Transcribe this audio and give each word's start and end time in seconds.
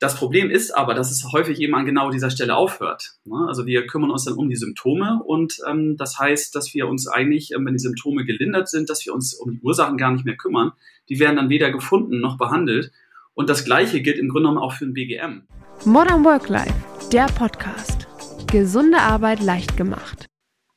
Das 0.00 0.16
Problem 0.16 0.50
ist 0.50 0.74
aber, 0.74 0.94
dass 0.94 1.10
es 1.10 1.30
häufig 1.30 1.60
eben 1.60 1.74
an 1.74 1.84
genau 1.84 2.10
dieser 2.10 2.30
Stelle 2.30 2.56
aufhört. 2.56 3.16
Ne? 3.26 3.44
Also 3.46 3.66
wir 3.66 3.86
kümmern 3.86 4.10
uns 4.10 4.24
dann 4.24 4.34
um 4.34 4.48
die 4.48 4.56
Symptome 4.56 5.22
und 5.22 5.58
ähm, 5.68 5.98
das 5.98 6.18
heißt, 6.18 6.54
dass 6.54 6.72
wir 6.72 6.88
uns 6.88 7.06
eigentlich, 7.06 7.52
ähm, 7.52 7.66
wenn 7.66 7.74
die 7.74 7.80
Symptome 7.80 8.24
gelindert 8.24 8.70
sind, 8.70 8.88
dass 8.88 9.04
wir 9.04 9.12
uns 9.12 9.34
um 9.34 9.52
die 9.52 9.60
Ursachen 9.60 9.98
gar 9.98 10.10
nicht 10.10 10.24
mehr 10.24 10.38
kümmern. 10.38 10.72
Die 11.10 11.20
werden 11.20 11.36
dann 11.36 11.50
weder 11.50 11.70
gefunden 11.70 12.18
noch 12.18 12.38
behandelt. 12.38 12.92
Und 13.34 13.50
das 13.50 13.66
Gleiche 13.66 14.00
gilt 14.00 14.18
im 14.18 14.30
Grunde 14.30 14.48
genommen 14.48 14.64
auch 14.64 14.72
für 14.72 14.86
ein 14.86 14.94
BGM. 14.94 15.42
Modern 15.84 16.24
Work 16.24 16.48
Life, 16.48 16.74
der 17.12 17.26
Podcast. 17.26 18.08
Gesunde 18.50 18.98
Arbeit 18.98 19.40
leicht 19.40 19.76
gemacht. 19.76 20.24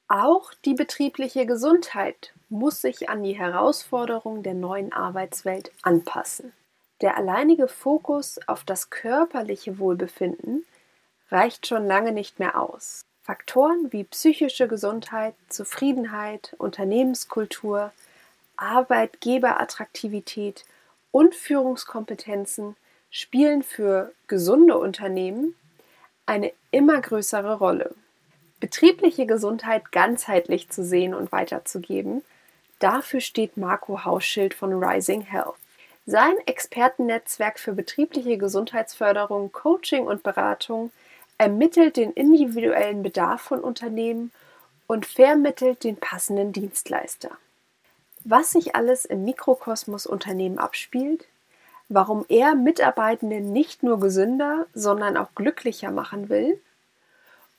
Auch 0.09 0.51
die 0.65 0.73
betriebliche 0.73 1.45
Gesundheit 1.45 2.33
muss 2.49 2.81
sich 2.81 3.07
an 3.07 3.23
die 3.23 3.37
Herausforderungen 3.37 4.43
der 4.43 4.53
neuen 4.53 4.91
Arbeitswelt 4.91 5.71
anpassen. 5.81 6.51
Der 7.01 7.17
alleinige 7.17 7.67
Fokus 7.67 8.39
auf 8.47 8.63
das 8.63 8.89
körperliche 8.89 9.79
Wohlbefinden 9.79 10.65
reicht 11.29 11.67
schon 11.67 11.85
lange 11.85 12.11
nicht 12.11 12.39
mehr 12.39 12.59
aus. 12.59 13.05
Faktoren 13.23 13.91
wie 13.91 14.03
psychische 14.03 14.67
Gesundheit, 14.67 15.35
Zufriedenheit, 15.49 16.55
Unternehmenskultur, 16.57 17.91
Arbeitgeberattraktivität 18.57 20.65
und 21.11 21.35
Führungskompetenzen 21.35 22.75
spielen 23.09 23.63
für 23.63 24.11
gesunde 24.27 24.77
Unternehmen 24.77 25.55
eine 26.25 26.51
immer 26.71 26.99
größere 26.99 27.57
Rolle. 27.57 27.93
Betriebliche 28.59 29.25
Gesundheit 29.25 29.91
ganzheitlich 29.91 30.69
zu 30.69 30.83
sehen 30.83 31.13
und 31.13 31.31
weiterzugeben, 31.31 32.23
dafür 32.79 33.19
steht 33.19 33.57
Marco 33.57 34.05
Hausschild 34.05 34.53
von 34.53 34.83
Rising 34.83 35.21
Health. 35.21 35.55
Sein 36.05 36.35
Expertennetzwerk 36.45 37.59
für 37.59 37.71
betriebliche 37.71 38.37
Gesundheitsförderung, 38.37 39.53
Coaching 39.53 40.05
und 40.05 40.21
Beratung 40.21 40.91
ermittelt 41.37 41.95
den 41.95 42.11
individuellen 42.11 43.03
Bedarf 43.03 43.41
von 43.41 43.61
Unternehmen 43.61 44.31
und 44.85 45.05
vermittelt 45.05 45.83
den 45.85 45.95
passenden 45.95 46.51
Dienstleister. 46.51 47.31
Was 48.25 48.51
sich 48.51 48.75
alles 48.75 49.05
im 49.05 49.23
Mikrokosmos 49.23 50.05
Unternehmen 50.05 50.59
abspielt, 50.59 51.25
warum 51.87 52.25
er 52.27 52.55
Mitarbeitende 52.55 53.39
nicht 53.39 53.81
nur 53.81 53.99
gesünder, 53.99 54.65
sondern 54.73 55.15
auch 55.15 55.33
glücklicher 55.35 55.91
machen 55.91 56.27
will 56.27 56.61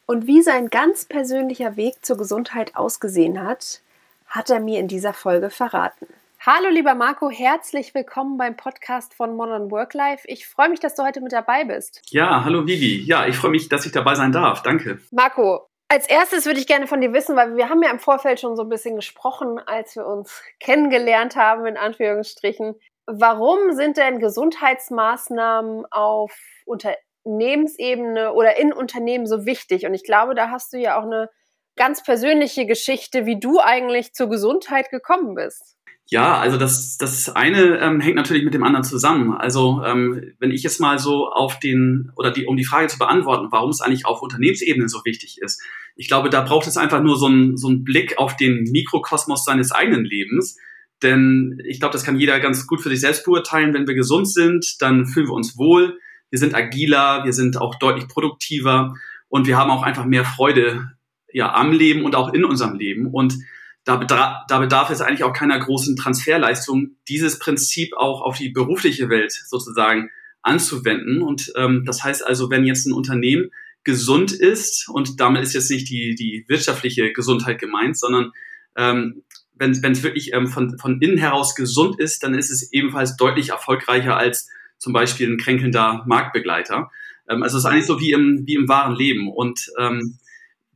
und 0.06 0.26
wie 0.26 0.42
sein 0.42 0.68
ganz 0.68 1.06
persönlicher 1.06 1.76
Weg 1.76 2.04
zur 2.04 2.18
Gesundheit 2.18 2.76
ausgesehen 2.76 3.42
hat, 3.42 3.80
hat 4.26 4.50
er 4.50 4.60
mir 4.60 4.80
in 4.80 4.88
dieser 4.88 5.14
Folge 5.14 5.48
verraten. 5.48 6.06
Hallo 6.46 6.68
lieber 6.68 6.94
Marco, 6.94 7.30
herzlich 7.30 7.94
willkommen 7.94 8.36
beim 8.36 8.54
Podcast 8.54 9.14
von 9.14 9.34
Modern 9.34 9.70
Work 9.70 9.94
Life. 9.94 10.28
Ich 10.28 10.46
freue 10.46 10.68
mich, 10.68 10.78
dass 10.78 10.94
du 10.94 11.02
heute 11.02 11.22
mit 11.22 11.32
dabei 11.32 11.64
bist. 11.64 12.02
Ja, 12.10 12.44
hallo 12.44 12.66
Vivi. 12.66 13.02
Ja, 13.02 13.26
ich 13.26 13.34
freue 13.34 13.50
mich, 13.50 13.70
dass 13.70 13.86
ich 13.86 13.92
dabei 13.92 14.14
sein 14.14 14.30
darf. 14.30 14.62
Danke. 14.62 14.98
Marco, 15.10 15.66
als 15.88 16.06
erstes 16.06 16.44
würde 16.44 16.60
ich 16.60 16.66
gerne 16.66 16.86
von 16.86 17.00
dir 17.00 17.14
wissen, 17.14 17.34
weil 17.34 17.56
wir 17.56 17.70
haben 17.70 17.82
ja 17.82 17.90
im 17.90 17.98
Vorfeld 17.98 18.40
schon 18.40 18.56
so 18.56 18.62
ein 18.62 18.68
bisschen 18.68 18.94
gesprochen, 18.94 19.58
als 19.58 19.96
wir 19.96 20.06
uns 20.06 20.42
kennengelernt 20.60 21.34
haben, 21.34 21.64
in 21.64 21.78
Anführungsstrichen. 21.78 22.74
Warum 23.06 23.72
sind 23.72 23.96
denn 23.96 24.18
Gesundheitsmaßnahmen 24.18 25.86
auf 25.90 26.38
Unternehmensebene 26.66 28.34
oder 28.34 28.58
in 28.58 28.74
Unternehmen 28.74 29.26
so 29.26 29.46
wichtig? 29.46 29.86
Und 29.86 29.94
ich 29.94 30.04
glaube, 30.04 30.34
da 30.34 30.50
hast 30.50 30.74
du 30.74 30.76
ja 30.76 30.98
auch 30.98 31.04
eine 31.04 31.30
ganz 31.76 32.02
persönliche 32.02 32.66
Geschichte, 32.66 33.24
wie 33.24 33.40
du 33.40 33.60
eigentlich 33.60 34.12
zur 34.12 34.28
Gesundheit 34.28 34.90
gekommen 34.90 35.34
bist. 35.34 35.78
Ja, 36.06 36.38
also 36.38 36.58
das, 36.58 36.98
das 36.98 37.30
eine 37.30 37.78
ähm, 37.80 38.00
hängt 38.00 38.16
natürlich 38.16 38.44
mit 38.44 38.52
dem 38.52 38.62
anderen 38.62 38.84
zusammen. 38.84 39.32
Also 39.32 39.82
ähm, 39.84 40.32
wenn 40.38 40.50
ich 40.50 40.62
jetzt 40.62 40.78
mal 40.80 40.98
so 40.98 41.30
auf 41.30 41.58
den, 41.58 42.12
oder 42.16 42.30
die, 42.30 42.44
um 42.44 42.56
die 42.56 42.66
Frage 42.66 42.88
zu 42.88 42.98
beantworten, 42.98 43.48
warum 43.50 43.70
es 43.70 43.80
eigentlich 43.80 44.04
auf 44.04 44.20
Unternehmensebene 44.20 44.88
so 44.88 45.00
wichtig 45.04 45.38
ist, 45.40 45.62
ich 45.96 46.08
glaube, 46.08 46.28
da 46.28 46.42
braucht 46.42 46.66
es 46.66 46.76
einfach 46.76 47.02
nur 47.02 47.16
so 47.16 47.26
einen 47.26 47.56
so 47.56 47.68
einen 47.68 47.84
Blick 47.84 48.18
auf 48.18 48.36
den 48.36 48.64
Mikrokosmos 48.64 49.44
seines 49.44 49.72
eigenen 49.72 50.04
Lebens. 50.04 50.58
Denn 51.02 51.60
ich 51.64 51.80
glaube, 51.80 51.92
das 51.92 52.04
kann 52.04 52.18
jeder 52.18 52.38
ganz 52.40 52.66
gut 52.66 52.82
für 52.82 52.90
sich 52.90 53.00
selbst 53.00 53.24
beurteilen. 53.24 53.72
Wenn 53.72 53.86
wir 53.86 53.94
gesund 53.94 54.28
sind, 54.28 54.76
dann 54.80 55.06
fühlen 55.06 55.28
wir 55.28 55.34
uns 55.34 55.56
wohl, 55.56 55.98
wir 56.30 56.38
sind 56.38 56.54
agiler, 56.54 57.24
wir 57.24 57.32
sind 57.32 57.60
auch 57.60 57.76
deutlich 57.76 58.08
produktiver 58.08 58.94
und 59.28 59.46
wir 59.46 59.56
haben 59.56 59.70
auch 59.70 59.82
einfach 59.82 60.04
mehr 60.04 60.24
Freude 60.24 60.92
ja, 61.32 61.52
am 61.54 61.72
Leben 61.72 62.04
und 62.04 62.14
auch 62.14 62.32
in 62.32 62.44
unserem 62.44 62.74
Leben. 62.74 63.06
Und 63.06 63.34
da, 63.84 63.96
bedarf, 63.96 64.46
da 64.48 64.58
bedarf 64.58 64.90
es 64.90 65.00
eigentlich 65.00 65.24
auch 65.24 65.32
keiner 65.32 65.58
großen 65.58 65.96
Transferleistung, 65.96 66.96
dieses 67.08 67.38
Prinzip 67.38 67.94
auch 67.96 68.22
auf 68.22 68.38
die 68.38 68.48
berufliche 68.48 69.08
Welt 69.08 69.32
sozusagen 69.32 70.10
anzuwenden. 70.42 71.22
Und 71.22 71.52
ähm, 71.56 71.84
das 71.84 72.02
heißt 72.02 72.26
also, 72.26 72.50
wenn 72.50 72.64
jetzt 72.64 72.86
ein 72.86 72.92
Unternehmen 72.92 73.50
gesund 73.84 74.32
ist, 74.32 74.88
und 74.88 75.20
damit 75.20 75.42
ist 75.42 75.54
jetzt 75.54 75.70
nicht 75.70 75.88
die, 75.90 76.14
die 76.14 76.44
wirtschaftliche 76.48 77.12
Gesundheit 77.12 77.58
gemeint, 77.58 77.98
sondern 77.98 78.32
ähm, 78.76 79.22
wenn 79.56 79.70
es 79.70 80.02
wirklich 80.02 80.32
ähm, 80.32 80.48
von, 80.48 80.78
von 80.78 81.00
innen 81.00 81.18
heraus 81.18 81.54
gesund 81.54 82.00
ist, 82.00 82.22
dann 82.22 82.34
ist 82.34 82.50
es 82.50 82.72
ebenfalls 82.72 83.16
deutlich 83.16 83.50
erfolgreicher 83.50 84.16
als 84.16 84.48
zum 84.78 84.92
Beispiel 84.92 85.30
ein 85.30 85.38
kränkelnder 85.38 86.02
Marktbegleiter. 86.06 86.90
Ähm, 87.28 87.42
also 87.42 87.58
es 87.58 87.64
ist 87.64 87.70
eigentlich 87.70 87.86
so 87.86 88.00
wie 88.00 88.12
im, 88.12 88.42
wie 88.46 88.54
im 88.54 88.68
wahren 88.68 88.96
Leben. 88.96 89.30
Und 89.30 89.70
ähm, 89.78 90.18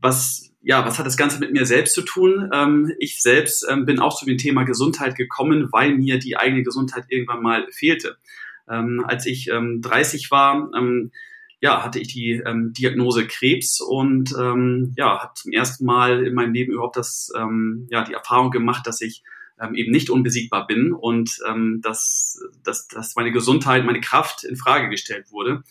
was, 0.00 0.52
ja, 0.62 0.84
was 0.84 0.98
hat 0.98 1.06
das 1.06 1.16
Ganze 1.16 1.38
mit 1.40 1.52
mir 1.52 1.66
selbst 1.66 1.94
zu 1.94 2.02
tun? 2.02 2.50
Ähm, 2.52 2.92
ich 2.98 3.22
selbst 3.22 3.66
ähm, 3.68 3.84
bin 3.86 3.98
auch 3.98 4.18
zu 4.18 4.26
dem 4.26 4.38
Thema 4.38 4.64
Gesundheit 4.64 5.16
gekommen, 5.16 5.68
weil 5.72 5.94
mir 5.94 6.18
die 6.18 6.36
eigene 6.36 6.62
Gesundheit 6.62 7.04
irgendwann 7.08 7.42
mal 7.42 7.66
fehlte. 7.70 8.16
Ähm, 8.68 9.04
als 9.06 9.26
ich 9.26 9.48
ähm, 9.48 9.80
30 9.80 10.30
war, 10.30 10.70
ähm, 10.76 11.10
ja, 11.60 11.82
hatte 11.82 11.98
ich 11.98 12.08
die 12.08 12.42
ähm, 12.44 12.72
Diagnose 12.72 13.26
Krebs 13.26 13.80
und 13.80 14.34
ähm, 14.38 14.94
ja, 14.96 15.20
habe 15.22 15.32
zum 15.34 15.52
ersten 15.52 15.84
Mal 15.84 16.24
in 16.24 16.34
meinem 16.34 16.52
Leben 16.52 16.72
überhaupt 16.72 16.96
das, 16.96 17.32
ähm, 17.36 17.88
ja, 17.90 18.04
die 18.04 18.12
Erfahrung 18.12 18.50
gemacht, 18.50 18.86
dass 18.86 19.00
ich 19.00 19.24
ähm, 19.60 19.74
eben 19.74 19.90
nicht 19.90 20.10
unbesiegbar 20.10 20.66
bin 20.66 20.92
und 20.92 21.38
ähm, 21.48 21.80
dass, 21.82 22.40
dass, 22.62 22.86
dass 22.86 23.16
meine 23.16 23.32
Gesundheit, 23.32 23.84
meine 23.84 24.00
Kraft 24.00 24.44
in 24.44 24.56
Frage 24.56 24.88
gestellt 24.88 25.32
wurde. 25.32 25.64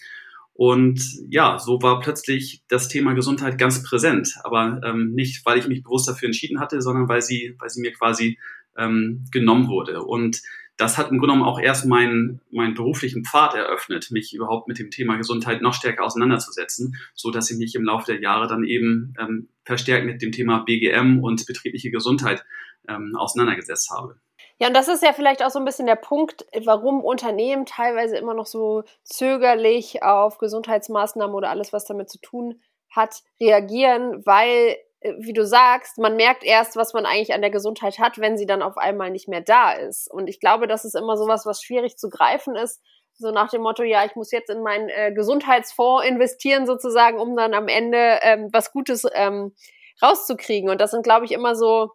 Und 0.58 1.00
ja, 1.30 1.60
so 1.60 1.84
war 1.84 2.00
plötzlich 2.00 2.64
das 2.68 2.88
Thema 2.88 3.14
Gesundheit 3.14 3.60
ganz 3.60 3.84
präsent. 3.84 4.34
Aber 4.44 4.82
ähm, 4.84 5.12
nicht, 5.14 5.46
weil 5.46 5.60
ich 5.60 5.68
mich 5.68 5.84
bewusst 5.84 6.08
dafür 6.08 6.26
entschieden 6.26 6.60
hatte, 6.60 6.82
sondern 6.82 7.08
weil 7.08 7.22
sie, 7.22 7.56
weil 7.60 7.70
sie 7.70 7.80
mir 7.80 7.94
quasi 7.94 8.40
ähm, 8.76 9.26
genommen 9.32 9.68
wurde. 9.68 10.02
Und 10.02 10.42
das 10.76 10.98
hat 10.98 11.12
im 11.12 11.20
Grunde 11.20 11.34
genommen 11.34 11.48
auch 11.48 11.60
erst 11.60 11.86
meinen, 11.86 12.42
meinen 12.50 12.74
beruflichen 12.74 13.24
Pfad 13.24 13.54
eröffnet, 13.54 14.10
mich 14.10 14.34
überhaupt 14.34 14.68
mit 14.68 14.80
dem 14.80 14.90
Thema 14.90 15.16
Gesundheit 15.18 15.62
noch 15.62 15.76
stärker 15.76 16.04
auseinanderzusetzen, 16.04 16.96
so 17.14 17.30
dass 17.30 17.52
ich 17.52 17.60
mich 17.60 17.76
im 17.76 17.84
Laufe 17.84 18.12
der 18.12 18.20
Jahre 18.20 18.48
dann 18.48 18.64
eben 18.64 19.14
ähm, 19.20 19.50
verstärkt 19.64 20.08
mit 20.08 20.24
dem 20.24 20.32
Thema 20.32 20.64
BGM 20.64 21.20
und 21.20 21.46
betriebliche 21.46 21.92
Gesundheit 21.92 22.44
ähm, 22.88 23.16
auseinandergesetzt 23.16 23.92
habe. 23.92 24.20
Ja, 24.60 24.68
und 24.68 24.74
das 24.74 24.88
ist 24.88 25.04
ja 25.04 25.14
vielleicht 25.14 25.44
auch 25.44 25.52
so 25.52 25.60
ein 25.60 25.66
bisschen 25.66 25.86
der 25.86 25.96
Punkt, 25.96 26.46
warum 26.66 27.04
Unternehmen 27.04 27.66
teilweise 27.66 28.18
immer 28.18 28.34
noch 28.34 28.48
so 28.48 28.84
zögerlich 29.04 30.02
auf 30.02 30.40
Gesundheitsmaßnahmen 30.40 31.36
oder 31.36 31.50
alles, 31.50 31.74
was 31.74 31.86
damit 31.86 32.10
zu 32.10 32.20
tun 32.20 32.60
hat, 32.90 33.22
reagieren, 33.40 34.26
weil, 34.26 34.78
äh, 35.02 35.14
wie 35.20 35.34
du 35.34 35.46
sagst, 35.46 36.00
man 36.00 36.16
merkt 36.16 36.44
erst, 36.44 36.76
was 36.76 36.94
man 36.94 37.06
eigentlich 37.06 37.34
an 37.36 37.42
der 37.42 37.52
Gesundheit 37.52 38.00
hat, 38.00 38.18
wenn 38.18 38.36
sie 38.38 38.48
dann 38.48 38.64
auf 38.64 38.78
einmal 38.78 39.12
nicht 39.12 39.28
mehr 39.28 39.42
da 39.42 39.74
ist. 39.74 40.10
Und 40.12 40.28
ich 40.28 40.40
glaube, 40.40 40.68
das 40.68 40.86
ist 40.86 40.96
immer 40.96 41.18
sowas, 41.18 41.46
was 41.46 41.62
schwierig 41.62 41.98
zu 41.98 42.10
greifen 42.10 42.56
ist. 42.56 42.82
So 43.14 43.30
nach 43.32 43.50
dem 43.52 43.62
Motto, 43.62 43.84
ja, 43.84 44.06
ich 44.06 44.16
muss 44.16 44.32
jetzt 44.32 44.50
in 44.50 44.64
meinen 44.64 44.90
äh, 44.90 45.12
Gesundheitsfonds 45.12 46.06
investieren, 46.08 46.66
sozusagen, 46.66 47.20
um 47.20 47.36
dann 47.36 47.54
am 47.54 47.68
Ende 47.68 48.20
ähm, 48.22 48.50
was 48.52 48.72
Gutes 48.72 49.06
ähm, 49.14 49.54
rauszukriegen. 50.02 50.70
Und 50.70 50.82
das 50.82 50.92
sind, 50.92 51.04
glaube 51.04 51.26
ich, 51.26 51.32
immer 51.32 51.56
so 51.56 51.92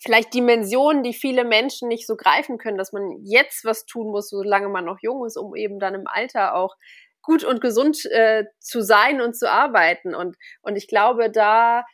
vielleicht 0.00 0.34
Dimensionen, 0.34 1.02
die 1.02 1.12
viele 1.12 1.44
Menschen 1.44 1.88
nicht 1.88 2.06
so 2.06 2.16
greifen 2.16 2.58
können, 2.58 2.78
dass 2.78 2.92
man 2.92 3.10
jetzt 3.24 3.64
was 3.64 3.86
tun 3.86 4.10
muss, 4.10 4.30
solange 4.30 4.68
man 4.68 4.84
noch 4.84 4.98
jung 5.00 5.24
ist, 5.26 5.36
um 5.36 5.54
eben 5.54 5.78
dann 5.78 5.94
im 5.94 6.06
Alter 6.06 6.54
auch 6.54 6.76
gut 7.22 7.44
und 7.44 7.60
gesund 7.60 8.06
äh, 8.06 8.44
zu 8.58 8.80
sein 8.80 9.20
und 9.20 9.36
zu 9.36 9.50
arbeiten. 9.50 10.14
Und, 10.14 10.36
und 10.62 10.76
ich 10.76 10.88
glaube, 10.88 11.30
da, 11.30 11.84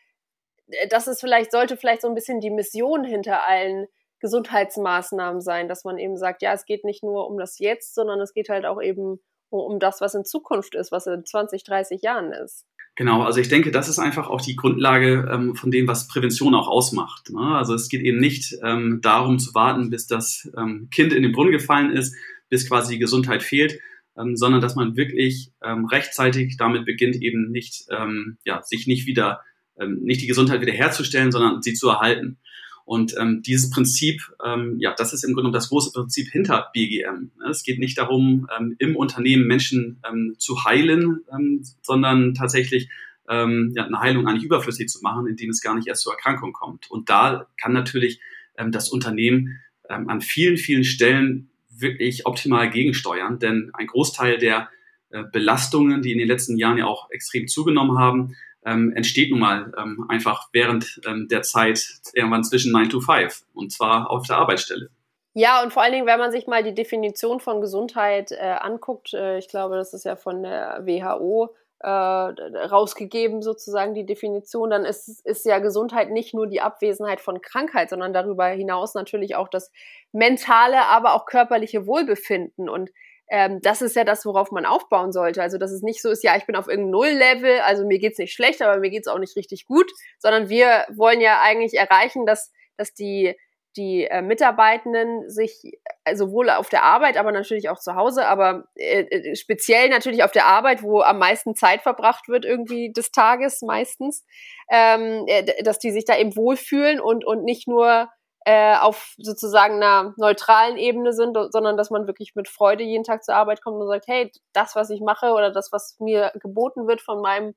äh, 0.69 0.89
das 0.89 1.09
ist 1.09 1.21
vielleicht, 1.21 1.51
sollte 1.51 1.77
vielleicht 1.77 2.03
so 2.03 2.09
ein 2.09 2.15
bisschen 2.15 2.41
die 2.41 2.51
Mission 2.51 3.05
hinter 3.05 3.47
allen 3.47 3.87
Gesundheitsmaßnahmen 4.21 5.41
sein, 5.41 5.69
dass 5.69 5.85
man 5.85 5.99
eben 5.99 6.17
sagt, 6.17 6.43
ja, 6.43 6.53
es 6.53 6.65
geht 6.65 6.85
nicht 6.85 7.03
nur 7.03 7.29
um 7.29 7.37
das 7.37 7.59
Jetzt, 7.59 7.95
sondern 7.95 8.21
es 8.21 8.33
geht 8.33 8.49
halt 8.49 8.65
auch 8.65 8.81
eben 8.81 9.21
um, 9.51 9.61
um 9.61 9.79
das, 9.79 10.01
was 10.01 10.15
in 10.15 10.25
Zukunft 10.25 10.75
ist, 10.75 10.93
was 10.93 11.07
in 11.07 11.25
20, 11.25 11.65
30 11.65 12.03
Jahren 12.03 12.33
ist. 12.33 12.65
Genau, 12.97 13.23
also 13.23 13.41
ich 13.41 13.49
denke, 13.49 13.73
das 13.73 13.89
ist 13.89 13.99
einfach 13.99 14.29
auch 14.29 14.41
die 14.41 14.55
Grundlage 14.55 15.29
ähm, 15.31 15.57
von 15.57 15.73
dem, 15.73 15.89
was 15.89 16.07
Prävention 16.07 16.55
auch 16.55 16.69
ausmacht. 16.69 17.31
Ne? 17.31 17.41
Also 17.41 17.75
es 17.75 17.89
geht 17.89 18.03
eben 18.03 18.21
nicht 18.21 18.57
ähm, 18.63 19.01
darum 19.03 19.41
zu 19.41 19.53
warten, 19.53 19.91
bis 19.91 20.07
das 20.07 20.49
ähm, 20.57 20.89
Kind 20.93 21.13
in 21.13 21.25
den 21.25 21.33
Brunnen 21.33 21.51
gefallen 21.51 21.91
ist, 21.91 22.15
bis 22.49 22.69
quasi 22.69 22.95
die 22.95 23.01
Gesundheit 23.01 23.43
fehlt, 23.43 23.81
ähm, 24.17 24.37
sondern 24.37 24.61
dass 24.61 24.77
man 24.77 24.97
wirklich 24.97 25.51
ähm, 25.61 25.87
rechtzeitig 25.87 26.57
damit 26.57 26.85
beginnt, 26.85 27.17
eben 27.17 27.51
nicht, 27.51 27.87
ähm, 27.91 28.39
ja, 28.45 28.63
sich 28.63 28.87
nicht 28.87 29.07
wieder, 29.07 29.41
nicht 29.77 30.23
die 30.23 30.29
Gesundheit 30.29 30.61
wiederherzustellen, 30.61 31.33
sondern 31.33 31.61
sie 31.61 31.75
zu 31.75 31.89
erhalten. 31.89 32.39
Und 32.85 33.15
ähm, 33.19 33.43
dieses 33.43 33.71
Prinzip, 33.71 34.21
ähm, 34.45 34.77
ja, 34.79 34.95
das 34.95 35.13
ist 35.15 35.25
im 35.25 35.35
Grunde 35.35 35.51
das 35.51 35.71
große 35.71 35.93
Prinzip 35.93 36.29
hinter 36.31 36.69
BGM. 36.75 37.31
Es 37.51 37.63
geht 37.63 37.79
nicht 37.79 37.97
darum, 37.97 38.47
ähm, 38.59 38.77
im 38.79 38.95
Unternehmen 38.95 39.47
Menschen 39.47 40.01
ähm, 40.07 40.35
zu 40.39 40.65
heilen, 40.65 41.21
ähm, 41.33 41.65
sondern 41.81 42.35
tatsächlich 42.35 42.91
ähm, 43.29 43.73
ja, 43.75 43.87
eine 43.87 44.01
Heilung 44.01 44.27
eigentlich 44.27 44.45
überflüssig 44.45 44.89
zu 44.89 45.01
machen, 45.03 45.27
indem 45.27 45.51
es 45.51 45.63
gar 45.63 45.75
nicht 45.75 45.89
erst 45.89 46.03
zur 46.03 46.13
Erkrankung 46.13 46.53
kommt. 46.53 46.91
Und 46.91 47.09
da 47.09 47.47
kann 47.61 47.73
natürlich 47.73 48.21
ähm, 48.59 48.71
das 48.71 48.91
Unternehmen 48.91 49.61
ähm, 49.89 50.09
an 50.11 50.21
vielen, 50.21 50.59
vielen 50.59 50.85
Stellen 50.85 51.51
wirklich 51.71 52.27
optimal 52.27 52.71
gegensteuern, 52.71 53.39
denn 53.39 53.71
ein 53.73 53.87
Großteil 53.87 54.39
der 54.39 54.69
äh, 55.11 55.25
Belastungen, 55.33 56.03
die 56.03 56.13
in 56.13 56.19
den 56.19 56.29
letzten 56.29 56.59
Jahren 56.59 56.79
ja 56.79 56.87
auch 56.87 57.11
extrem 57.11 57.49
zugenommen 57.49 57.99
haben, 57.99 58.37
ähm, 58.65 58.93
entsteht 58.95 59.31
nun 59.31 59.41
mal 59.41 59.73
ähm, 59.79 60.07
einfach 60.09 60.49
während 60.53 61.01
ähm, 61.07 61.29
der 61.29 61.43
Zeit 61.43 61.85
irgendwann 62.15 62.45
zwischen 62.45 62.73
9 62.73 62.91
to 62.91 63.01
5 63.01 63.45
und 63.55 63.73
zwar 63.73 64.11
auf 64.11 64.27
der 64.27 64.37
Arbeitsstelle. 64.37 64.91
Ja, 65.37 65.63
und 65.63 65.73
vor 65.73 65.83
allen 65.83 65.93
Dingen, 65.93 66.07
wenn 66.07 66.21
man 66.21 66.31
sich 66.31 66.47
mal 66.47 66.63
die 66.63 66.75
Definition 66.75 67.41
von 67.41 67.61
Gesundheit 67.61 68.31
äh, 68.31 68.57
anguckt, 68.61 69.13
äh, 69.15 69.39
ich 69.39 69.49
glaube, 69.49 69.77
das 69.77 69.93
ist 69.93 70.05
ja 70.05 70.15
von 70.15 70.45
der 70.45 70.83
WHO 70.85 71.53
äh, 71.81 71.89
rausgegeben, 71.89 73.43
sozusagen 73.43 73.95
die 73.95 74.07
Definition, 74.07 74.71
dann 74.71 74.85
ist, 74.85 75.27
ist 75.27 75.45
ja 75.45 75.59
Gesundheit 75.59 76.11
nicht 76.11 76.35
nur 76.35 76.47
die 76.47 76.61
Abwesenheit 76.61 77.21
von 77.21 77.43
Krankheit, 77.43 77.91
sondern 77.91 78.13
darüber 78.13 78.47
hinaus 78.47 78.95
natürlich 78.95 79.35
auch 79.35 79.49
das 79.49 79.73
mentale, 80.13 80.87
aber 80.87 81.15
auch 81.15 81.27
körperliche 81.27 81.87
Wohlbefinden. 81.87 82.69
Und 82.69 82.91
ähm, 83.29 83.61
das 83.63 83.83
ist 83.83 83.97
ja 83.97 84.05
das, 84.05 84.27
worauf 84.27 84.51
man 84.51 84.67
aufbauen 84.67 85.13
sollte. 85.13 85.43
Also, 85.43 85.59
dass 85.59 85.73
es 85.73 85.83
nicht 85.83 86.03
so 86.03 86.11
ist, 86.11 86.25
ja, 86.25 86.37
ich 86.37 86.47
bin 86.47 86.57
auf 86.57 86.69
irgendeinem 86.69 86.91
Null-Level, 86.91 87.61
also 87.61 87.87
mir 87.87 87.99
geht's 87.99 88.19
nicht 88.19 88.35
schlecht, 88.35 88.63
aber 88.63 88.79
mir 88.81 88.91
geht's 88.91 89.09
auch 89.09 89.19
nicht 89.19 89.37
richtig 89.37 89.67
gut, 89.67 89.91
sondern 90.19 90.49
wir 90.49 90.85
wollen 90.95 91.21
ja 91.21 91.41
eigentlich 91.43 91.75
erreichen, 91.75 92.27
dass, 92.27 92.53
dass 92.77 92.95
die 92.95 93.35
die 93.77 94.05
äh, 94.05 94.23
Mitarbeitenden 94.23 95.29
sich 95.29 95.79
äh, 96.05 96.17
sowohl 96.17 96.51
auf 96.51 96.69
der 96.69 96.85
Arbeit, 96.85 97.17
aber 97.17 97.33
natürlich 97.33 97.69
auch 97.69 97.79
zu 97.79 97.95
Hause, 97.95 98.27
aber 98.27 98.69
äh, 98.77 99.01
äh, 99.01 99.37
speziell 99.37 99.89
natürlich 99.89 100.23
auf 100.23 100.31
der 100.31 100.47
Arbeit, 100.47 100.83
wo 100.83 101.01
am 101.01 101.19
meisten 101.19 101.57
Zeit 101.57 101.83
verbracht 101.83 102.29
wird 102.29 102.45
irgendwie 102.45 102.93
des 102.93 103.11
Tages 103.11 103.63
meistens, 103.63 104.25
ähm, 104.71 105.25
äh, 105.27 105.63
dass 105.63 105.79
die 105.79 105.91
sich 105.91 106.05
da 106.05 106.17
eben 106.17 106.37
wohlfühlen 106.37 107.01
und 107.01 107.25
und 107.25 107.45
nicht 107.45 107.67
nur 107.67 108.09
äh, 108.45 108.77
auf 108.77 109.15
sozusagen 109.17 109.77
einer 109.77 110.15
neutralen 110.17 110.77
Ebene 110.77 111.13
sind, 111.13 111.37
sondern 111.51 111.77
dass 111.77 111.91
man 111.91 112.07
wirklich 112.07 112.35
mit 112.35 112.49
Freude 112.49 112.85
jeden 112.85 113.05
Tag 113.05 113.25
zur 113.25 113.35
Arbeit 113.35 113.63
kommt 113.63 113.81
und 113.81 113.89
sagt, 113.89 114.07
hey, 114.07 114.31
das, 114.53 114.77
was 114.77 114.91
ich 114.91 115.01
mache 115.01 115.33
oder 115.33 115.51
das, 115.51 115.73
was 115.73 115.97
mir 115.99 116.31
geboten 116.41 116.87
wird 116.87 117.01
von 117.01 117.23
meinem 117.23 117.55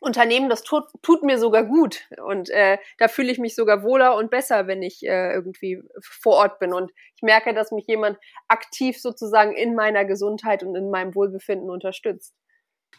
Unternehmen, 0.00 0.48
das 0.48 0.62
tut, 0.62 0.84
tut 1.02 1.22
mir 1.22 1.38
sogar 1.38 1.64
gut. 1.64 2.02
Und 2.24 2.50
äh, 2.50 2.78
da 2.98 3.08
fühle 3.08 3.32
ich 3.32 3.38
mich 3.38 3.54
sogar 3.54 3.82
wohler 3.82 4.16
und 4.16 4.30
besser, 4.30 4.66
wenn 4.66 4.82
ich 4.82 5.02
äh, 5.02 5.32
irgendwie 5.32 5.82
vor 6.00 6.34
Ort 6.34 6.58
bin. 6.58 6.72
Und 6.72 6.92
ich 7.16 7.22
merke, 7.22 7.54
dass 7.54 7.72
mich 7.72 7.86
jemand 7.86 8.18
aktiv 8.46 9.00
sozusagen 9.00 9.52
in 9.52 9.74
meiner 9.74 10.04
Gesundheit 10.04 10.62
und 10.62 10.76
in 10.76 10.90
meinem 10.90 11.14
Wohlbefinden 11.14 11.70
unterstützt. 11.70 12.34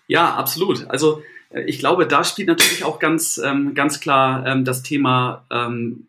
Ja, 0.07 0.35
absolut. 0.35 0.89
Also 0.89 1.21
äh, 1.51 1.61
ich 1.61 1.79
glaube, 1.79 2.07
da 2.07 2.23
spielt 2.23 2.47
natürlich 2.47 2.83
auch 2.83 2.99
ganz, 2.99 3.37
ähm, 3.37 3.73
ganz 3.75 3.99
klar 3.99 4.45
ähm, 4.45 4.65
das 4.65 4.83
Thema 4.83 5.45
ähm, 5.51 6.07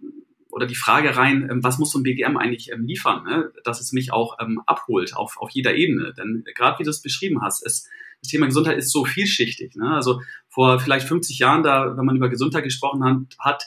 oder 0.57 0.67
die 0.67 0.75
Frage 0.75 1.15
rein, 1.17 1.47
ähm, 1.51 1.63
was 1.63 1.79
muss 1.79 1.93
so 1.93 1.99
ein 1.99 2.03
BGM 2.03 2.39
eigentlich 2.39 2.73
ähm, 2.73 2.87
liefern, 2.87 3.25
ne? 3.25 3.53
dass 3.63 3.83
es 3.83 3.93
mich 3.93 4.11
auch 4.11 4.39
ähm, 4.41 4.63
abholt 4.65 5.15
auf, 5.15 5.37
auf 5.37 5.51
jeder 5.51 5.75
Ebene. 5.75 6.15
Denn 6.17 6.45
gerade 6.55 6.79
wie 6.79 6.85
du 6.85 6.89
es 6.89 7.03
beschrieben 7.03 7.43
hast, 7.43 7.65
es 7.65 7.87
das 8.23 8.31
Thema 8.31 8.47
Gesundheit 8.47 8.79
ist 8.79 8.91
so 8.91 9.05
vielschichtig. 9.05 9.77
Ne? 9.77 9.95
Also 9.95 10.23
vor 10.49 10.81
vielleicht 10.81 11.07
50 11.07 11.39
Jahren, 11.39 11.63
da, 11.63 11.95
wenn 11.99 12.07
man 12.07 12.17
über 12.17 12.31
Gesundheit 12.31 12.65
gesprochen 12.65 13.05
hat, 13.05 13.19
hat 13.39 13.65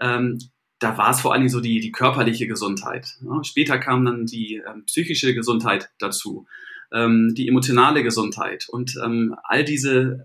ähm, 0.00 0.38
da 0.78 0.96
war 0.96 1.10
es 1.10 1.20
vor 1.20 1.32
allen 1.32 1.40
Dingen 1.40 1.50
so 1.50 1.60
die, 1.60 1.80
die 1.80 1.90
körperliche 1.90 2.46
Gesundheit. 2.46 3.16
Ne? 3.20 3.40
Später 3.42 3.76
kam 3.78 4.04
dann 4.04 4.24
die 4.24 4.62
ähm, 4.64 4.84
psychische 4.86 5.34
Gesundheit 5.34 5.90
dazu, 5.98 6.46
ähm, 6.92 7.34
die 7.36 7.48
emotionale 7.48 8.04
Gesundheit 8.04 8.68
und 8.68 8.94
all 9.42 9.64
diese 9.64 10.24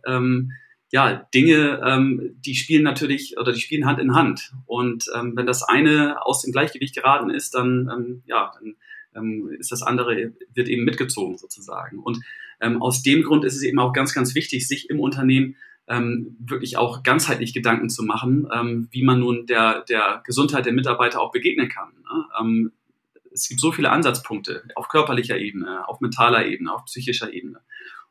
ja, 0.93 1.27
Dinge, 1.33 1.81
ähm, 1.83 2.35
die 2.45 2.53
spielen 2.53 2.83
natürlich 2.83 3.35
oder 3.39 3.51
die 3.51 3.59
spielen 3.59 3.87
Hand 3.87 3.99
in 3.99 4.13
Hand. 4.13 4.53
Und 4.67 5.05
ähm, 5.15 5.35
wenn 5.35 5.47
das 5.47 5.63
eine 5.63 6.23
aus 6.23 6.43
dem 6.43 6.51
Gleichgewicht 6.51 6.93
geraten 6.93 7.31
ist, 7.31 7.55
dann 7.55 7.89
ähm, 7.91 8.21
ja, 8.27 8.51
dann 8.53 8.75
ähm, 9.15 9.49
ist 9.57 9.71
das 9.71 9.81
andere 9.81 10.33
wird 10.53 10.69
eben 10.69 10.83
mitgezogen 10.83 11.39
sozusagen. 11.39 11.97
Und 11.97 12.19
ähm, 12.61 12.79
aus 12.79 13.01
dem 13.01 13.23
Grund 13.23 13.43
ist 13.43 13.55
es 13.55 13.63
eben 13.63 13.79
auch 13.79 13.91
ganz, 13.91 14.13
ganz 14.13 14.35
wichtig, 14.35 14.67
sich 14.67 14.87
im 14.91 14.99
Unternehmen 14.99 15.55
ähm, 15.87 16.37
wirklich 16.39 16.77
auch 16.77 17.01
ganzheitlich 17.01 17.55
Gedanken 17.55 17.89
zu 17.89 18.03
machen, 18.03 18.47
wie 18.91 19.03
man 19.03 19.19
nun 19.19 19.47
der, 19.47 19.81
der 19.89 20.21
Gesundheit 20.23 20.67
der 20.67 20.73
Mitarbeiter 20.73 21.19
auch 21.19 21.31
begegnen 21.31 21.69
kann. 21.69 21.89
Ne? 22.03 22.71
Es 23.33 23.49
gibt 23.49 23.59
so 23.59 23.71
viele 23.71 23.89
Ansatzpunkte 23.89 24.63
auf 24.75 24.87
körperlicher 24.87 25.37
Ebene, 25.39 25.87
auf 25.89 25.99
mentaler 25.99 26.45
Ebene, 26.45 26.71
auf 26.71 26.85
psychischer 26.85 27.33
Ebene. 27.33 27.59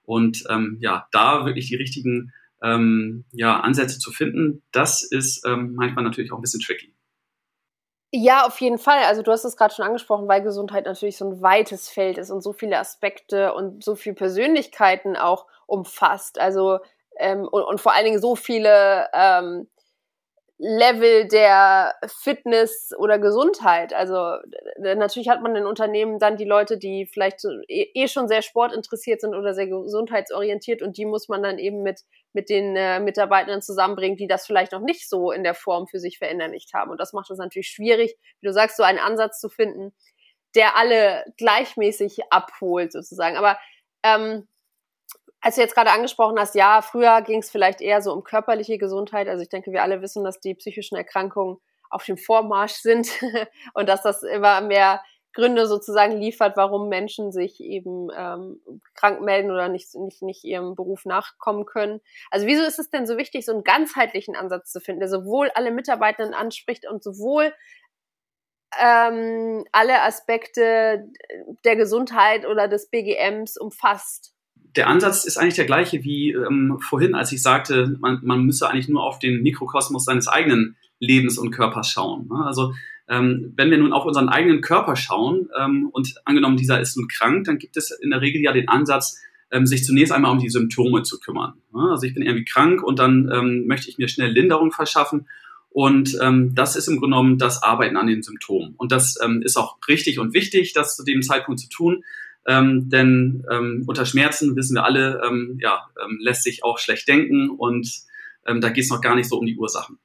Und 0.05 0.45
ja, 0.81 1.07
da 1.13 1.47
wirklich 1.47 1.69
die 1.69 1.77
richtigen 1.77 2.33
ähm, 2.63 3.25
ja, 3.33 3.61
Ansätze 3.61 3.99
zu 3.99 4.11
finden, 4.13 4.63
das 4.73 5.03
ist 5.03 5.45
ähm, 5.47 5.75
manchmal 5.75 6.05
natürlich 6.05 6.33
auch 6.33 6.39
ein 6.39 6.43
bisschen 6.43 6.61
tricky. 6.61 6.95
Ja, 8.15 8.45
auf 8.47 8.61
jeden 8.61 8.79
Fall. 8.79 9.05
Also 9.05 9.23
du 9.23 9.33
hast 9.33 9.45
es 9.45 9.57
gerade 9.57 9.75
schon 9.75 9.87
angesprochen, 9.87 10.29
weil 10.29 10.43
Gesundheit 10.43 10.85
natürlich 10.85 11.17
so 11.17 11.31
ein 11.31 11.41
weites 11.41 11.89
Feld 11.89 12.19
ist 12.19 12.31
und 12.31 12.43
so 12.43 12.53
viele 12.53 12.79
Aspekte 12.79 13.55
und 13.55 13.83
so 13.83 13.95
viele 13.95 14.15
Persönlichkeiten 14.15 15.17
auch 15.17 15.47
umfasst. 15.67 16.39
Also 16.39 16.81
ähm, 17.17 17.49
und, 17.49 17.63
und 17.63 17.81
vor 17.81 17.95
allen 17.95 18.05
Dingen 18.05 18.21
so 18.21 18.37
viele 18.37 19.09
ähm, 19.15 19.67
Level 20.65 21.27
der 21.27 21.97
Fitness 22.07 22.93
oder 22.97 23.19
Gesundheit. 23.19 23.93
Also 23.93 24.37
natürlich 24.79 25.29
hat 25.29 25.43
man 25.43 25.57
in 25.57 25.67
Unternehmen 25.67 26.21
dann 26.21 26.37
die 26.37 26.45
Leute, 26.45 26.79
die 26.79 27.05
vielleicht 27.05 27.45
eh, 27.67 27.91
eh, 27.95 28.07
schon 28.07 28.29
sehr 28.29 28.43
sportinteressiert 28.43 29.21
sind 29.21 29.35
oder 29.35 29.55
sehr 29.55 29.67
gesundheitsorientiert 29.67 30.81
und 30.81 30.97
die 30.97 31.05
muss 31.05 31.29
man 31.29 31.43
dann 31.43 31.59
eben 31.59 31.83
mit, 31.83 32.03
mit 32.33 32.49
den 32.49 32.77
äh, 32.77 33.01
Mitarbeitenden 33.01 33.61
zusammenbringen, 33.61 34.17
die 34.17 34.29
das 34.29 34.47
vielleicht 34.47 34.71
noch 34.71 34.83
nicht 34.83 35.09
so 35.09 35.33
in 35.33 35.43
der 35.43 35.55
Form 35.55 35.89
für 35.89 35.99
sich 35.99 36.19
verinnerlicht 36.19 36.73
haben. 36.75 36.93
Und 36.93 37.01
das 37.01 37.13
macht 37.13 37.29
es 37.33 37.39
natürlich 37.39 37.69
schwierig, 37.69 38.17
wie 38.41 38.47
du 38.47 38.53
sagst, 38.53 38.77
so 38.77 38.85
einen 38.85 39.01
Ansatz 39.01 39.41
zu 39.41 39.49
finden, 39.49 39.93
der 40.55 40.77
alle 40.77 41.25
gleichmäßig 41.39 42.21
abholt 42.31 42.93
sozusagen. 42.93 43.37
Aber 43.37 43.59
ähm, 44.05 44.47
als 45.43 45.57
du 45.57 45.61
jetzt 45.61 45.75
gerade 45.75 45.91
angesprochen 45.91 46.39
hast, 46.39 46.55
ja, 46.55 46.81
früher 46.83 47.21
ging 47.23 47.41
es 47.41 47.51
vielleicht 47.51 47.81
eher 47.81 48.01
so 48.01 48.13
um 48.13 48.23
körperliche 48.23 48.79
Gesundheit. 48.79 49.29
Also 49.29 49.43
ich 49.43 49.49
denke, 49.49 49.73
wir 49.73 49.83
alle 49.83 50.01
wissen, 50.01 50.23
dass 50.25 50.41
die 50.41 50.55
psychischen 50.55 50.97
Erkrankungen 50.97 51.59
auf 51.91 52.05
dem 52.05 52.17
Vormarsch 52.17 52.75
sind 52.75 53.11
und 53.75 53.89
dass 53.89 54.03
das 54.03 54.23
immer 54.23 54.61
mehr 54.61 55.03
Gründe 55.35 55.67
sozusagen 55.67 56.17
liefert, 56.17 56.57
warum 56.57 56.89
Menschen 56.89 57.33
sich 57.33 57.61
eben 57.61 58.09
ähm, 58.17 58.61
krank 58.95 59.21
melden 59.23 59.51
oder 59.51 59.69
nicht, 59.69 59.95
nicht, 59.97 60.23
nicht 60.23 60.45
ihrem 60.45 60.77
Beruf 60.77 61.07
nachkommen 61.07 61.67
können. 61.67 62.01
Also 62.31 62.47
wieso 62.47 62.63
ist 62.63 62.79
es 62.79 62.91
denn 62.91 63.07
so 63.07 63.17
wichtig, 63.17 63.45
so 63.45 63.53
einen 63.53 63.65
ganzheitlichen 63.65 64.37
Ansatz 64.37 64.71
zu 64.71 64.81
finden, 64.81 65.01
der 65.01 65.09
sowohl 65.09 65.51
alle 65.55 65.71
Mitarbeitenden 65.71 66.35
anspricht 66.35 66.87
und 66.89 67.03
sowohl 67.03 67.53
ähm, 68.79 69.65
alle 69.73 70.03
Aspekte 70.03 71.09
der 71.65 71.77
Gesundheit 71.77 72.47
oder 72.47 72.69
des 72.69 72.91
BGMs 72.91 73.57
umfasst? 73.57 74.35
Der 74.77 74.89
Ansatz 74.89 75.25
ist 75.25 75.37
eigentlich 75.37 75.55
der 75.55 75.67
gleiche 75.67 76.05
wie 76.05 76.33
ähm, 76.33 76.79
vorhin, 76.81 77.15
als 77.15 77.33
ich 77.33 77.43
sagte, 77.43 77.97
man, 78.01 78.21
man 78.23 78.45
müsse 78.45 78.69
eigentlich 78.69 78.89
nur 78.89 79.03
auf 79.03 79.19
den 79.19 79.43
Mikrokosmos 79.43 80.05
seines 80.05 80.29
eigenen 80.29 80.77
Lebens 80.99 81.39
und 81.39 81.51
Körpers 81.51 81.89
schauen. 81.89 82.29
Ne? 82.29 82.45
Also 82.45 82.73
ähm, 83.09 83.53
wenn 83.57 83.71
wir 83.71 83.79
nun 83.79 83.93
auf 83.93 84.05
unseren 84.05 84.29
eigenen 84.29 84.61
Körper 84.61 84.97
schauen 84.97 85.49
ähm, 85.59 85.89
und 85.93 86.15
angenommen, 86.25 86.57
dieser 86.57 86.81
ist 86.81 86.97
nun 86.97 87.09
krank, 87.09 87.45
dann 87.45 87.59
gibt 87.59 87.77
es 87.77 87.91
in 87.91 88.11
der 88.11 88.21
Regel 88.21 88.41
ja 88.41 88.53
den 88.53 88.69
Ansatz, 88.69 89.21
ähm, 89.51 89.67
sich 89.67 89.85
zunächst 89.85 90.13
einmal 90.13 90.31
um 90.31 90.39
die 90.39 90.49
Symptome 90.49 91.03
zu 91.03 91.19
kümmern. 91.21 91.55
Ne? 91.75 91.89
Also 91.91 92.07
ich 92.07 92.15
bin 92.15 92.23
irgendwie 92.23 92.45
krank 92.45 92.83
und 92.83 92.99
dann 92.99 93.31
ähm, 93.33 93.67
möchte 93.67 93.91
ich 93.91 93.99
mir 93.99 94.09
schnell 94.09 94.31
Linderung 94.31 94.73
verschaffen. 94.73 95.27
Und 95.69 96.19
ähm, 96.21 96.55
das 96.55 96.77
ist 96.77 96.89
im 96.89 96.99
Grunde 96.99 97.17
genommen 97.17 97.39
das 97.39 97.63
Arbeiten 97.63 97.97
an 97.97 98.07
den 98.07 98.23
Symptomen. 98.23 98.75
Und 98.77 98.93
das 98.93 99.19
ist 99.41 99.57
auch 99.57 99.79
richtig 99.89 100.19
und 100.19 100.35
wichtig, 100.35 100.75
das 100.75 100.97
zu 100.97 101.03
dem 101.03 101.23
Zeitpunkt 101.23 101.61
zu 101.61 101.71
tun. 101.71 102.05
Ähm, 102.47 102.89
denn 102.89 103.45
ähm, 103.51 103.85
unter 103.87 104.05
Schmerzen 104.05 104.57
wissen 104.57 104.75
wir 104.75 104.85
alle, 104.85 105.23
ähm, 105.27 105.59
ja, 105.61 105.89
ähm, 106.05 106.19
lässt 106.21 106.43
sich 106.43 106.65
auch 106.65 106.79
schlecht 106.79 107.07
denken 107.07 107.51
und 107.51 107.89
ähm, 108.47 108.61
da 108.61 108.71
geht 108.71 108.85
es 108.85 108.91
noch 108.91 109.01
gar 109.01 109.15
nicht 109.15 109.29
so 109.29 109.39
um 109.39 109.47
die 109.47 109.57
Ursachen. 109.57 109.99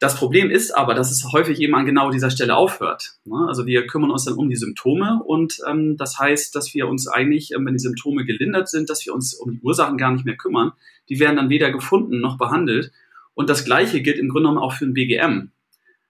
Das 0.00 0.14
Problem 0.14 0.48
ist 0.48 0.70
aber, 0.70 0.94
dass 0.94 1.10
es 1.10 1.32
häufig 1.32 1.60
eben 1.60 1.74
an 1.74 1.84
genau 1.84 2.12
dieser 2.12 2.30
Stelle 2.30 2.54
aufhört. 2.54 3.14
Ne? 3.24 3.46
Also 3.48 3.66
wir 3.66 3.88
kümmern 3.88 4.12
uns 4.12 4.24
dann 4.24 4.34
um 4.34 4.48
die 4.48 4.56
Symptome 4.56 5.20
und 5.24 5.58
ähm, 5.68 5.96
das 5.96 6.18
heißt, 6.20 6.54
dass 6.54 6.72
wir 6.72 6.86
uns 6.86 7.08
eigentlich, 7.08 7.52
ähm, 7.52 7.66
wenn 7.66 7.74
die 7.74 7.80
Symptome 7.80 8.24
gelindert 8.24 8.68
sind, 8.68 8.90
dass 8.90 9.04
wir 9.04 9.12
uns 9.12 9.34
um 9.34 9.50
die 9.50 9.60
Ursachen 9.60 9.98
gar 9.98 10.12
nicht 10.12 10.24
mehr 10.24 10.36
kümmern. 10.36 10.72
Die 11.08 11.18
werden 11.18 11.36
dann 11.36 11.50
weder 11.50 11.72
gefunden 11.72 12.20
noch 12.20 12.38
behandelt. 12.38 12.92
Und 13.34 13.50
das 13.50 13.64
Gleiche 13.64 14.00
gilt 14.00 14.18
im 14.18 14.28
Grunde 14.28 14.48
genommen 14.48 14.62
auch 14.62 14.74
für 14.74 14.84
ein 14.84 14.94
BGM. 14.94 15.50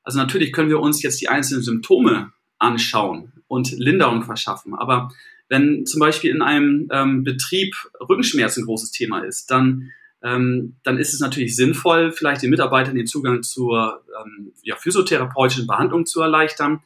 Also 0.03 0.19
natürlich 0.19 0.53
können 0.53 0.69
wir 0.69 0.81
uns 0.81 1.03
jetzt 1.03 1.21
die 1.21 1.29
einzelnen 1.29 1.63
Symptome 1.63 2.33
anschauen 2.59 3.33
und 3.47 3.71
Linderung 3.73 4.23
verschaffen. 4.23 4.75
Aber 4.75 5.11
wenn 5.49 5.87
zum 5.87 6.01
Beispiel 6.01 6.31
in 6.31 6.43
einem 6.43 6.89
ähm, 6.93 7.25
Betrieb 7.25 7.75
Rückenschmerz 8.01 8.57
ein 8.57 8.65
großes 8.65 8.91
Thema 8.91 9.21
ist, 9.21 9.51
dann 9.51 9.91
ähm, 10.23 10.77
dann 10.83 10.99
ist 10.99 11.15
es 11.15 11.21
natürlich 11.21 11.55
sinnvoll, 11.55 12.13
vielleicht 12.13 12.43
den 12.43 12.51
Mitarbeitern 12.51 12.97
den 12.97 13.07
Zugang 13.07 13.43
zur 13.43 14.03
ähm, 14.21 14.53
ja, 14.63 14.77
physiotherapeutischen 14.77 15.67
Behandlung 15.67 16.07
zu 16.07 16.21
erleichtern. 16.21 16.81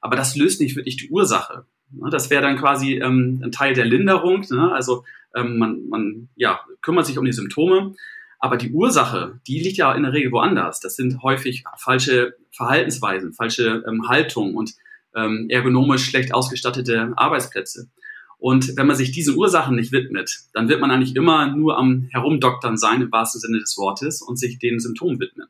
Aber 0.00 0.16
das 0.16 0.36
löst 0.36 0.60
nicht 0.60 0.76
wirklich 0.76 0.96
die 0.96 1.10
Ursache. 1.10 1.66
Ne, 1.90 2.08
das 2.10 2.30
wäre 2.30 2.42
dann 2.42 2.56
quasi 2.56 2.94
ähm, 2.94 3.42
ein 3.44 3.52
Teil 3.52 3.74
der 3.74 3.84
Linderung. 3.84 4.46
Ne? 4.50 4.72
Also 4.72 5.04
ähm, 5.34 5.58
man, 5.58 5.88
man 5.88 6.28
ja, 6.36 6.60
kümmert 6.80 7.06
sich 7.06 7.18
um 7.18 7.24
die 7.24 7.32
Symptome. 7.32 7.94
Aber 8.40 8.56
die 8.56 8.70
Ursache, 8.70 9.40
die 9.46 9.58
liegt 9.60 9.78
ja 9.78 9.92
in 9.92 10.04
der 10.04 10.12
Regel 10.12 10.30
woanders. 10.32 10.80
Das 10.80 10.96
sind 10.96 11.22
häufig 11.22 11.64
falsche 11.76 12.36
Verhaltensweisen, 12.52 13.32
falsche 13.32 13.84
ähm, 13.86 14.08
Haltungen 14.08 14.54
und 14.54 14.74
ähm, 15.14 15.46
ergonomisch 15.50 16.04
schlecht 16.04 16.32
ausgestattete 16.32 17.12
Arbeitsplätze. 17.16 17.88
Und 18.38 18.76
wenn 18.76 18.86
man 18.86 18.96
sich 18.96 19.10
diesen 19.10 19.36
Ursachen 19.36 19.74
nicht 19.74 19.90
widmet, 19.90 20.30
dann 20.52 20.68
wird 20.68 20.80
man 20.80 20.90
eigentlich 20.90 21.16
immer 21.16 21.54
nur 21.54 21.76
am 21.76 22.08
Herumdoktern 22.12 22.76
sein, 22.76 23.02
im 23.02 23.12
wahrsten 23.12 23.40
Sinne 23.40 23.58
des 23.58 23.76
Wortes, 23.76 24.22
und 24.22 24.38
sich 24.38 24.58
den 24.58 24.78
Symptomen 24.78 25.18
widmen. 25.18 25.48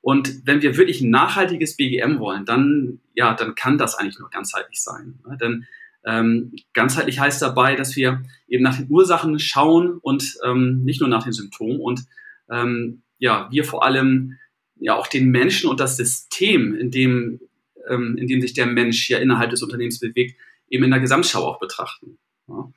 Und 0.00 0.46
wenn 0.46 0.62
wir 0.62 0.76
wirklich 0.76 1.00
ein 1.00 1.10
nachhaltiges 1.10 1.76
BGM 1.76 2.18
wollen, 2.18 2.44
dann, 2.44 3.00
ja, 3.14 3.34
dann 3.34 3.54
kann 3.54 3.78
das 3.78 3.94
eigentlich 3.94 4.18
nur 4.18 4.30
ganzheitlich 4.30 4.82
sein. 4.82 5.18
Ne? 5.26 5.38
Denn 5.40 5.66
ähm, 6.04 6.52
ganzheitlich 6.74 7.18
heißt 7.18 7.40
dabei, 7.40 7.74
dass 7.76 7.96
wir 7.96 8.22
eben 8.46 8.62
nach 8.62 8.76
den 8.76 8.90
Ursachen 8.90 9.38
schauen 9.38 9.98
und 10.02 10.36
ähm, 10.44 10.82
nicht 10.84 11.00
nur 11.00 11.08
nach 11.08 11.24
den 11.24 11.32
Symptomen 11.32 11.80
und 11.80 12.02
ähm, 12.50 13.02
ja, 13.18 13.48
wir 13.50 13.64
vor 13.64 13.84
allem 13.84 14.36
ja 14.76 14.94
auch 14.94 15.06
den 15.06 15.30
Menschen 15.30 15.70
und 15.70 15.80
das 15.80 15.96
System, 15.96 16.74
in 16.74 16.90
dem, 16.90 17.40
ähm, 17.88 18.18
in 18.18 18.26
dem 18.26 18.42
sich 18.42 18.52
der 18.52 18.66
Mensch 18.66 19.08
ja 19.08 19.18
innerhalb 19.18 19.50
des 19.50 19.62
Unternehmens 19.62 19.98
bewegt, 19.98 20.38
eben 20.68 20.84
in 20.84 20.90
der 20.90 21.00
Gesamtschau 21.00 21.44
auch 21.44 21.58
betrachten. 21.58 22.18
Ja. 22.48 22.70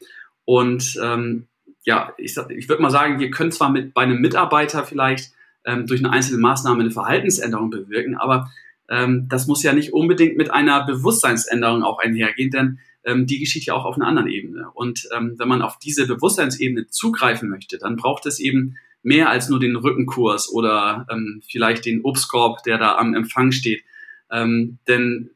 Und 0.45 0.99
ähm, 1.01 1.47
ja, 1.83 2.13
ich, 2.17 2.35
ich 2.49 2.69
würde 2.69 2.81
mal 2.81 2.91
sagen, 2.91 3.19
wir 3.19 3.31
können 3.31 3.51
zwar 3.51 3.69
mit 3.69 3.93
bei 3.93 4.01
einem 4.01 4.19
Mitarbeiter 4.19 4.83
vielleicht 4.83 5.31
ähm, 5.65 5.87
durch 5.87 6.01
eine 6.01 6.11
einzelne 6.11 6.39
Maßnahme 6.39 6.81
eine 6.81 6.91
Verhaltensänderung 6.91 7.69
bewirken, 7.69 8.15
aber 8.15 8.49
ähm, 8.89 9.27
das 9.29 9.47
muss 9.47 9.63
ja 9.63 9.73
nicht 9.73 9.93
unbedingt 9.93 10.37
mit 10.37 10.51
einer 10.51 10.85
Bewusstseinsänderung 10.85 11.83
auch 11.83 11.99
einhergehen, 11.99 12.51
denn 12.51 12.79
ähm, 13.03 13.25
die 13.25 13.39
geschieht 13.39 13.65
ja 13.65 13.73
auch 13.73 13.85
auf 13.85 13.95
einer 13.95 14.07
anderen 14.07 14.29
Ebene. 14.29 14.69
Und 14.73 15.07
ähm, 15.15 15.35
wenn 15.37 15.47
man 15.47 15.61
auf 15.61 15.79
diese 15.79 16.07
Bewusstseinsebene 16.07 16.87
zugreifen 16.87 17.49
möchte, 17.49 17.77
dann 17.77 17.95
braucht 17.95 18.25
es 18.25 18.39
eben 18.39 18.77
mehr 19.03 19.29
als 19.29 19.49
nur 19.49 19.59
den 19.59 19.75
Rückenkurs 19.75 20.51
oder 20.51 21.07
ähm, 21.09 21.41
vielleicht 21.49 21.85
den 21.85 22.01
Obstkorb, 22.01 22.63
der 22.63 22.77
da 22.77 22.97
am 22.97 23.13
Empfang 23.15 23.51
steht. 23.51 23.83
Ähm, 24.29 24.79
denn 24.87 25.29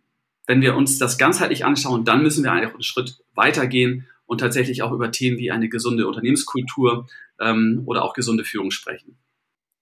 wenn 0.47 0.61
wir 0.61 0.75
uns 0.75 0.97
das 0.97 1.17
ganzheitlich 1.17 1.65
anschauen, 1.65 2.05
dann 2.05 2.23
müssen 2.23 2.43
wir 2.43 2.51
einen 2.51 2.81
Schritt 2.81 3.19
weitergehen 3.35 4.07
und 4.25 4.39
tatsächlich 4.39 4.81
auch 4.81 4.91
über 4.91 5.11
Themen 5.11 5.37
wie 5.37 5.51
eine 5.51 5.69
gesunde 5.69 6.07
Unternehmenskultur 6.07 7.07
ähm, 7.39 7.83
oder 7.85 8.03
auch 8.03 8.13
gesunde 8.13 8.43
Führung 8.43 8.71
sprechen. 8.71 9.17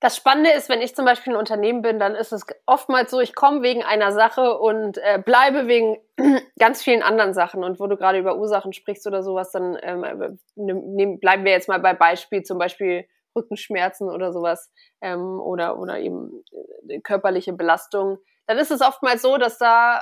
Das 0.01 0.15
Spannende 0.15 0.51
ist, 0.51 0.69
wenn 0.69 0.81
ich 0.81 0.95
zum 0.95 1.03
Beispiel 1.03 1.33
ein 1.33 1.39
Unternehmen 1.39 1.81
bin, 1.81 1.99
dann 1.99 2.15
ist 2.15 2.31
es 2.31 2.45
oftmals 2.65 3.11
so, 3.11 3.19
ich 3.19 3.35
komme 3.35 3.61
wegen 3.63 3.83
einer 3.83 4.13
Sache 4.13 4.57
und 4.57 4.97
äh, 4.97 5.21
bleibe 5.23 5.67
wegen 5.67 5.97
ganz 6.59 6.81
vielen 6.81 7.03
anderen 7.03 7.33
Sachen. 7.33 7.65
Und 7.65 7.81
wo 7.81 7.87
du 7.87 7.97
gerade 7.97 8.17
über 8.17 8.37
Ursachen 8.37 8.71
sprichst 8.71 9.05
oder 9.07 9.23
sowas, 9.23 9.51
dann 9.51 9.77
ähm, 9.81 10.03
äh, 10.05 10.29
nehm, 10.55 11.19
bleiben 11.19 11.43
wir 11.43 11.51
jetzt 11.51 11.67
mal 11.67 11.79
bei 11.79 11.93
Beispiel, 11.93 12.43
zum 12.43 12.57
Beispiel 12.57 13.05
Rückenschmerzen 13.35 14.09
oder 14.09 14.31
sowas 14.31 14.71
ähm, 15.01 15.39
oder, 15.41 15.77
oder 15.77 15.99
eben 15.99 16.43
äh, 16.87 17.01
körperliche 17.01 17.51
Belastung. 17.51 18.19
Dann 18.47 18.57
ist 18.57 18.71
es 18.71 18.81
oftmals 18.81 19.21
so, 19.21 19.37
dass 19.37 19.57
da 19.57 20.01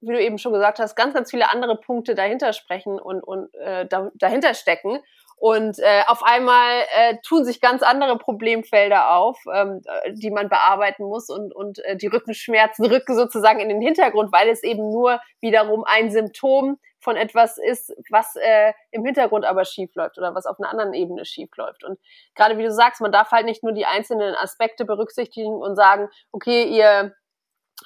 wie 0.00 0.12
du 0.12 0.20
eben 0.20 0.38
schon 0.38 0.52
gesagt 0.52 0.78
hast, 0.78 0.94
ganz, 0.96 1.14
ganz 1.14 1.30
viele 1.30 1.50
andere 1.50 1.76
Punkte 1.76 2.14
dahinter 2.14 2.52
sprechen 2.52 2.98
und, 2.98 3.22
und 3.22 3.54
äh, 3.54 3.86
da, 3.86 4.10
dahinter 4.14 4.54
stecken. 4.54 5.00
Und 5.36 5.78
äh, 5.78 6.02
auf 6.06 6.22
einmal 6.22 6.82
äh, 6.94 7.16
tun 7.26 7.46
sich 7.46 7.62
ganz 7.62 7.82
andere 7.82 8.18
Problemfelder 8.18 9.16
auf, 9.16 9.38
ähm, 9.50 9.80
die 10.12 10.30
man 10.30 10.50
bearbeiten 10.50 11.04
muss 11.04 11.30
und, 11.30 11.54
und 11.54 11.78
äh, 11.86 11.96
die 11.96 12.08
Rückenschmerzen 12.08 12.84
rücken 12.84 13.16
sozusagen 13.16 13.58
in 13.58 13.70
den 13.70 13.80
Hintergrund, 13.80 14.32
weil 14.32 14.50
es 14.50 14.62
eben 14.62 14.90
nur 14.90 15.18
wiederum 15.40 15.84
ein 15.84 16.10
Symptom 16.10 16.78
von 17.00 17.16
etwas 17.16 17.56
ist, 17.56 17.94
was 18.10 18.36
äh, 18.36 18.74
im 18.90 19.02
Hintergrund 19.04 19.46
aber 19.46 19.64
schief 19.64 19.94
läuft 19.94 20.18
oder 20.18 20.34
was 20.34 20.44
auf 20.44 20.60
einer 20.60 20.68
anderen 20.68 20.92
Ebene 20.92 21.24
schief 21.24 21.48
läuft. 21.56 21.84
Und 21.84 21.98
gerade 22.34 22.58
wie 22.58 22.62
du 22.62 22.70
sagst, 22.70 23.00
man 23.00 23.12
darf 23.12 23.30
halt 23.30 23.46
nicht 23.46 23.62
nur 23.62 23.72
die 23.72 23.86
einzelnen 23.86 24.34
Aspekte 24.34 24.84
berücksichtigen 24.84 25.54
und 25.54 25.74
sagen, 25.74 26.10
okay, 26.32 26.64
ihr 26.64 27.14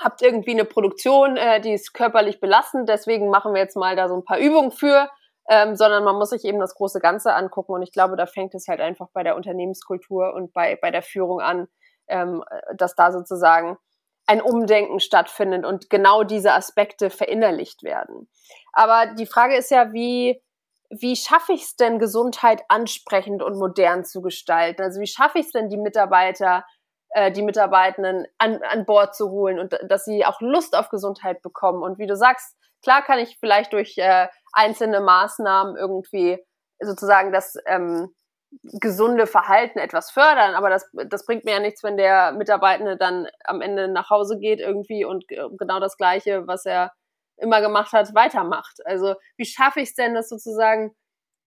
habt 0.00 0.22
irgendwie 0.22 0.52
eine 0.52 0.64
Produktion, 0.64 1.36
äh, 1.36 1.60
die 1.60 1.72
ist 1.72 1.94
körperlich 1.94 2.40
belastend, 2.40 2.88
deswegen 2.88 3.30
machen 3.30 3.54
wir 3.54 3.60
jetzt 3.60 3.76
mal 3.76 3.96
da 3.96 4.08
so 4.08 4.14
ein 4.14 4.24
paar 4.24 4.38
Übungen 4.38 4.70
für, 4.70 5.08
ähm, 5.48 5.76
sondern 5.76 6.04
man 6.04 6.16
muss 6.16 6.30
sich 6.30 6.44
eben 6.44 6.58
das 6.58 6.74
große 6.74 7.00
Ganze 7.00 7.34
angucken. 7.34 7.72
Und 7.72 7.82
ich 7.82 7.92
glaube, 7.92 8.16
da 8.16 8.26
fängt 8.26 8.54
es 8.54 8.66
halt 8.68 8.80
einfach 8.80 9.08
bei 9.12 9.22
der 9.22 9.36
Unternehmenskultur 9.36 10.32
und 10.34 10.52
bei, 10.52 10.76
bei 10.80 10.90
der 10.90 11.02
Führung 11.02 11.40
an, 11.40 11.68
ähm, 12.08 12.42
dass 12.76 12.94
da 12.94 13.12
sozusagen 13.12 13.78
ein 14.26 14.40
Umdenken 14.40 15.00
stattfindet 15.00 15.66
und 15.66 15.90
genau 15.90 16.22
diese 16.22 16.52
Aspekte 16.52 17.10
verinnerlicht 17.10 17.82
werden. 17.82 18.28
Aber 18.72 19.14
die 19.14 19.26
Frage 19.26 19.56
ist 19.56 19.70
ja, 19.70 19.92
wie, 19.92 20.42
wie 20.88 21.16
schaffe 21.16 21.52
ich 21.52 21.62
es 21.62 21.76
denn, 21.76 21.98
Gesundheit 21.98 22.62
ansprechend 22.68 23.42
und 23.42 23.58
modern 23.58 24.04
zu 24.04 24.22
gestalten? 24.22 24.82
Also 24.82 25.00
wie 25.00 25.06
schaffe 25.06 25.38
ich 25.38 25.46
es 25.46 25.52
denn, 25.52 25.68
die 25.68 25.76
Mitarbeiter 25.76 26.64
äh, 27.14 27.30
die 27.30 27.42
Mitarbeitenden 27.42 28.26
an, 28.38 28.61
an 28.62 28.85
Bord 28.85 29.14
zu 29.14 29.30
holen 29.30 29.61
und 29.61 29.78
dass 29.88 30.04
sie 30.04 30.26
auch 30.26 30.40
Lust 30.40 30.76
auf 30.76 30.88
Gesundheit 30.88 31.42
bekommen. 31.42 31.83
Und 31.83 31.99
wie 31.99 32.06
du 32.06 32.16
sagst, 32.16 32.56
klar 32.83 33.02
kann 33.02 33.21
ich 33.21 33.38
vielleicht 33.38 33.73
durch 33.73 33.97
äh, 33.99 34.26
einzelne 34.52 35.00
Maßnahmen 35.00 35.76
irgendwie 35.76 36.38
sozusagen 36.80 37.33
das 37.33 37.54
ähm, 37.66 38.12
gesunde 38.80 39.26
Verhalten 39.26 39.78
etwas 39.78 40.11
fördern, 40.11 40.54
aber 40.54 40.71
das, 40.71 40.88
das 41.09 41.25
bringt 41.25 41.44
mir 41.44 41.52
ja 41.52 41.61
nichts, 41.61 41.83
wenn 41.83 41.97
der 41.97 42.33
Mitarbeitende 42.33 42.97
dann 42.97 43.26
am 43.44 43.61
Ende 43.61 43.88
nach 43.88 44.11
Hause 44.11 44.38
geht 44.38 44.61
irgendwie 44.61 45.04
und 45.04 45.25
genau 45.28 45.80
das 45.80 45.97
Gleiche, 45.97 46.47
was 46.47 46.64
er 46.66 46.92
immer 47.37 47.61
gemacht 47.61 47.92
hat, 47.92 48.14
weitermacht. 48.14 48.78
Also 48.85 49.14
wie 49.37 49.44
schaffe 49.44 49.80
ich 49.80 49.90
es 49.90 49.94
denn, 49.94 50.14
dass 50.14 50.28
sozusagen 50.28 50.94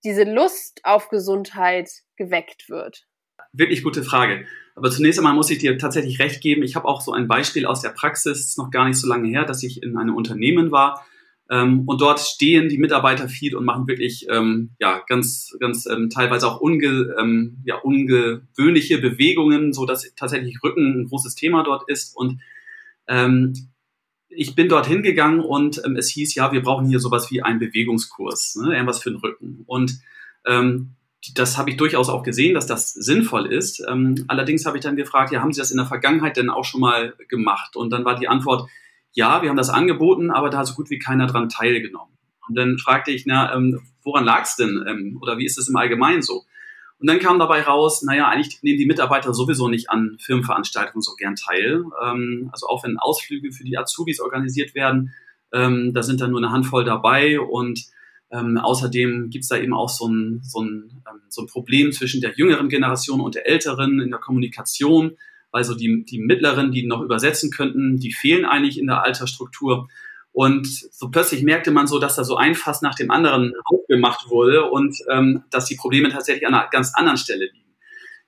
diese 0.04 0.24
Lust 0.24 0.82
auf 0.84 1.10
Gesundheit 1.10 1.90
geweckt 2.18 2.70
wird? 2.70 3.06
Wirklich 3.54 3.84
gute 3.84 4.04
Frage. 4.04 4.46
Aber 4.78 4.92
zunächst 4.92 5.20
einmal 5.20 5.34
muss 5.34 5.50
ich 5.50 5.58
dir 5.58 5.76
tatsächlich 5.80 6.20
recht 6.20 6.40
geben. 6.40 6.62
Ich 6.62 6.76
habe 6.76 6.88
auch 6.88 7.02
so 7.02 7.12
ein 7.12 7.28
Beispiel 7.28 7.66
aus 7.66 7.82
der 7.82 7.90
Praxis, 7.90 8.58
noch 8.58 8.70
gar 8.70 8.88
nicht 8.88 8.98
so 8.98 9.08
lange 9.08 9.28
her, 9.28 9.44
dass 9.44 9.64
ich 9.64 9.82
in 9.82 9.98
einem 9.98 10.16
Unternehmen 10.16 10.70
war. 10.72 11.04
Ähm, 11.50 11.88
und 11.88 12.00
dort 12.00 12.20
stehen 12.20 12.70
die 12.70 12.78
Mitarbeiter 12.78 13.28
viel 13.28 13.56
und 13.56 13.66
machen 13.66 13.88
wirklich 13.88 14.28
ähm, 14.30 14.70
ja 14.80 15.02
ganz 15.08 15.58
ganz 15.60 15.88
ähm, 15.88 16.12
teilweise 16.12 16.48
auch 16.48 16.62
unge, 16.62 17.16
ähm, 17.20 17.58
ja, 17.66 17.78
ungewöhnliche 17.78 19.00
Bewegungen, 19.00 19.74
so 19.74 19.88
dass 19.88 20.14
tatsächlich 20.16 20.62
Rücken 20.64 21.02
ein 21.02 21.06
großes 21.08 21.34
Thema 21.34 21.64
dort 21.64 21.90
ist. 21.90 22.16
Und 22.16 22.40
ähm, 23.08 23.54
ich 24.30 24.54
bin 24.54 24.70
dort 24.70 24.86
hingegangen 24.86 25.40
und 25.40 25.82
ähm, 25.86 25.96
es 25.96 26.10
hieß, 26.10 26.36
ja, 26.36 26.52
wir 26.52 26.62
brauchen 26.62 26.88
hier 26.88 27.00
sowas 27.00 27.32
wie 27.32 27.42
einen 27.42 27.58
Bewegungskurs, 27.58 28.58
ne, 28.58 28.74
irgendwas 28.74 29.02
für 29.02 29.10
den 29.10 29.20
Rücken. 29.20 29.64
Und 29.66 30.02
ähm, 30.46 30.97
das 31.34 31.58
habe 31.58 31.70
ich 31.70 31.78
durchaus 31.78 32.10
auch 32.10 32.24
gesehen, 32.24 32.54
dass 32.54 32.68
das 32.68 32.94
sinnvoll 32.94 33.46
ist. 33.48 33.84
Ähm, 33.88 34.26
allerdings 34.28 34.66
habe 34.66 34.78
ich 34.78 34.84
dann 34.84 34.96
gefragt, 34.96 35.32
ja, 35.32 35.42
haben 35.42 35.54
Sie 35.54 35.60
das 35.60 35.72
in 35.72 35.78
der 35.78 35.86
Vergangenheit 35.86 36.38
denn 36.38 36.50
auch 36.50 36.66
schon 36.66 36.82
mal 36.82 37.16
gemacht? 37.28 37.76
Und 37.76 37.92
dann 37.92 38.06
war 38.06 38.16
die 38.16 38.28
Antwort, 38.28 38.70
ja, 39.14 39.42
wir 39.42 39.50
haben 39.50 39.58
das 39.58 39.70
angeboten, 39.70 40.32
aber 40.32 40.50
da 40.50 40.60
hat 40.60 40.68
so 40.68 40.76
gut 40.76 40.90
wie 40.90 41.00
keiner 41.00 41.28
dran 41.28 41.50
teilgenommen. 41.50 42.18
Und 42.48 42.56
dann 42.56 42.78
fragte 42.78 43.12
ich, 43.12 43.26
na, 43.26 43.54
ähm, 43.56 43.82
woran 44.04 44.26
lag 44.26 44.44
es 44.44 44.56
denn? 44.56 44.86
Ähm, 44.88 45.18
oder 45.22 45.38
wie 45.38 45.46
ist 45.46 45.58
es 45.58 45.70
im 45.70 45.76
Allgemeinen 45.76 46.22
so? 46.22 46.44
Und 47.00 47.08
dann 47.08 47.20
kam 47.20 47.38
dabei 47.38 47.62
raus, 47.62 48.02
naja, 48.02 48.28
eigentlich 48.28 48.64
nehmen 48.64 48.80
die 48.80 48.86
Mitarbeiter 48.86 49.34
sowieso 49.34 49.68
nicht 49.68 49.90
an 49.90 50.18
Firmenveranstaltungen 50.20 51.02
so 51.02 51.14
gern 51.16 51.36
teil. 51.36 51.84
Ähm, 52.04 52.50
also 52.52 52.68
auch 52.68 52.84
wenn 52.84 52.98
Ausflüge 52.98 53.52
für 53.52 53.64
die 53.64 53.78
Azubis 53.78 54.20
organisiert 54.20 54.74
werden, 54.74 55.14
ähm, 55.54 55.94
da 55.94 56.04
sind 56.04 56.22
dann 56.22 56.32
nur 56.32 56.40
eine 56.40 56.52
Handvoll 56.52 56.86
dabei 56.86 57.40
und 57.40 57.86
ähm, 58.32 58.58
außerdem 58.58 59.30
gibt's 59.30 59.48
da 59.48 59.58
eben 59.58 59.74
auch 59.74 59.90
so 59.90 60.08
ein, 60.08 60.42
so, 60.44 60.62
ein, 60.62 61.02
ähm, 61.10 61.22
so 61.30 61.42
ein 61.42 61.48
Problem 61.48 61.92
zwischen 61.92 62.22
der 62.22 62.34
jüngeren 62.36 62.70
Generation 62.70 63.22
und 63.22 63.36
der 63.36 63.48
älteren 63.48 64.02
in 64.02 64.10
der 64.10 64.20
Kommunikation. 64.20 65.18
Also 65.52 65.76
die, 65.76 66.04
die 66.04 66.20
mittleren, 66.20 66.72
die 66.72 66.86
noch 66.86 67.02
übersetzen 67.02 67.52
könnten, 67.52 67.98
die 67.98 68.12
fehlen 68.12 68.46
eigentlich 68.46 68.78
in 68.78 68.88
der 68.88 69.04
Altersstruktur. 69.04 69.88
Und 70.34 70.68
so 70.68 71.10
plötzlich 71.10 71.42
merkte 71.42 71.72
man 71.72 71.88
so, 71.88 72.00
dass 72.00 72.16
da 72.16 72.24
so 72.24 72.36
ein 72.36 72.54
Fass 72.54 72.82
nach 72.82 72.96
dem 72.96 73.12
anderen 73.12 73.54
aufgemacht 73.64 74.30
wurde 74.30 74.70
und 74.70 74.96
ähm, 75.10 75.44
dass 75.50 75.66
die 75.66 75.76
Probleme 75.76 76.10
tatsächlich 76.10 76.46
an 76.46 76.54
einer 76.54 76.70
ganz 76.70 76.94
anderen 76.94 77.18
Stelle 77.18 77.46
liegen. 77.46 77.74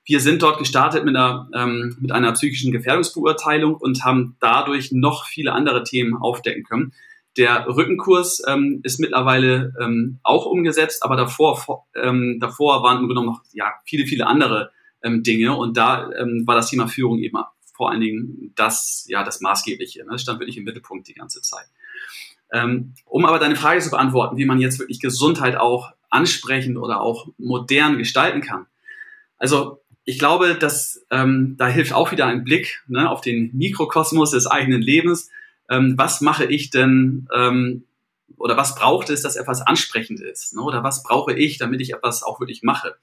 Wir 0.06 0.20
sind 0.22 0.42
dort 0.42 0.58
gestartet 0.58 1.06
mit 1.06 1.16
einer, 1.16 1.50
ähm, 1.54 1.98
mit 2.00 2.12
einer 2.12 2.32
psychischen 2.32 2.72
Gefährdungsbeurteilung 2.72 3.76
und 3.76 4.04
haben 4.06 4.38
dadurch 4.40 4.92
noch 4.92 5.28
viele 5.28 5.52
andere 5.52 5.84
Themen 5.84 6.16
aufdecken 6.16 6.64
können. 6.64 6.94
Der 7.40 7.66
Rückenkurs 7.68 8.44
ähm, 8.48 8.82
ist 8.84 9.00
mittlerweile 9.00 9.74
ähm, 9.82 10.20
auch 10.24 10.46
umgesetzt, 10.46 11.04
aber 11.04 11.16
davor, 11.16 11.58
vor, 11.58 11.88
ähm, 11.96 12.38
davor 12.40 12.84
waren 12.84 13.00
im 13.00 13.08
Grunde 13.08 13.26
noch 13.26 13.42
ja, 13.54 13.72
viele, 13.86 14.06
viele 14.06 14.28
andere 14.28 14.72
ähm, 15.02 15.24
Dinge 15.24 15.56
und 15.56 15.78
da 15.78 16.12
ähm, 16.12 16.44
war 16.46 16.56
das 16.56 16.70
Thema 16.70 16.88
Führung 16.88 17.20
eben 17.20 17.38
vor 17.80 17.92
allen 17.92 18.02
Dingen 18.02 18.52
das, 18.58 19.06
ja, 19.08 19.24
das 19.24 19.40
Maßgebliche. 19.40 20.04
Ne? 20.04 20.10
Das 20.12 20.22
stand 20.22 20.42
wirklich 20.42 20.58
im 20.58 20.66
Mittelpunkt 20.66 21.08
die 21.08 21.14
ganze 21.14 21.42
Zeit. 21.42 21.66
Ähm, 22.52 22.94
um 23.06 23.26
aber 23.26 23.40
deine 23.40 23.56
Frage 23.56 23.80
zu 23.80 23.90
beantworten, 23.90 24.36
wie 24.36 24.44
man 24.44 24.60
jetzt 24.60 24.80
wirklich 24.80 25.00
Gesundheit 25.00 25.56
auch 25.56 25.94
ansprechend 26.10 26.78
oder 26.78 27.00
auch 27.00 27.30
modern 27.38 27.98
gestalten 27.98 28.42
kann. 28.42 28.66
Also 29.38 29.82
ich 30.04 30.20
glaube, 30.20 30.56
dass 30.56 31.06
ähm, 31.10 31.56
da 31.58 31.68
hilft 31.68 31.94
auch 31.94 32.12
wieder 32.12 32.26
ein 32.26 32.44
Blick 32.44 32.84
ne, 32.88 33.10
auf 33.10 33.22
den 33.22 33.56
Mikrokosmos 33.56 34.32
des 34.32 34.46
eigenen 34.46 34.82
Lebens. 34.82 35.30
Ähm, 35.70 35.98
was 35.98 36.22
mache 36.22 36.46
ich 36.46 36.70
denn 36.70 37.28
ähm, 37.34 37.86
oder 38.38 38.58
was 38.58 38.76
braucht 38.76 39.10
es, 39.10 39.22
dass 39.22 39.36
etwas 39.36 39.62
ansprechend 39.62 40.22
ist? 40.22 40.56
Ne? 40.56 40.62
Oder 40.62 40.84
was 40.84 41.04
brauche 41.04 41.34
ich, 41.34 41.58
damit 41.58 41.82
ich 41.82 41.94
etwas 41.94 42.24
auch 42.24 42.40
wirklich 42.40 42.64
mache? 42.64 42.96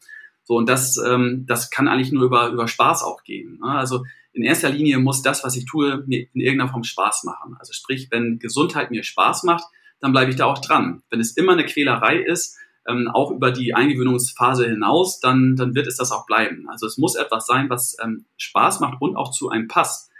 So, 0.44 0.56
und 0.56 0.68
das, 0.68 0.96
ähm, 0.96 1.44
das 1.46 1.70
kann 1.70 1.88
eigentlich 1.88 2.12
nur 2.12 2.24
über, 2.24 2.48
über 2.48 2.68
Spaß 2.68 3.02
auch 3.02 3.24
gehen. 3.24 3.58
Ne? 3.60 3.68
Also 3.68 4.04
in 4.32 4.44
erster 4.44 4.70
Linie 4.70 4.98
muss 4.98 5.22
das, 5.22 5.42
was 5.42 5.56
ich 5.56 5.64
tue, 5.64 6.04
mir 6.06 6.26
in 6.32 6.40
irgendeiner 6.40 6.70
Form 6.70 6.84
Spaß 6.84 7.24
machen. 7.24 7.56
Also 7.58 7.72
sprich, 7.72 8.08
wenn 8.10 8.38
Gesundheit 8.38 8.90
mir 8.90 9.02
Spaß 9.02 9.42
macht, 9.42 9.64
dann 10.00 10.12
bleibe 10.12 10.30
ich 10.30 10.36
da 10.36 10.44
auch 10.46 10.58
dran. 10.58 11.02
Wenn 11.10 11.20
es 11.20 11.36
immer 11.36 11.52
eine 11.52 11.64
Quälerei 11.64 12.18
ist, 12.18 12.56
ähm, 12.86 13.08
auch 13.08 13.32
über 13.32 13.50
die 13.50 13.74
Eingewöhnungsphase 13.74 14.68
hinaus, 14.68 15.20
dann, 15.20 15.56
dann 15.56 15.74
wird 15.74 15.86
es 15.86 15.96
das 15.96 16.12
auch 16.12 16.26
bleiben. 16.26 16.68
Also 16.68 16.86
es 16.86 16.98
muss 16.98 17.16
etwas 17.16 17.46
sein, 17.46 17.68
was 17.68 17.96
ähm, 18.02 18.26
Spaß 18.36 18.80
macht 18.80 19.00
und 19.00 19.16
auch 19.16 19.32
zu 19.32 19.48
einem 19.48 19.66
passt. 19.68 20.10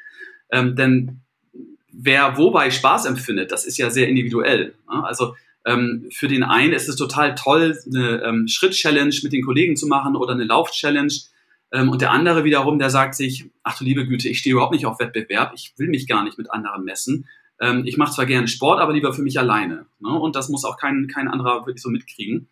Ähm, 0.51 0.75
denn 0.75 1.23
wer 1.99 2.37
wobei 2.37 2.71
Spaß 2.71 3.07
empfindet, 3.07 3.53
das 3.53 3.65
ist 3.65 3.79
ja 3.79 3.91
sehr 3.91 4.09
individuell. 4.09 4.75
Ne? 4.91 5.05
Also 5.05 5.35
ähm, 5.65 6.09
für 6.13 6.29
den 6.29 6.43
einen 6.43 6.73
ist 6.73 6.89
es 6.89 6.97
total 6.97 7.35
toll, 7.35 7.77
eine 7.87 8.23
ähm, 8.23 8.49
Schritt-Challenge 8.49 9.15
mit 9.23 9.33
den 9.33 9.45
Kollegen 9.45 9.77
zu 9.77 9.87
machen 9.87 10.15
oder 10.15 10.33
eine 10.33 10.45
Lauf-Challenge. 10.45 11.13
Ähm, 11.73 11.89
und 11.89 12.01
der 12.03 12.13
andere 12.13 12.45
wiederum, 12.45 12.79
der 12.79 12.91
sagt 12.91 13.15
sich, 13.15 13.51
ach 13.63 13.77
du 13.79 13.85
liebe 13.85 14.07
Güte, 14.07 14.29
ich 14.29 14.39
stehe 14.39 14.53
überhaupt 14.53 14.73
nicht 14.73 14.87
auf 14.87 15.01
Wettbewerb, 15.01 15.53
ich 15.55 15.73
will 15.77 15.89
mich 15.89 16.07
gar 16.07 16.23
nicht 16.23 16.39
mit 16.39 16.51
anderen 16.51 16.85
messen. 16.85 17.27
Ähm, 17.61 17.83
ich 17.87 17.97
mache 17.97 18.13
zwar 18.13 18.27
gerne 18.27 18.47
Sport, 18.47 18.81
aber 18.81 18.93
lieber 18.93 19.13
für 19.13 19.23
mich 19.23 19.39
alleine. 19.39 19.87
Ne? 19.99 20.11
Und 20.11 20.37
das 20.37 20.49
muss 20.49 20.65
auch 20.65 20.77
kein, 20.77 21.09
kein 21.13 21.29
anderer 21.29 21.67
wirklich 21.67 21.83
so 21.83 21.91
mitkriegen. 21.91 22.49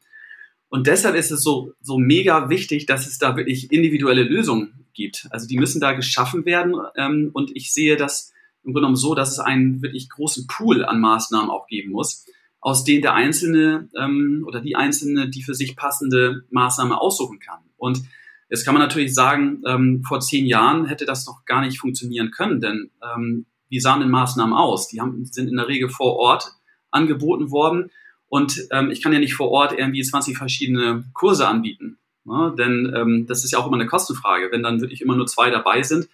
Und 0.69 0.89
deshalb 0.89 1.15
ist 1.15 1.31
es 1.31 1.43
so, 1.43 1.73
so 1.81 1.99
mega 1.99 2.49
wichtig, 2.49 2.87
dass 2.87 3.07
es 3.07 3.19
da 3.19 3.37
wirklich 3.37 3.71
individuelle 3.71 4.25
Lösungen 4.25 4.87
gibt. 4.93 5.29
Also 5.31 5.47
die 5.47 5.59
müssen 5.59 5.81
da 5.81 5.93
geschaffen 5.93 6.45
werden. 6.47 6.75
Ähm, 6.97 7.31
und 7.33 7.55
ich 7.55 7.73
sehe 7.73 7.97
das 7.97 8.34
im 8.65 8.73
Grunde 8.73 8.81
genommen 8.81 8.97
so, 8.97 9.15
dass 9.15 9.31
es 9.31 9.39
einen 9.39 9.83
wirklich 9.83 10.09
großen 10.09 10.47
Pool 10.47 10.85
an 10.85 11.01
Maßnahmen 11.01 11.51
auch 11.51 11.67
geben 11.67 11.93
muss, 11.93 12.27
aus 12.61 12.83
denen 12.83 13.03
der 13.03 13.15
Einzelne 13.15 13.89
ähm, 13.97 14.45
oder 14.47 14.61
die 14.61 14.75
Einzelne 14.75 15.29
die 15.29 15.43
für 15.43 15.55
sich 15.55 15.77
passende 15.77 16.45
Maßnahme 16.51 16.99
aussuchen 16.99 17.39
kann. 17.39 17.61
Und 17.77 18.03
jetzt 18.49 18.65
kann 18.65 18.75
man 18.75 18.83
natürlich 18.83 19.15
sagen, 19.15 19.63
ähm, 19.67 20.03
vor 20.03 20.21
zehn 20.21 20.47
Jahren 20.47 20.87
hätte 20.87 21.05
das 21.05 21.27
noch 21.27 21.45
gar 21.45 21.61
nicht 21.61 21.79
funktionieren 21.79 22.31
können, 22.31 22.61
denn 22.61 22.91
ähm, 23.03 23.47
wie 23.69 23.81
sahen 23.81 24.01
denn 24.01 24.11
Maßnahmen 24.11 24.55
aus? 24.55 24.89
Die 24.89 25.01
haben, 25.01 25.27
sind 25.27 25.49
in 25.49 25.57
der 25.57 25.69
Regel 25.69 25.91
vor 25.91 26.17
Ort 26.17 26.53
angeboten 26.91 27.51
worden 27.51 27.91
und 28.29 28.67
ähm, 28.71 28.91
ich 28.91 29.03
kann 29.03 29.13
ja 29.13 29.19
nicht 29.19 29.35
vor 29.35 29.51
Ort 29.51 29.79
irgendwie 29.79 30.03
20 30.03 30.39
verschiedene 30.39 31.05
Kurse 31.13 31.47
anbieten, 31.47 31.99
ne? 32.25 32.55
denn 32.57 32.91
ähm, 32.97 33.27
das 33.27 33.45
ist 33.45 33.51
ja 33.51 33.59
auch 33.59 33.67
immer 33.67 33.77
eine 33.77 33.87
Kostenfrage. 33.87 34.49
Wenn 34.51 34.63
dann 34.63 34.81
wirklich 34.81 35.03
immer 35.03 35.17
nur 35.17 35.27
zwei 35.27 35.51
dabei 35.51 35.83
sind, 35.83 36.09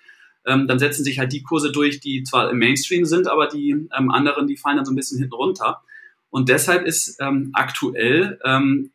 ähm, 0.47 0.67
dann 0.67 0.79
setzen 0.79 1.05
sich 1.05 1.19
halt 1.19 1.33
die 1.33 1.43
Kurse 1.43 1.73
durch, 1.73 2.01
die 2.01 2.23
zwar 2.23 2.51
im 2.51 2.59
Mainstream 2.59 3.05
sind, 3.05 3.29
aber 3.29 3.47
die 3.47 3.71
ähm, 3.71 4.11
anderen, 4.11 4.47
die 4.47 4.57
fallen 4.57 4.77
dann 4.77 4.87
so 4.87 4.93
ein 4.93 4.97
bisschen 4.97 5.19
hinten 5.19 5.35
runter. 5.35 5.83
Und 6.31 6.49
deshalb 6.49 6.87
ist 6.87 7.19
ähm, 7.21 7.51
aktuell 7.53 8.39
ähm, 8.45 8.91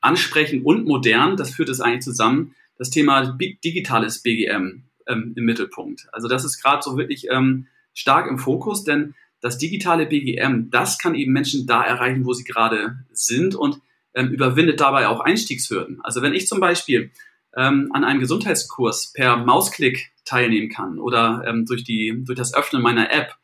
ansprechend 0.00 0.64
und 0.64 0.86
modern, 0.86 1.36
das 1.36 1.54
führt 1.54 1.70
es 1.70 1.80
eigentlich 1.80 2.02
zusammen, 2.02 2.54
das 2.76 2.90
Thema 2.90 3.36
digitales 3.64 4.22
BGM 4.22 4.84
ähm, 5.06 5.32
im 5.36 5.44
Mittelpunkt. 5.44 6.06
Also 6.12 6.28
das 6.28 6.44
ist 6.44 6.62
gerade 6.62 6.82
so 6.82 6.96
wirklich 6.96 7.28
ähm, 7.30 7.66
stark 7.94 8.28
im 8.28 8.38
Fokus, 8.38 8.84
denn 8.84 9.14
das 9.40 9.58
digitale 9.58 10.06
BGM, 10.06 10.70
das 10.70 10.98
kann 10.98 11.14
eben 11.14 11.32
Menschen 11.32 11.66
da 11.66 11.82
erreichen, 11.82 12.24
wo 12.24 12.32
sie 12.32 12.44
gerade 12.44 12.98
sind 13.12 13.54
und 13.54 13.80
überwindet 14.16 14.80
dabei 14.80 15.08
auch 15.08 15.20
Einstiegshürden. 15.20 16.00
Also 16.02 16.22
wenn 16.22 16.34
ich 16.34 16.46
zum 16.46 16.60
Beispiel 16.60 17.10
ähm, 17.56 17.90
an 17.92 18.04
einem 18.04 18.20
Gesundheitskurs 18.20 19.12
per 19.12 19.36
Mausklick 19.36 20.12
teilnehmen 20.24 20.70
kann 20.70 20.98
oder 20.98 21.42
ähm, 21.46 21.66
durch, 21.66 21.84
die, 21.84 22.22
durch 22.24 22.38
das 22.38 22.54
Öffnen 22.54 22.82
meiner 22.82 23.12
App, 23.12 23.36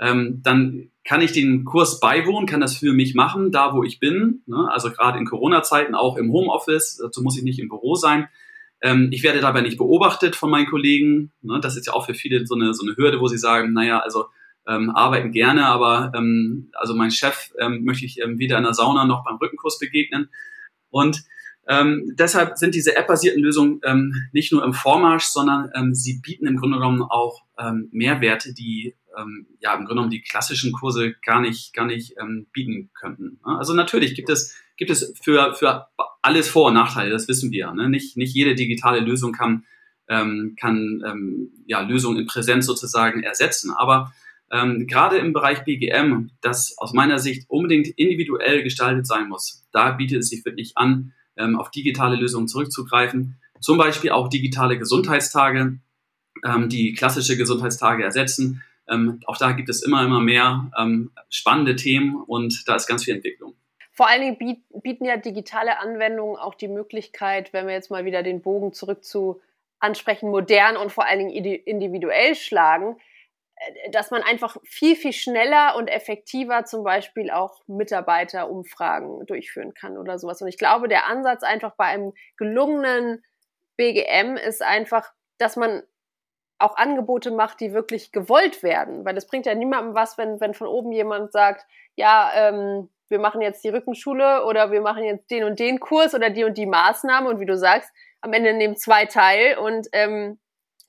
ähm, 0.00 0.40
dann 0.42 0.90
kann 1.04 1.20
ich 1.20 1.32
den 1.32 1.64
Kurs 1.64 2.00
beiwohnen, 2.00 2.46
kann 2.46 2.60
das 2.60 2.76
für 2.76 2.92
mich 2.92 3.14
machen, 3.14 3.52
da 3.52 3.74
wo 3.74 3.84
ich 3.84 4.00
bin. 4.00 4.42
Ne? 4.46 4.68
Also 4.72 4.90
gerade 4.90 5.18
in 5.18 5.26
Corona-Zeiten 5.26 5.94
auch 5.94 6.16
im 6.16 6.32
Homeoffice, 6.32 6.98
dazu 7.02 7.22
muss 7.22 7.36
ich 7.36 7.44
nicht 7.44 7.58
im 7.58 7.68
Büro 7.68 7.94
sein. 7.94 8.28
Ähm, 8.80 9.08
ich 9.12 9.22
werde 9.22 9.40
dabei 9.40 9.60
nicht 9.60 9.78
beobachtet 9.78 10.34
von 10.34 10.50
meinen 10.50 10.66
Kollegen. 10.66 11.30
Ne? 11.42 11.60
Das 11.60 11.76
ist 11.76 11.86
ja 11.86 11.92
auch 11.92 12.06
für 12.06 12.14
viele 12.14 12.46
so 12.46 12.54
eine, 12.54 12.74
so 12.74 12.86
eine 12.86 12.96
Hürde, 12.96 13.20
wo 13.20 13.28
sie 13.28 13.38
sagen, 13.38 13.72
naja, 13.72 14.00
also 14.00 14.26
ähm, 14.66 14.90
arbeiten 14.90 15.30
gerne, 15.30 15.66
aber 15.66 16.10
ähm, 16.16 16.70
also 16.72 16.94
mein 16.94 17.10
Chef 17.10 17.52
ähm, 17.60 17.84
möchte 17.84 18.06
ich 18.06 18.20
ähm, 18.20 18.38
weder 18.38 18.56
in 18.56 18.64
der 18.64 18.72
Sauna 18.72 19.04
noch 19.04 19.24
beim 19.24 19.36
Rückenkurs 19.36 19.78
begegnen. 19.78 20.30
Und 20.88 21.24
ähm, 21.66 22.14
deshalb 22.18 22.58
sind 22.58 22.74
diese 22.74 22.96
App-basierten 22.96 23.42
Lösungen 23.42 23.80
ähm, 23.84 24.14
nicht 24.32 24.52
nur 24.52 24.64
im 24.64 24.74
Vormarsch, 24.74 25.24
sondern 25.24 25.70
ähm, 25.74 25.94
sie 25.94 26.20
bieten 26.20 26.46
im 26.46 26.56
Grunde 26.56 26.78
genommen 26.78 27.02
auch 27.02 27.42
ähm, 27.58 27.88
Mehrwerte, 27.92 28.52
die 28.52 28.94
ähm, 29.16 29.46
ja 29.60 29.72
im 29.72 29.80
Grunde 29.80 29.94
genommen 29.94 30.10
die 30.10 30.22
klassischen 30.22 30.72
Kurse 30.72 31.14
gar 31.24 31.40
nicht, 31.40 31.72
gar 31.72 31.86
nicht 31.86 32.14
ähm, 32.20 32.46
bieten 32.52 32.90
könnten. 32.98 33.38
Also 33.42 33.72
natürlich 33.72 34.14
gibt 34.14 34.28
es, 34.28 34.54
gibt 34.76 34.90
es 34.90 35.14
für, 35.22 35.54
für 35.54 35.86
alles 36.20 36.48
Vor- 36.48 36.68
und 36.68 36.74
Nachteile, 36.74 37.10
das 37.10 37.28
wissen 37.28 37.50
wir. 37.50 37.72
Ne? 37.72 37.88
Nicht, 37.88 38.16
nicht 38.16 38.34
jede 38.34 38.54
digitale 38.54 39.00
Lösung 39.00 39.32
kann, 39.32 39.64
ähm, 40.08 40.56
kann 40.60 41.02
ähm, 41.06 41.50
ja, 41.66 41.80
Lösungen 41.80 42.18
in 42.18 42.26
Präsenz 42.26 42.66
sozusagen 42.66 43.22
ersetzen. 43.22 43.70
Aber 43.70 44.12
ähm, 44.50 44.86
gerade 44.86 45.16
im 45.16 45.32
Bereich 45.32 45.64
BGM, 45.64 46.30
das 46.42 46.76
aus 46.76 46.92
meiner 46.92 47.18
Sicht 47.18 47.48
unbedingt 47.48 47.88
individuell 47.88 48.62
gestaltet 48.62 49.06
sein 49.06 49.28
muss, 49.28 49.64
da 49.72 49.92
bietet 49.92 50.20
es 50.20 50.28
sich 50.28 50.44
wirklich 50.44 50.76
an, 50.76 51.12
ähm, 51.36 51.58
auf 51.58 51.70
digitale 51.70 52.16
Lösungen 52.16 52.48
zurückzugreifen. 52.48 53.38
Zum 53.60 53.78
Beispiel 53.78 54.10
auch 54.10 54.28
digitale 54.28 54.78
Gesundheitstage, 54.78 55.78
ähm, 56.44 56.68
die 56.68 56.92
klassische 56.92 57.36
Gesundheitstage 57.36 58.04
ersetzen. 58.04 58.62
Ähm, 58.88 59.20
auch 59.26 59.38
da 59.38 59.52
gibt 59.52 59.68
es 59.68 59.82
immer, 59.82 60.04
immer 60.04 60.20
mehr 60.20 60.70
ähm, 60.78 61.10
spannende 61.30 61.76
Themen 61.76 62.16
und 62.16 62.68
da 62.68 62.74
ist 62.74 62.86
ganz 62.86 63.04
viel 63.04 63.14
Entwicklung. 63.14 63.54
Vor 63.92 64.08
allen 64.08 64.36
Dingen 64.36 64.58
bieten 64.82 65.04
ja 65.04 65.16
digitale 65.16 65.78
Anwendungen 65.78 66.36
auch 66.36 66.54
die 66.54 66.68
Möglichkeit, 66.68 67.52
wenn 67.52 67.66
wir 67.66 67.74
jetzt 67.74 67.90
mal 67.90 68.04
wieder 68.04 68.24
den 68.24 68.42
Bogen 68.42 68.72
zurück 68.72 69.04
zu 69.04 69.40
ansprechen, 69.78 70.30
modern 70.30 70.76
und 70.76 70.90
vor 70.90 71.06
allen 71.06 71.28
Dingen 71.28 71.30
individuell 71.30 72.34
schlagen, 72.34 72.96
dass 73.90 74.10
man 74.10 74.22
einfach 74.22 74.56
viel, 74.64 74.96
viel 74.96 75.12
schneller 75.12 75.76
und 75.76 75.88
effektiver 75.88 76.64
zum 76.64 76.84
Beispiel 76.84 77.30
auch 77.30 77.62
Mitarbeiterumfragen 77.66 79.26
durchführen 79.26 79.74
kann 79.74 79.96
oder 79.96 80.18
sowas. 80.18 80.42
Und 80.42 80.48
ich 80.48 80.58
glaube, 80.58 80.88
der 80.88 81.06
Ansatz 81.06 81.42
einfach 81.42 81.74
bei 81.76 81.84
einem 81.84 82.12
gelungenen 82.36 83.22
BGM 83.76 84.36
ist 84.36 84.62
einfach, 84.62 85.12
dass 85.38 85.56
man 85.56 85.82
auch 86.58 86.76
Angebote 86.76 87.30
macht, 87.30 87.60
die 87.60 87.72
wirklich 87.72 88.12
gewollt 88.12 88.62
werden. 88.62 89.04
Weil 89.04 89.16
es 89.16 89.26
bringt 89.26 89.46
ja 89.46 89.54
niemandem 89.54 89.94
was, 89.94 90.18
wenn, 90.18 90.40
wenn 90.40 90.54
von 90.54 90.66
oben 90.66 90.92
jemand 90.92 91.32
sagt, 91.32 91.64
ja, 91.96 92.30
ähm, 92.34 92.90
wir 93.08 93.18
machen 93.18 93.40
jetzt 93.40 93.62
die 93.64 93.68
Rückenschule 93.68 94.44
oder 94.44 94.72
wir 94.72 94.80
machen 94.80 95.04
jetzt 95.04 95.30
den 95.30 95.44
und 95.44 95.58
den 95.58 95.78
Kurs 95.78 96.14
oder 96.14 96.30
die 96.30 96.44
und 96.44 96.56
die 96.56 96.66
Maßnahme 96.66 97.28
und 97.28 97.40
wie 97.40 97.46
du 97.46 97.56
sagst, 97.56 97.90
am 98.20 98.32
Ende 98.32 98.54
nehmen 98.54 98.76
zwei 98.76 99.04
teil 99.04 99.58
und 99.58 99.86
ähm, 99.92 100.40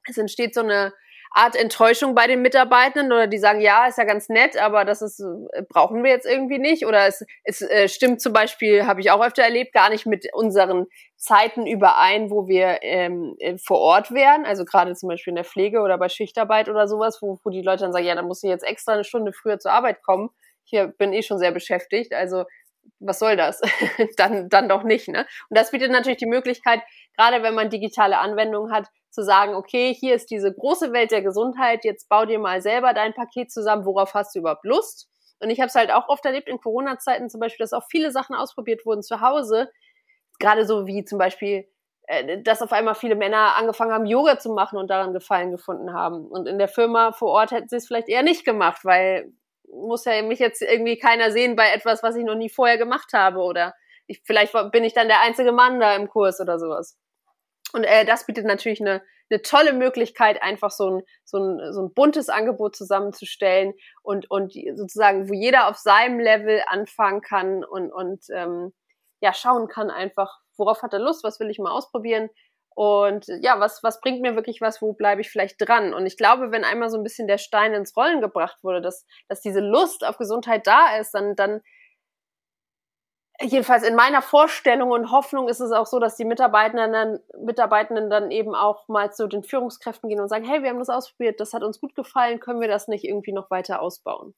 es 0.07 0.17
entsteht 0.17 0.53
so 0.53 0.61
eine 0.61 0.93
Art 1.37 1.57
Enttäuschung 1.57 2.15
bei 2.15 2.27
den 2.27 2.41
Mitarbeitenden 2.41 3.11
oder 3.11 3.27
die 3.27 3.37
sagen, 3.37 3.59
ja, 3.59 3.87
ist 3.87 3.97
ja 3.97 4.05
ganz 4.05 4.29
nett, 4.29 4.57
aber 4.57 4.85
das 4.85 5.01
ist, 5.01 5.19
äh, 5.19 5.63
brauchen 5.67 6.01
wir 6.01 6.09
jetzt 6.09 6.25
irgendwie 6.25 6.59
nicht. 6.59 6.85
Oder 6.85 7.07
es, 7.07 7.25
es 7.43 7.61
äh, 7.61 7.89
stimmt 7.89 8.21
zum 8.21 8.31
Beispiel, 8.31 8.85
habe 8.85 9.01
ich 9.01 9.11
auch 9.11 9.21
öfter 9.21 9.43
erlebt, 9.43 9.73
gar 9.73 9.89
nicht 9.89 10.05
mit 10.05 10.33
unseren 10.33 10.85
Zeiten 11.17 11.67
überein, 11.67 12.29
wo 12.31 12.47
wir 12.47 12.79
ähm, 12.83 13.35
äh, 13.39 13.57
vor 13.57 13.79
Ort 13.79 14.11
wären. 14.11 14.45
Also 14.45 14.63
gerade 14.63 14.95
zum 14.95 15.09
Beispiel 15.09 15.31
in 15.31 15.35
der 15.35 15.43
Pflege 15.43 15.81
oder 15.81 15.97
bei 15.97 16.07
Schichtarbeit 16.07 16.69
oder 16.69 16.87
sowas, 16.87 17.21
wo, 17.21 17.37
wo 17.43 17.49
die 17.49 17.61
Leute 17.61 17.83
dann 17.83 17.91
sagen, 17.91 18.05
ja, 18.05 18.15
dann 18.15 18.27
muss 18.27 18.41
ich 18.41 18.49
jetzt 18.49 18.63
extra 18.63 18.93
eine 18.93 19.03
Stunde 19.03 19.33
früher 19.33 19.59
zur 19.59 19.73
Arbeit 19.73 20.01
kommen. 20.03 20.29
Hier 20.63 20.87
bin 20.87 21.11
ich 21.11 21.25
schon 21.25 21.37
sehr 21.37 21.51
beschäftigt. 21.51 22.13
Also 22.13 22.45
was 22.99 23.19
soll 23.19 23.35
das? 23.35 23.59
dann, 24.17 24.47
dann 24.47 24.69
doch 24.69 24.83
nicht. 24.83 25.09
Ne? 25.09 25.27
Und 25.49 25.57
das 25.57 25.71
bietet 25.71 25.91
natürlich 25.91 26.19
die 26.19 26.27
Möglichkeit, 26.27 26.81
gerade 27.17 27.43
wenn 27.43 27.55
man 27.55 27.69
digitale 27.69 28.19
Anwendungen 28.19 28.71
hat, 28.71 28.87
zu 29.15 29.23
sagen, 29.23 29.55
okay, 29.55 29.93
hier 29.93 30.13
ist 30.13 30.29
diese 30.29 30.53
große 30.53 30.93
Welt 30.93 31.11
der 31.11 31.21
Gesundheit, 31.21 31.83
jetzt 31.83 32.09
bau 32.09 32.25
dir 32.25 32.37
mal 32.37 32.61
selber 32.61 32.93
dein 32.93 33.13
Paket 33.13 33.51
zusammen, 33.51 33.85
worauf 33.85 34.13
hast 34.13 34.35
du 34.35 34.39
überhaupt 34.39 34.65
Lust? 34.65 35.09
Und 35.39 35.49
ich 35.49 35.59
habe 35.59 35.67
es 35.67 35.75
halt 35.75 35.91
auch 35.91 36.07
oft 36.09 36.25
erlebt 36.25 36.47
in 36.47 36.59
Corona-Zeiten 36.59 37.29
zum 37.29 37.39
Beispiel, 37.39 37.63
dass 37.63 37.73
auch 37.73 37.85
viele 37.89 38.11
Sachen 38.11 38.35
ausprobiert 38.35 38.85
wurden 38.85 39.03
zu 39.03 39.21
Hause, 39.21 39.69
gerade 40.39 40.65
so 40.65 40.85
wie 40.85 41.03
zum 41.05 41.17
Beispiel, 41.17 41.67
äh, 42.07 42.41
dass 42.41 42.61
auf 42.61 42.71
einmal 42.71 42.95
viele 42.95 43.15
Männer 43.15 43.55
angefangen 43.55 43.91
haben, 43.91 44.05
Yoga 44.05 44.37
zu 44.37 44.53
machen 44.53 44.77
und 44.77 44.89
daran 44.89 45.13
Gefallen 45.13 45.51
gefunden 45.51 45.93
haben. 45.93 46.27
Und 46.27 46.47
in 46.47 46.59
der 46.59 46.67
Firma 46.67 47.11
vor 47.11 47.31
Ort 47.31 47.51
hätten 47.51 47.69
sie 47.69 47.77
es 47.77 47.87
vielleicht 47.87 48.09
eher 48.09 48.23
nicht 48.23 48.45
gemacht, 48.45 48.83
weil 48.83 49.31
muss 49.71 50.05
ja 50.05 50.21
mich 50.21 50.39
jetzt 50.39 50.61
irgendwie 50.61 50.97
keiner 50.97 51.31
sehen 51.31 51.55
bei 51.55 51.71
etwas, 51.71 52.03
was 52.03 52.15
ich 52.15 52.23
noch 52.23 52.35
nie 52.35 52.49
vorher 52.49 52.77
gemacht 52.77 53.13
habe 53.13 53.39
oder 53.39 53.73
ich, 54.07 54.21
vielleicht 54.23 54.53
bin 54.71 54.83
ich 54.83 54.93
dann 54.93 55.07
der 55.07 55.21
einzige 55.21 55.51
Mann 55.51 55.79
da 55.79 55.95
im 55.95 56.07
Kurs 56.07 56.39
oder 56.39 56.59
sowas. 56.59 56.97
Und 57.73 57.83
äh, 57.83 58.05
das 58.05 58.25
bietet 58.25 58.45
natürlich 58.45 58.81
eine, 58.81 59.01
eine 59.29 59.41
tolle 59.41 59.73
Möglichkeit, 59.73 60.41
einfach 60.41 60.71
so 60.71 60.89
ein, 60.89 61.03
so, 61.23 61.37
ein, 61.39 61.73
so 61.73 61.81
ein 61.81 61.93
buntes 61.93 62.29
Angebot 62.29 62.75
zusammenzustellen 62.75 63.73
und, 64.03 64.29
und 64.29 64.53
sozusagen, 64.75 65.29
wo 65.29 65.33
jeder 65.33 65.67
auf 65.67 65.77
seinem 65.77 66.19
Level 66.19 66.61
anfangen 66.67 67.21
kann 67.21 67.63
und, 67.63 67.91
und 67.91 68.25
ähm, 68.31 68.73
ja, 69.21 69.33
schauen 69.33 69.67
kann 69.67 69.89
einfach, 69.89 70.39
worauf 70.57 70.83
hat 70.83 70.93
er 70.93 70.99
Lust, 70.99 71.23
was 71.23 71.39
will 71.39 71.49
ich 71.49 71.59
mal 71.59 71.71
ausprobieren. 71.71 72.29
Und 72.75 73.25
ja, 73.41 73.59
was, 73.61 73.83
was 73.83 74.01
bringt 74.01 74.21
mir 74.21 74.35
wirklich 74.35 74.59
was, 74.59 74.81
wo 74.81 74.91
bleibe 74.91 75.21
ich 75.21 75.29
vielleicht 75.29 75.55
dran? 75.59 75.93
Und 75.93 76.05
ich 76.05 76.17
glaube, 76.17 76.51
wenn 76.51 76.65
einmal 76.65 76.89
so 76.89 76.97
ein 76.97 77.03
bisschen 77.03 77.25
der 77.25 77.37
Stein 77.37 77.73
ins 77.73 77.95
Rollen 77.95 78.19
gebracht 78.19 78.57
wurde, 78.63 78.81
dass, 78.81 79.05
dass 79.29 79.39
diese 79.39 79.61
Lust 79.61 80.05
auf 80.05 80.17
Gesundheit 80.17 80.67
da 80.67 80.97
ist, 80.97 81.13
dann, 81.13 81.35
dann 81.37 81.61
jedenfalls 83.41 83.83
in 83.83 83.95
meiner 83.95 84.21
Vorstellung 84.21 84.91
und 84.91 85.11
Hoffnung 85.11 85.47
ist 85.49 85.59
es 85.59 85.71
auch 85.71 85.85
so, 85.85 85.99
dass 85.99 86.15
die 86.15 86.25
Mitarbeitenden 86.25 86.91
dann, 86.91 87.19
Mitarbeitenden 87.43 88.09
dann 88.09 88.31
eben 88.31 88.55
auch 88.55 88.87
mal 88.87 89.13
zu 89.13 89.27
den 89.27 89.43
Führungskräften 89.43 90.09
gehen 90.09 90.19
und 90.19 90.29
sagen, 90.29 90.45
hey, 90.45 90.61
wir 90.61 90.69
haben 90.69 90.79
das 90.79 90.89
ausprobiert, 90.89 91.39
das 91.39 91.53
hat 91.53 91.63
uns 91.63 91.79
gut 91.79 91.95
gefallen, 91.95 92.39
können 92.39 92.61
wir 92.61 92.67
das 92.67 92.87
nicht 92.87 93.03
irgendwie 93.03 93.33
noch 93.33 93.51
weiter 93.51 93.81
ausbauen? 93.81 94.33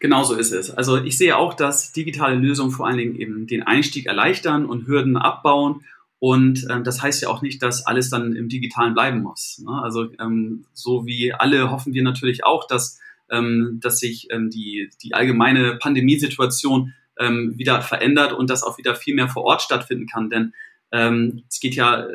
Genau 0.00 0.22
so 0.22 0.34
ist 0.34 0.52
es. 0.52 0.70
Also 0.70 0.98
ich 0.98 1.16
sehe 1.16 1.36
auch, 1.36 1.54
dass 1.54 1.92
digitale 1.92 2.34
Lösungen 2.34 2.72
vor 2.72 2.86
allen 2.86 2.98
Dingen 2.98 3.16
eben 3.16 3.46
den 3.46 3.62
Einstieg 3.62 4.06
erleichtern 4.06 4.66
und 4.66 4.86
Hürden 4.86 5.16
abbauen. 5.16 5.84
Und 6.18 6.66
ähm, 6.70 6.84
das 6.84 7.00
heißt 7.02 7.22
ja 7.22 7.28
auch 7.28 7.42
nicht, 7.42 7.62
dass 7.62 7.86
alles 7.86 8.10
dann 8.10 8.36
im 8.36 8.48
Digitalen 8.48 8.94
bleiben 8.94 9.22
muss. 9.22 9.62
Ne? 9.64 9.72
Also 9.82 10.08
ähm, 10.20 10.66
so 10.72 11.06
wie 11.06 11.32
alle 11.32 11.70
hoffen 11.70 11.94
wir 11.94 12.02
natürlich 12.02 12.44
auch, 12.44 12.66
dass, 12.66 12.98
ähm, 13.30 13.78
dass 13.82 13.98
sich 13.98 14.28
ähm, 14.30 14.50
die, 14.50 14.90
die 15.02 15.14
allgemeine 15.14 15.76
Pandemiesituation 15.76 16.92
ähm, 17.18 17.54
wieder 17.56 17.82
verändert 17.82 18.32
und 18.32 18.50
das 18.50 18.62
auch 18.62 18.78
wieder 18.78 18.94
viel 18.94 19.14
mehr 19.14 19.28
vor 19.28 19.44
Ort 19.44 19.62
stattfinden 19.62 20.06
kann. 20.06 20.30
Denn 20.30 20.54
ähm, 20.92 21.42
es 21.48 21.60
geht 21.60 21.74
ja, 21.74 22.06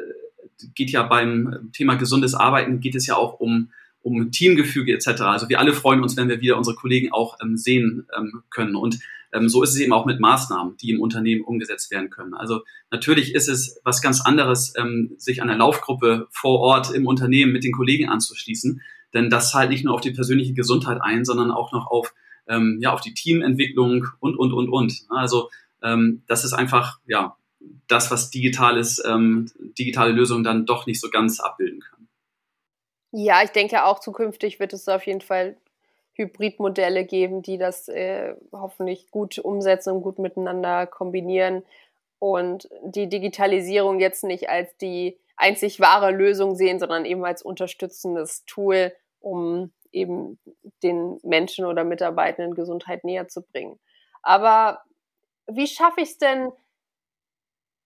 geht 0.76 0.92
ja 0.92 1.04
beim 1.04 1.70
Thema 1.74 1.96
gesundes 1.96 2.36
Arbeiten, 2.36 2.80
geht 2.80 2.96
es 2.96 3.08
ja 3.08 3.16
auch 3.16 3.40
um, 3.40 3.72
um 4.02 4.32
Teamgefüge 4.32 4.94
etc. 4.94 5.22
Also 5.22 5.50
wir 5.50 5.60
alle 5.60 5.74
freuen 5.74 6.02
uns, 6.02 6.18
wenn 6.18 6.30
wir 6.30 6.42
wieder 6.42 6.58
unsere 6.58 6.76
Kollegen 6.76 7.12
auch 7.12 7.38
ähm, 7.42 7.58
sehen 7.58 8.08
ähm, 8.18 8.44
können. 8.50 8.76
Und 8.76 9.00
ähm, 9.32 9.48
so 9.48 9.64
ist 9.64 9.72
es 9.72 9.80
eben 9.80 9.94
auch 9.94 10.06
mit 10.06 10.20
Maßnahmen, 10.20 10.78
die 10.78 10.92
im 10.92 11.02
Unternehmen 11.02 11.44
umgesetzt 11.44 11.92
werden 11.92 12.10
können. 12.10 12.34
Also 12.34 12.62
natürlich 12.92 13.36
ist 13.36 13.48
es 13.48 13.80
was 13.84 14.02
ganz 14.02 14.22
anderes, 14.22 14.74
ähm, 14.78 15.14
sich 15.18 15.42
an 15.42 15.50
einer 15.50 15.60
Laufgruppe 15.60 16.28
vor 16.32 16.60
Ort 16.60 16.94
im 16.94 17.06
Unternehmen 17.06 17.52
mit 17.52 17.64
den 17.64 17.74
Kollegen 17.74 18.10
anzuschließen. 18.10 18.82
Denn 19.14 19.30
das 19.30 19.52
zahlt 19.52 19.70
nicht 19.70 19.86
nur 19.86 19.94
auf 19.94 20.02
die 20.02 20.12
persönliche 20.12 20.54
Gesundheit 20.54 21.00
ein, 21.02 21.26
sondern 21.26 21.52
auch 21.52 21.72
noch 21.72 21.88
auf 21.88 22.14
ähm, 22.50 22.80
ja, 22.82 22.94
auf 22.94 23.02
die 23.02 23.14
Teamentwicklung 23.14 24.08
und, 24.20 24.36
und, 24.38 24.52
und, 24.52 24.70
und. 24.70 25.06
Also 25.10 25.50
ähm, 25.82 26.24
das 26.28 26.44
ist 26.44 26.54
einfach, 26.54 27.00
ja, 27.06 27.38
das, 27.88 28.12
was 28.12 28.30
digitales, 28.30 29.02
ähm, 29.06 29.52
digitale 29.78 30.12
Lösungen 30.12 30.44
dann 30.44 30.66
doch 30.66 30.86
nicht 30.86 31.00
so 31.00 31.10
ganz 31.10 31.40
abbilden 31.40 31.80
können. 31.80 32.08
Ja, 33.12 33.42
ich 33.44 33.50
denke 33.50 33.86
auch 33.86 34.00
zukünftig 34.00 34.60
wird 34.60 34.74
es 34.74 34.88
auf 34.88 35.06
jeden 35.06 35.22
Fall 35.22 35.58
Hybridmodelle 36.14 37.06
geben, 37.06 37.42
die 37.42 37.58
das 37.58 37.88
äh, 37.88 38.36
hoffentlich 38.52 39.10
gut 39.10 39.40
umsetzen 39.40 39.94
und 39.94 40.02
gut 40.02 40.20
miteinander 40.20 40.86
kombinieren 40.86 41.64
und 42.20 42.70
die 42.84 43.08
Digitalisierung 43.08 44.00
jetzt 44.00 44.24
nicht 44.24 44.50
als 44.50 44.76
die 44.78 45.18
einzig 45.38 45.80
wahre 45.80 46.12
Lösung 46.12 46.56
sehen, 46.56 46.80
sondern 46.80 47.06
eben 47.06 47.24
als 47.24 47.42
unterstützendes 47.42 48.44
Tool, 48.46 48.92
um 49.22 49.72
eben 49.92 50.40
den 50.84 51.20
Menschen 51.24 51.66
oder 51.66 51.84
Mitarbeitenden 51.84 52.56
Gesundheit 52.56 53.04
näher 53.04 53.28
zu 53.28 53.42
bringen. 53.42 53.80
Aber 54.22 54.82
wie 55.48 55.68
schaffe 55.68 56.02
ich 56.02 56.10
es 56.10 56.18
denn, 56.18 56.52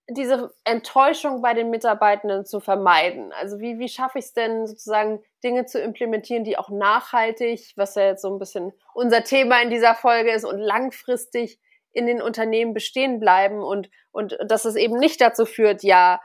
diese 0.10 0.54
Enttäuschung 0.66 1.42
bei 1.42 1.54
den 1.54 1.70
Mitarbeitenden 1.70 2.46
zu 2.46 2.60
vermeiden? 2.60 3.32
Also 3.32 3.60
wie, 3.60 3.80
wie 3.80 3.88
schaffe 3.88 4.20
ich 4.20 4.26
es 4.26 4.34
denn 4.34 4.68
sozusagen 4.68 5.24
Dinge 5.44 5.66
zu 5.66 5.80
implementieren, 5.80 6.44
die 6.44 6.58
auch 6.58 6.70
nachhaltig, 6.70 7.74
was 7.78 7.96
ja 7.96 8.08
jetzt 8.08 8.22
so 8.22 8.34
ein 8.34 8.40
bisschen 8.40 8.74
unser 8.94 9.24
Thema 9.24 9.62
in 9.62 9.70
dieser 9.70 9.96
Folge 9.96 10.32
ist 10.32 10.44
und 10.44 10.60
langfristig 10.60 11.60
in 11.94 12.06
den 12.06 12.22
Unternehmen 12.22 12.74
bestehen 12.74 13.20
bleiben 13.20 13.62
und, 13.64 13.90
und 14.12 14.38
dass 14.46 14.66
es 14.66 14.76
eben 14.76 14.98
nicht 14.98 15.22
dazu 15.22 15.46
führt, 15.46 15.84
ja, 15.84 16.20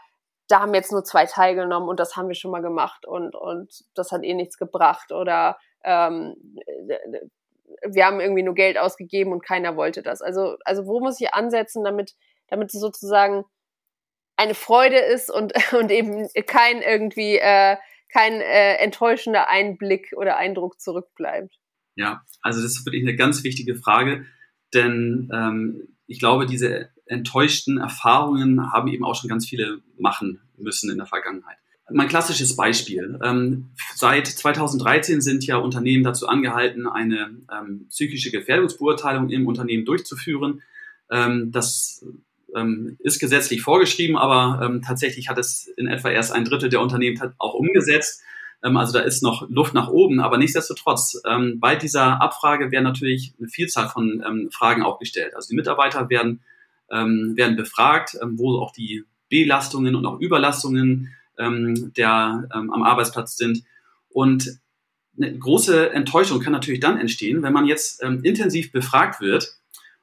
da 0.48 0.60
haben 0.60 0.74
jetzt 0.74 0.92
nur 0.92 1.04
zwei 1.04 1.26
teilgenommen 1.26 1.88
und 1.88 2.00
das 2.00 2.16
haben 2.16 2.28
wir 2.28 2.34
schon 2.34 2.50
mal 2.50 2.62
gemacht 2.62 3.06
und, 3.06 3.34
und 3.34 3.84
das 3.94 4.12
hat 4.12 4.24
eh 4.24 4.34
nichts 4.34 4.56
gebracht 4.56 5.12
oder 5.12 5.58
ähm, 5.84 6.34
wir 7.86 8.06
haben 8.06 8.20
irgendwie 8.20 8.42
nur 8.42 8.54
Geld 8.54 8.78
ausgegeben 8.78 9.32
und 9.32 9.44
keiner 9.44 9.76
wollte 9.76 10.02
das. 10.02 10.22
Also, 10.22 10.56
also 10.64 10.86
wo 10.86 11.00
muss 11.00 11.20
ich 11.20 11.34
ansetzen, 11.34 11.84
damit, 11.84 12.14
damit 12.48 12.72
es 12.74 12.80
sozusagen 12.80 13.44
eine 14.36 14.54
Freude 14.54 14.98
ist 14.98 15.30
und, 15.30 15.52
und 15.72 15.90
eben 15.90 16.28
kein 16.46 16.82
irgendwie, 16.82 17.36
äh, 17.36 17.76
kein 18.10 18.40
äh, 18.40 18.76
enttäuschender 18.76 19.48
Einblick 19.48 20.14
oder 20.16 20.36
Eindruck 20.36 20.80
zurückbleibt? 20.80 21.54
Ja, 21.94 22.22
also 22.42 22.62
das 22.62 22.72
ist 22.72 22.86
wirklich 22.86 23.02
eine 23.02 23.16
ganz 23.16 23.42
wichtige 23.42 23.74
Frage, 23.74 24.24
denn 24.72 25.28
ähm, 25.32 25.96
ich 26.06 26.20
glaube, 26.20 26.46
diese 26.46 26.90
enttäuschten 27.06 27.78
Erfahrungen 27.78 28.72
haben 28.72 28.88
eben 28.88 29.04
auch 29.04 29.14
schon 29.14 29.28
ganz 29.28 29.46
viele 29.46 29.80
machen 29.98 30.40
müssen 30.56 30.90
in 30.90 30.98
der 30.98 31.06
Vergangenheit. 31.06 31.58
Mein 31.90 32.08
klassisches 32.08 32.54
Beispiel. 32.56 33.18
Ähm, 33.22 33.70
seit 33.94 34.26
2013 34.26 35.20
sind 35.20 35.44
ja 35.46 35.56
Unternehmen 35.56 36.04
dazu 36.04 36.28
angehalten, 36.28 36.86
eine 36.86 37.30
ähm, 37.50 37.86
psychische 37.88 38.30
Gefährdungsbeurteilung 38.30 39.30
im 39.30 39.46
Unternehmen 39.46 39.84
durchzuführen. 39.84 40.62
Ähm, 41.10 41.50
das 41.52 42.04
ist 43.00 43.20
gesetzlich 43.20 43.60
vorgeschrieben, 43.60 44.16
aber 44.16 44.80
tatsächlich 44.82 45.28
hat 45.28 45.36
es 45.36 45.66
in 45.76 45.86
etwa 45.86 46.08
erst 46.08 46.32
ein 46.32 46.46
Drittel 46.46 46.70
der 46.70 46.80
Unternehmen 46.80 47.20
auch 47.36 47.52
umgesetzt. 47.52 48.22
Also 48.62 48.94
da 48.94 49.04
ist 49.04 49.22
noch 49.22 49.46
Luft 49.50 49.74
nach 49.74 49.88
oben, 49.88 50.20
aber 50.20 50.38
nichtsdestotrotz, 50.38 51.20
bei 51.56 51.76
dieser 51.76 52.22
Abfrage 52.22 52.70
werden 52.70 52.84
natürlich 52.84 53.34
eine 53.38 53.48
Vielzahl 53.48 53.90
von 53.90 54.48
Fragen 54.50 54.82
auch 54.82 54.98
gestellt. 54.98 55.36
Also 55.36 55.50
die 55.50 55.56
Mitarbeiter 55.56 56.08
werden, 56.08 56.40
werden 56.88 57.56
befragt, 57.56 58.16
wo 58.22 58.56
auch 58.56 58.72
die 58.72 59.04
Belastungen 59.28 59.94
und 59.94 60.06
auch 60.06 60.18
Überlastungen 60.18 61.14
ähm, 61.38 61.92
der 61.96 62.48
ähm, 62.54 62.72
am 62.72 62.82
Arbeitsplatz 62.82 63.36
sind. 63.36 63.64
Und 64.08 64.58
eine 65.16 65.36
große 65.36 65.90
Enttäuschung 65.90 66.40
kann 66.40 66.52
natürlich 66.52 66.80
dann 66.80 66.98
entstehen, 66.98 67.42
wenn 67.42 67.52
man 67.52 67.66
jetzt 67.66 68.02
ähm, 68.02 68.22
intensiv 68.22 68.72
befragt 68.72 69.20
wird 69.20 69.58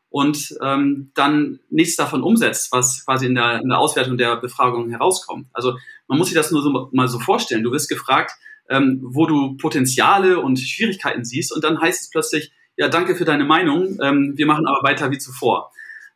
und 0.09 0.55
ähm, 0.61 1.11
dann 1.13 1.59
nichts 1.69 1.95
davon 1.95 2.23
umsetzt, 2.23 2.71
was 2.71 3.05
quasi 3.05 3.25
in 3.25 3.35
der, 3.35 3.61
in 3.61 3.69
der 3.69 3.79
Auswertung 3.79 4.17
der 4.17 4.37
Befragung 4.37 4.89
herauskommt. 4.89 5.47
Also 5.53 5.77
man 6.07 6.17
muss 6.17 6.27
sich 6.27 6.35
das 6.35 6.51
nur 6.51 6.61
so, 6.61 6.89
mal 6.91 7.07
so 7.07 7.19
vorstellen. 7.19 7.63
Du 7.63 7.71
wirst 7.71 7.89
gefragt, 7.89 8.31
ähm, 8.69 8.99
wo 9.03 9.25
du 9.25 9.57
Potenziale 9.57 10.39
und 10.39 10.59
Schwierigkeiten 10.59 11.25
siehst 11.25 11.53
und 11.53 11.63
dann 11.63 11.79
heißt 11.79 12.01
es 12.01 12.09
plötzlich, 12.09 12.51
ja, 12.77 12.89
danke 12.89 13.15
für 13.15 13.25
deine 13.25 13.45
Meinung, 13.45 13.97
ähm, 14.01 14.33
wir 14.35 14.45
machen 14.45 14.67
aber 14.67 14.83
weiter 14.83 15.11
wie 15.11 15.17
zuvor. 15.17 15.71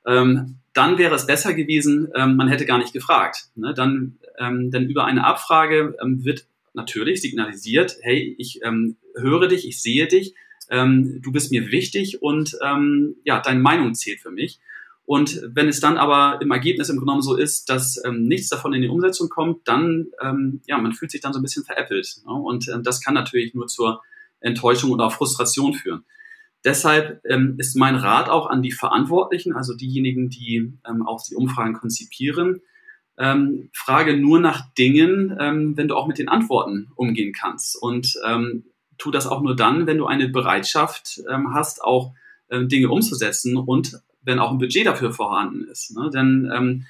Ähm, 0.05 0.59
dann 0.73 0.97
wäre 0.97 1.15
es 1.15 1.25
besser 1.25 1.53
gewesen, 1.53 2.09
ähm, 2.15 2.35
man 2.35 2.47
hätte 2.47 2.65
gar 2.65 2.77
nicht 2.77 2.93
gefragt. 2.93 3.47
Ne? 3.55 3.73
Dann, 3.73 4.18
ähm, 4.39 4.71
denn 4.71 4.89
über 4.89 5.05
eine 5.05 5.25
Abfrage 5.25 5.95
ähm, 6.01 6.23
wird 6.23 6.47
natürlich 6.73 7.21
signalisiert, 7.21 7.97
hey, 8.01 8.35
ich 8.37 8.61
ähm, 8.63 8.97
höre 9.15 9.47
dich, 9.47 9.67
ich 9.67 9.81
sehe 9.81 10.07
dich, 10.07 10.33
ähm, 10.69 11.21
du 11.21 11.31
bist 11.31 11.51
mir 11.51 11.71
wichtig 11.71 12.21
und 12.21 12.57
ähm, 12.63 13.15
ja, 13.23 13.39
deine 13.39 13.59
Meinung 13.59 13.93
zählt 13.93 14.19
für 14.21 14.31
mich. 14.31 14.59
Und 15.05 15.41
wenn 15.43 15.67
es 15.67 15.79
dann 15.79 15.97
aber 15.97 16.39
im 16.39 16.51
Ergebnis 16.51 16.89
im 16.89 16.97
Grunde 16.97 17.07
genommen 17.07 17.21
so 17.23 17.35
ist, 17.35 17.69
dass 17.69 17.99
ähm, 18.05 18.23
nichts 18.23 18.49
davon 18.49 18.73
in 18.73 18.83
die 18.83 18.89
Umsetzung 18.89 19.27
kommt, 19.27 19.67
dann, 19.67 20.11
ja, 20.67 20.77
man 20.77 20.93
fühlt 20.93 21.09
sich 21.09 21.19
dann 21.19 21.33
so 21.33 21.39
ein 21.39 21.41
bisschen 21.41 21.65
veräppelt. 21.65 22.17
Ne? 22.27 22.31
Und 22.31 22.69
das 22.83 23.01
kann 23.01 23.15
natürlich 23.15 23.55
nur 23.55 23.65
zur 23.65 24.03
Enttäuschung 24.39 24.91
oder 24.91 25.09
Frustration 25.09 25.73
führen. 25.73 26.03
Deshalb 26.65 27.21
ähm, 27.25 27.55
ist 27.57 27.75
mein 27.77 27.95
Rat 27.95 28.29
auch 28.29 28.47
an 28.47 28.61
die 28.61 28.71
Verantwortlichen, 28.71 29.53
also 29.53 29.75
diejenigen, 29.75 30.29
die 30.29 30.73
ähm, 30.87 31.05
auch 31.05 31.23
die 31.23 31.35
Umfragen 31.35 31.73
konzipieren, 31.73 32.61
ähm, 33.19 33.69
frage 33.73 34.17
nur 34.17 34.39
nach 34.39 34.73
Dingen, 34.73 35.37
ähm, 35.39 35.77
wenn 35.77 35.89
du 35.89 35.95
auch 35.95 36.07
mit 36.07 36.17
den 36.17 36.29
Antworten 36.29 36.91
umgehen 36.95 37.33
kannst. 37.33 37.75
Und 37.75 38.17
ähm, 38.25 38.63
tu 38.97 39.11
das 39.11 39.27
auch 39.27 39.41
nur 39.41 39.55
dann, 39.55 39.87
wenn 39.87 39.97
du 39.97 40.07
eine 40.07 40.29
Bereitschaft 40.29 41.21
ähm, 41.29 41.53
hast, 41.53 41.83
auch 41.83 42.13
ähm, 42.49 42.69
Dinge 42.69 42.89
umzusetzen 42.89 43.57
und 43.57 43.99
wenn 44.21 44.39
auch 44.39 44.51
ein 44.51 44.57
Budget 44.57 44.85
dafür 44.85 45.11
vorhanden 45.11 45.65
ist. 45.69 45.95
Ne? 45.95 46.09
Denn 46.13 46.51
ähm, 46.53 46.85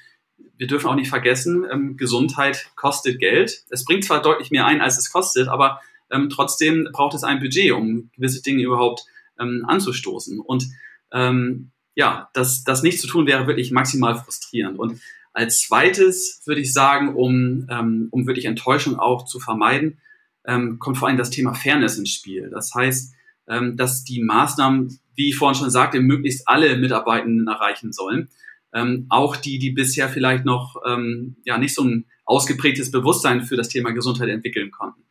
wir 0.56 0.66
dürfen 0.66 0.88
auch 0.88 0.94
nicht 0.94 1.08
vergessen, 1.08 1.66
ähm, 1.70 1.96
Gesundheit 1.96 2.70
kostet 2.76 3.18
Geld. 3.18 3.64
Es 3.70 3.84
bringt 3.84 4.04
zwar 4.04 4.22
deutlich 4.22 4.50
mehr 4.50 4.66
ein, 4.66 4.80
als 4.80 4.98
es 4.98 5.10
kostet, 5.10 5.48
aber 5.48 5.80
ähm, 6.10 6.28
trotzdem 6.30 6.88
braucht 6.92 7.14
es 7.14 7.24
ein 7.24 7.40
Budget, 7.40 7.72
um 7.72 8.10
gewisse 8.14 8.42
Dinge 8.42 8.62
überhaupt 8.62 9.04
ähm, 9.38 9.64
anzustoßen. 9.66 10.40
Und 10.40 10.66
ähm, 11.12 11.70
ja, 11.94 12.30
das, 12.34 12.62
das 12.62 12.82
nicht 12.82 13.00
zu 13.00 13.06
tun 13.06 13.26
wäre 13.26 13.46
wirklich 13.46 13.70
maximal 13.72 14.14
frustrierend. 14.14 14.78
Und 14.78 15.00
als 15.32 15.60
zweites 15.60 16.42
würde 16.44 16.60
ich 16.60 16.72
sagen, 16.72 17.14
um, 17.14 17.66
ähm, 17.70 18.08
um 18.10 18.26
wirklich 18.26 18.46
Enttäuschung 18.46 18.98
auch 18.98 19.24
zu 19.24 19.38
vermeiden, 19.38 19.98
ähm, 20.46 20.78
kommt 20.78 20.98
vor 20.98 21.08
allem 21.08 21.18
das 21.18 21.30
Thema 21.30 21.54
Fairness 21.54 21.98
ins 21.98 22.10
Spiel. 22.10 22.50
Das 22.50 22.74
heißt, 22.74 23.14
ähm, 23.48 23.76
dass 23.76 24.04
die 24.04 24.22
Maßnahmen, 24.22 24.98
wie 25.14 25.28
ich 25.28 25.36
vorhin 25.36 25.58
schon 25.58 25.70
sagte, 25.70 26.00
möglichst 26.00 26.48
alle 26.48 26.76
Mitarbeitenden 26.76 27.48
erreichen 27.48 27.92
sollen. 27.92 28.28
Ähm, 28.72 29.06
auch 29.08 29.36
die, 29.36 29.58
die 29.58 29.70
bisher 29.70 30.08
vielleicht 30.08 30.44
noch 30.44 30.76
ähm, 30.86 31.36
ja 31.44 31.58
nicht 31.58 31.74
so 31.74 31.84
ein 31.84 32.06
ausgeprägtes 32.24 32.90
Bewusstsein 32.90 33.42
für 33.42 33.56
das 33.56 33.68
Thema 33.68 33.90
Gesundheit 33.90 34.28
entwickeln 34.28 34.70
konnten. 34.70 35.02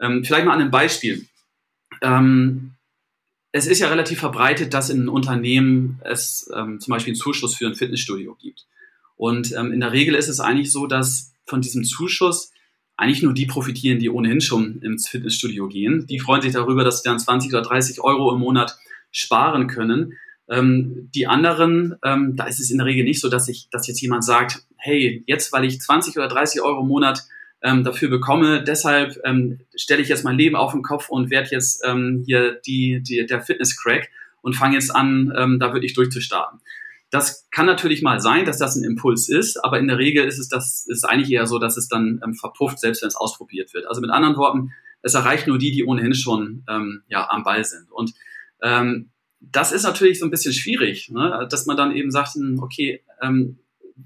Ähm, 0.00 0.24
vielleicht 0.24 0.46
mal 0.46 0.54
an 0.54 0.60
einem 0.60 0.70
Beispiel. 0.70 1.26
Ähm, 2.02 2.72
es 3.52 3.66
ist 3.66 3.80
ja 3.80 3.88
relativ 3.88 4.20
verbreitet, 4.20 4.74
dass 4.74 4.90
in 4.90 5.08
Unternehmen 5.08 6.00
es 6.04 6.50
ähm, 6.54 6.80
zum 6.80 6.92
Beispiel 6.92 7.12
einen 7.12 7.20
Zuschuss 7.20 7.54
für 7.54 7.66
ein 7.66 7.74
Fitnessstudio 7.74 8.34
gibt. 8.34 8.66
Und 9.20 9.52
ähm, 9.52 9.70
in 9.70 9.80
der 9.80 9.92
Regel 9.92 10.14
ist 10.14 10.30
es 10.30 10.40
eigentlich 10.40 10.72
so, 10.72 10.86
dass 10.86 11.34
von 11.44 11.60
diesem 11.60 11.84
Zuschuss 11.84 12.52
eigentlich 12.96 13.22
nur 13.22 13.34
die 13.34 13.44
profitieren, 13.44 13.98
die 13.98 14.08
ohnehin 14.08 14.40
schon 14.40 14.80
ins 14.80 15.10
Fitnessstudio 15.10 15.68
gehen. 15.68 16.06
Die 16.06 16.18
freuen 16.18 16.40
sich 16.40 16.54
darüber, 16.54 16.84
dass 16.84 17.02
sie 17.02 17.08
dann 17.10 17.18
20 17.18 17.52
oder 17.52 17.60
30 17.60 18.00
Euro 18.00 18.32
im 18.32 18.40
Monat 18.40 18.78
sparen 19.10 19.66
können. 19.66 20.14
Ähm, 20.48 21.10
die 21.14 21.26
anderen, 21.26 21.96
ähm, 22.02 22.34
da 22.34 22.44
ist 22.46 22.60
es 22.60 22.70
in 22.70 22.78
der 22.78 22.86
Regel 22.86 23.04
nicht 23.04 23.20
so, 23.20 23.28
dass 23.28 23.46
ich, 23.48 23.68
dass 23.70 23.86
jetzt 23.88 24.00
jemand 24.00 24.24
sagt, 24.24 24.64
hey, 24.78 25.22
jetzt, 25.26 25.52
weil 25.52 25.66
ich 25.66 25.82
20 25.82 26.16
oder 26.16 26.28
30 26.28 26.62
Euro 26.62 26.80
im 26.80 26.88
Monat 26.88 27.22
ähm, 27.60 27.84
dafür 27.84 28.08
bekomme, 28.08 28.64
deshalb 28.64 29.20
ähm, 29.24 29.60
stelle 29.76 30.00
ich 30.00 30.08
jetzt 30.08 30.24
mein 30.24 30.38
Leben 30.38 30.56
auf 30.56 30.72
den 30.72 30.80
Kopf 30.80 31.10
und 31.10 31.28
werde 31.28 31.50
jetzt 31.50 31.82
ähm, 31.86 32.22
hier 32.24 32.58
die, 32.66 33.02
die, 33.02 33.26
der 33.26 33.42
Fitness-Crack 33.42 34.08
und 34.40 34.56
fange 34.56 34.76
jetzt 34.76 34.96
an, 34.96 35.30
ähm, 35.36 35.58
da 35.58 35.74
wirklich 35.74 35.92
durchzustarten. 35.92 36.60
Das 37.10 37.48
kann 37.50 37.66
natürlich 37.66 38.02
mal 38.02 38.20
sein, 38.20 38.44
dass 38.44 38.58
das 38.58 38.76
ein 38.76 38.84
Impuls 38.84 39.28
ist, 39.28 39.64
aber 39.64 39.78
in 39.78 39.88
der 39.88 39.98
Regel 39.98 40.26
ist 40.26 40.38
es 40.38 40.48
das 40.48 40.86
ist 40.88 41.04
eigentlich 41.04 41.30
eher 41.30 41.46
so, 41.46 41.58
dass 41.58 41.76
es 41.76 41.88
dann 41.88 42.20
ähm, 42.24 42.34
verpufft, 42.34 42.78
selbst 42.78 43.02
wenn 43.02 43.08
es 43.08 43.16
ausprobiert 43.16 43.74
wird. 43.74 43.86
Also 43.86 44.00
mit 44.00 44.10
anderen 44.10 44.36
Worten, 44.36 44.72
es 45.02 45.14
erreicht 45.14 45.46
nur 45.46 45.58
die, 45.58 45.72
die 45.72 45.84
ohnehin 45.84 46.14
schon 46.14 46.64
ähm, 46.68 47.02
ja 47.08 47.28
am 47.28 47.42
Ball 47.42 47.64
sind. 47.64 47.90
Und 47.90 48.12
ähm, 48.62 49.10
das 49.40 49.72
ist 49.72 49.84
natürlich 49.84 50.18
so 50.18 50.26
ein 50.26 50.30
bisschen 50.30 50.52
schwierig, 50.52 51.10
ne? 51.10 51.46
dass 51.50 51.66
man 51.66 51.76
dann 51.76 51.96
eben 51.96 52.10
sagt, 52.10 52.34
hm, 52.34 52.60
okay, 52.62 53.02
ähm, 53.22 53.58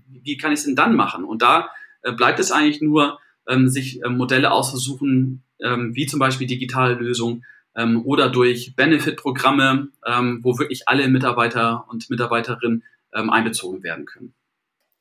wie 0.09 0.37
kann 0.37 0.53
ich 0.53 0.61
es 0.61 0.65
denn 0.65 0.77
dann 0.77 0.95
machen? 0.95 1.25
Und 1.25 1.43
da 1.43 1.69
äh, 2.03 2.13
bleibt 2.13 2.39
es 2.39 2.53
eigentlich 2.53 2.81
nur, 2.81 3.19
ähm, 3.47 3.69
sich 3.69 4.03
äh, 4.03 4.09
Modelle 4.09 4.53
auszusuchen, 4.53 5.43
ähm, 5.61 5.95
wie 5.95 6.07
zum 6.07 6.19
Beispiel 6.19 6.47
digitale 6.47 6.95
Lösungen 6.95 7.45
ähm, 7.77 8.03
oder 8.05 8.31
durch 8.31 8.75
Benefit-Programme, 8.77 9.89
ähm, 10.07 10.41
wo 10.43 10.59
wirklich 10.59 10.89
alle 10.89 11.09
Mitarbeiter 11.09 11.85
und 11.89 12.09
Mitarbeiterinnen 12.09 12.85
ähm, 13.15 13.31
einbezogen 13.31 13.83
werden 13.83 14.07
können. 14.07 14.35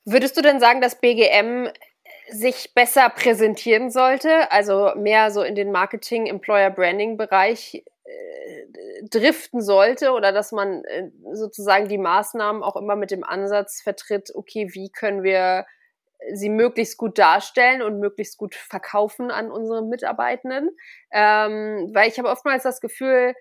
Würdest 0.05 0.37
du 0.37 0.41
denn 0.41 0.59
sagen, 0.59 0.81
dass 0.81 0.99
BGM 0.99 1.69
sich 2.29 2.73
besser 2.73 3.09
präsentieren 3.09 3.89
sollte, 3.89 4.51
also 4.51 4.93
mehr 4.95 5.31
so 5.31 5.43
in 5.43 5.55
den 5.55 5.71
Marketing, 5.71 6.25
Employer 6.25 6.69
Branding 6.69 7.17
Bereich 7.17 7.83
äh, 8.03 9.07
driften 9.09 9.61
sollte 9.61 10.11
oder 10.11 10.31
dass 10.31 10.51
man 10.51 10.83
äh, 10.85 11.09
sozusagen 11.33 11.87
die 11.87 11.97
Maßnahmen 11.97 12.63
auch 12.63 12.75
immer 12.75 12.95
mit 12.95 13.11
dem 13.11 13.23
Ansatz 13.23 13.81
vertritt, 13.81 14.31
okay, 14.35 14.69
wie 14.73 14.89
können 14.89 15.23
wir 15.23 15.65
sie 16.33 16.49
möglichst 16.49 16.97
gut 16.97 17.17
darstellen 17.17 17.81
und 17.81 17.99
möglichst 17.99 18.37
gut 18.37 18.55
verkaufen 18.55 19.31
an 19.31 19.51
unsere 19.51 19.83
Mitarbeitenden. 19.83 20.69
Ähm, 21.11 21.91
weil 21.93 22.07
ich 22.09 22.17
habe 22.17 22.29
oftmals 22.29 22.63
das 22.63 22.79
Gefühl, 22.81 23.35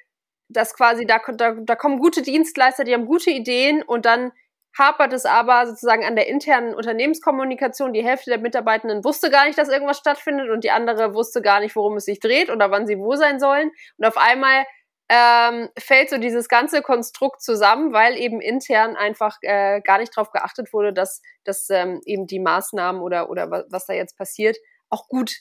dass 0.49 0.75
quasi 0.75 1.07
da, 1.07 1.21
da, 1.35 1.53
da 1.53 1.77
kommen 1.77 1.99
gute 1.99 2.23
Dienstleister, 2.23 2.85
die 2.85 2.95
haben 2.95 3.07
gute 3.07 3.31
Ideen 3.31 3.83
und 3.83 4.05
dann 4.05 4.33
hapert 4.79 5.13
es 5.13 5.27
aber 5.27 5.67
sozusagen 5.67 6.05
an 6.05 6.17
der 6.17 6.29
internen 6.29 6.75
Unternehmenskommunikation. 6.75 7.93
Die 7.93 8.05
Hälfte 8.05 8.31
der 8.31 8.39
Mitarbeitenden 8.39 9.05
wusste 9.05 9.31
gar 9.31 9.47
nicht, 9.47 9.59
dass 9.59 9.69
irgendwas 9.69 9.99
stattfindet 9.99 10.51
und 10.51 10.65
die 10.65 10.71
andere 10.71 11.15
wusste 11.15 11.43
gar 11.43 11.61
nicht, 11.61 11.77
worum 11.77 11.97
es 11.97 12.07
sich 12.07 12.21
dreht 12.21 12.51
oder 12.51 12.71
wann 12.71 12.87
sie 12.87 12.99
wo 12.99 13.15
sein 13.17 13.39
sollen. 13.39 13.71
Und 13.99 14.07
auf 14.07 14.17
einmal 14.17 14.65
ähm, 15.09 15.69
fällt 15.79 16.09
so 16.09 16.17
dieses 16.17 16.49
ganze 16.49 16.81
Konstrukt 16.81 17.43
zusammen, 17.43 17.93
weil 17.93 18.17
eben 18.17 18.41
intern 18.41 18.97
einfach 18.97 19.37
äh, 19.43 19.83
gar 19.83 19.99
nicht 19.99 20.17
darauf 20.17 20.31
geachtet 20.31 20.73
wurde, 20.73 20.95
dass, 20.95 21.21
dass 21.45 21.69
ähm, 21.69 22.01
eben 22.07 22.27
die 22.27 22.41
Maßnahmen 22.41 23.03
oder, 23.03 23.29
oder 23.29 23.51
was, 23.51 23.65
was 23.69 23.87
da 23.87 23.93
jetzt 23.93 24.17
passiert 24.17 24.57
auch 24.89 25.09
gut 25.09 25.35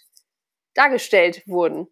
dargestellt 0.73 1.43
wurden. 1.45 1.87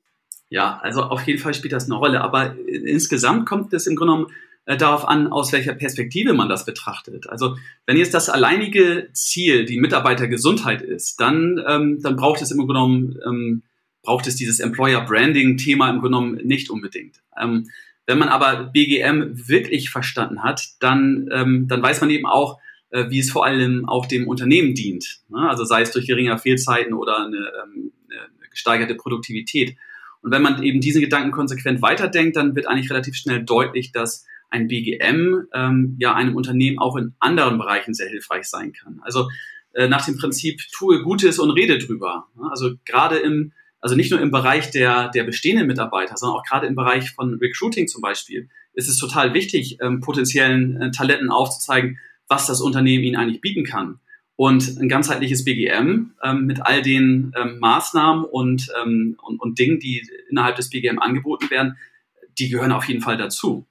Ja, 0.50 0.80
also 0.82 1.04
auf 1.04 1.22
jeden 1.24 1.40
Fall 1.40 1.54
spielt 1.54 1.74
das 1.74 1.86
eine 1.86 1.96
Rolle, 1.96 2.22
aber 2.22 2.56
insgesamt 2.68 3.48
kommt 3.48 3.72
es 3.74 3.86
im 3.86 3.96
Grunde 3.96 4.14
genommen 4.14 4.36
äh, 4.70 4.78
darauf 4.78 5.08
an, 5.08 5.32
aus 5.32 5.52
welcher 5.52 5.74
Perspektive 5.74 6.34
man 6.34 6.48
das 6.48 6.64
betrachtet. 6.64 7.28
Also 7.28 7.58
wenn 7.88 7.98
jetzt 7.98 8.14
das 8.14 8.30
alleinige 8.30 9.10
Ziel 9.14 9.66
die 9.66 9.80
Mitarbeitergesundheit 9.80 10.84
ist, 10.84 11.20
dann, 11.20 11.60
ähm, 11.68 12.00
dann 12.04 12.16
braucht 12.16 12.44
es 12.44 12.52
im 12.52 12.58
Grunde 12.58 12.74
genommen 12.76 13.20
ähm, 13.26 13.64
braucht 14.04 14.28
es 14.28 14.36
dieses 14.36 14.60
Employer 14.60 15.02
Branding 15.02 15.58
Thema 15.58 15.90
im 15.90 16.02
Grunde 16.02 16.18
genommen 16.18 16.48
nicht 16.48 16.70
unbedingt. 16.70 17.16
Ähm, 17.36 17.68
wenn 18.06 18.20
man 18.20 18.30
aber 18.30 18.66
BGM 18.66 19.48
wirklich 19.48 19.90
verstanden 19.90 20.44
hat, 20.44 20.64
dann, 20.80 21.28
ähm, 21.34 21.68
dann 21.68 21.82
weiß 21.82 22.02
man 22.02 22.12
eben 22.12 22.28
auch, 22.28 22.60
äh, 22.92 23.10
wie 23.10 23.20
es 23.20 23.32
vor 23.32 23.48
allem 23.48 23.90
auch 23.90 24.06
dem 24.06 24.28
Unternehmen 24.28 24.76
dient. 24.76 25.22
Ne? 25.30 25.50
Also 25.50 25.66
sei 25.66 25.82
es 25.82 25.92
durch 25.92 26.06
geringere 26.06 26.38
Fehlzeiten 26.38 26.94
oder 26.94 27.26
eine, 27.26 27.38
ähm, 27.38 27.92
eine 28.08 28.50
gesteigerte 28.52 28.94
Produktivität. 28.94 29.78
Und 30.22 30.30
wenn 30.30 30.44
man 30.44 30.62
eben 30.62 30.80
diese 30.80 31.02
Gedanken 31.02 31.32
konsequent 31.32 31.82
weiterdenkt, 31.82 32.36
dann 32.36 32.56
wird 32.56 32.68
eigentlich 32.68 32.92
relativ 32.92 33.16
schnell 33.16 33.44
deutlich, 33.44 33.92
dass 33.92 34.28
ein 34.50 34.68
BGM 34.68 35.48
ähm, 35.54 35.96
ja 36.00 36.14
einem 36.16 36.36
Unternehmen 36.36 36.80
auch 36.80 36.96
in 36.96 37.14
anderen 37.20 37.58
Bereichen 37.58 37.94
sehr 37.94 38.10
hilfreich 38.10 38.46
sein 38.46 38.74
kann. 38.74 39.00
Also 39.04 39.30
äh, 39.74 39.88
nach 39.88 40.06
dem 40.06 40.18
Prinzip 40.18 40.62
tue 40.72 41.02
Gutes 41.04 41.40
und 41.40 41.52
rede 41.52 41.78
drüber. 41.78 42.28
Also 42.50 42.72
gerade 42.86 43.18
im 43.18 43.52
also 43.82 43.96
nicht 43.96 44.12
nur 44.12 44.20
im 44.20 44.32
Bereich 44.32 44.72
der, 44.72 45.10
der 45.10 45.24
bestehenden 45.24 45.68
Mitarbeiter, 45.68 46.18
sondern 46.18 46.38
auch 46.38 46.44
gerade 46.44 46.68
im 46.68 46.76
Bereich 46.76 47.12
von 47.12 47.36
Recruiting 47.36 47.88
zum 47.88 48.02
Beispiel, 48.02 48.50
ist 48.74 48.90
es 48.90 48.98
total 48.98 49.34
wichtig, 49.34 49.78
ähm, 49.82 50.02
potenziellen 50.02 50.82
äh, 50.82 50.92
Talenten 50.92 51.32
aufzuzeigen, 51.32 51.98
was 52.28 52.48
das 52.48 52.62
Unternehmen 52.62 53.04
ihnen 53.04 53.16
eigentlich 53.16 53.42
bieten 53.42 53.64
kann. 53.64 54.00
Und 54.36 54.78
ein 54.80 54.88
ganzheitliches 54.88 55.44
BGM 55.44 56.12
ähm, 56.24 56.46
mit 56.46 56.62
all 56.62 56.82
den 56.82 57.34
ähm, 57.36 57.60
Maßnahmen 57.60 58.24
und, 58.24 58.68
ähm, 58.82 59.18
und, 59.22 59.42
und 59.42 59.60
Dingen, 59.60 59.80
die 59.80 60.08
innerhalb 60.30 60.56
des 60.56 60.70
BGM 60.70 61.00
angeboten 61.00 61.50
werden, 61.50 61.78
die 62.38 62.50
gehören 62.50 62.72
auf 62.72 62.86
jeden 62.86 63.02
Fall 63.02 63.18
dazu. 63.18 63.66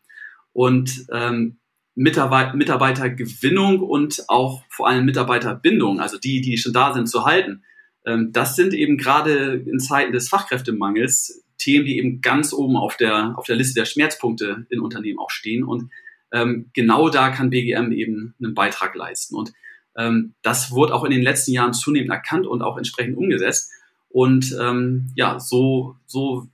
Und 0.53 1.07
ähm, 1.13 1.59
Mitarbeit 1.95 2.55
Mitarbeitergewinnung 2.55 3.81
und 3.81 4.25
auch 4.29 4.63
vor 4.71 4.89
allem 4.89 5.05
Mitarbeiterbindung, 5.05 6.01
also 6.01 6.17
die, 6.17 6.41
die 6.41 6.57
schon 6.57 6.73
da 6.73 6.95
sind, 6.95 7.09
zu 7.09 7.25
halten, 7.25 7.65
ähm, 8.07 8.31
das 8.33 8.57
sind 8.57 8.73
eben 8.73 8.97
gerade 8.97 9.55
in 9.55 9.81
Zeiten 9.81 10.13
des 10.13 10.29
Fachkräftemangels 10.29 11.45
Themen, 11.59 11.85
die 11.85 11.99
eben 11.99 12.21
ganz 12.21 12.53
oben 12.53 12.77
auf 12.77 12.97
der, 12.97 13.35
auf 13.37 13.47
der 13.47 13.57
Liste 13.57 13.81
der 13.81 13.85
Schmerzpunkte 13.85 14.67
in 14.71 14.81
Unternehmen 14.81 15.19
auch 15.19 15.31
stehen. 15.31 15.65
Und 15.65 15.91
ähm, 16.33 16.71
genau 16.73 17.09
da 17.09 17.31
kann 17.31 17.51
BGM 17.51 17.93
eben 17.93 18.35
einen 18.41 18.55
Beitrag 18.55 18.95
leisten. 18.95 19.35
Und 19.35 19.53
ähm, 19.97 20.35
das 20.43 20.71
wurde 20.71 20.95
auch 20.95 21.05
in 21.05 21.11
den 21.11 21.23
letzten 21.23 21.53
Jahren 21.53 21.73
zunehmend 21.73 22.11
erkannt 22.11 22.47
und 22.47 22.63
auch 22.63 22.77
entsprechend 22.77 23.17
umgesetzt. 23.17 23.73
Und 24.09 24.57
ähm, 24.61 25.11
ja, 25.17 25.41
so, 25.41 25.97
so 26.07 26.49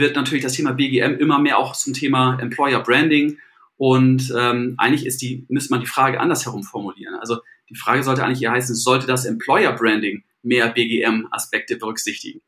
wird 0.00 0.16
natürlich 0.16 0.42
das 0.42 0.54
Thema 0.54 0.72
BGM 0.72 1.18
immer 1.18 1.38
mehr 1.38 1.58
auch 1.58 1.76
zum 1.76 1.94
Thema 1.94 2.38
Employer 2.40 2.82
Branding. 2.82 3.38
Und 3.76 4.34
ähm, 4.36 4.74
eigentlich 4.78 5.06
ist 5.06 5.22
die, 5.22 5.46
müsste 5.48 5.72
man 5.72 5.80
die 5.80 5.86
Frage 5.86 6.20
andersherum 6.20 6.64
formulieren. 6.64 7.14
Also 7.14 7.38
die 7.70 7.76
Frage 7.76 8.02
sollte 8.02 8.24
eigentlich 8.24 8.42
eher 8.42 8.50
heißen, 8.50 8.74
sollte 8.74 9.06
das 9.06 9.24
Employer 9.24 9.72
Branding 9.72 10.24
mehr 10.42 10.68
BGM-Aspekte 10.68 11.76
berücksichtigen. 11.76 12.40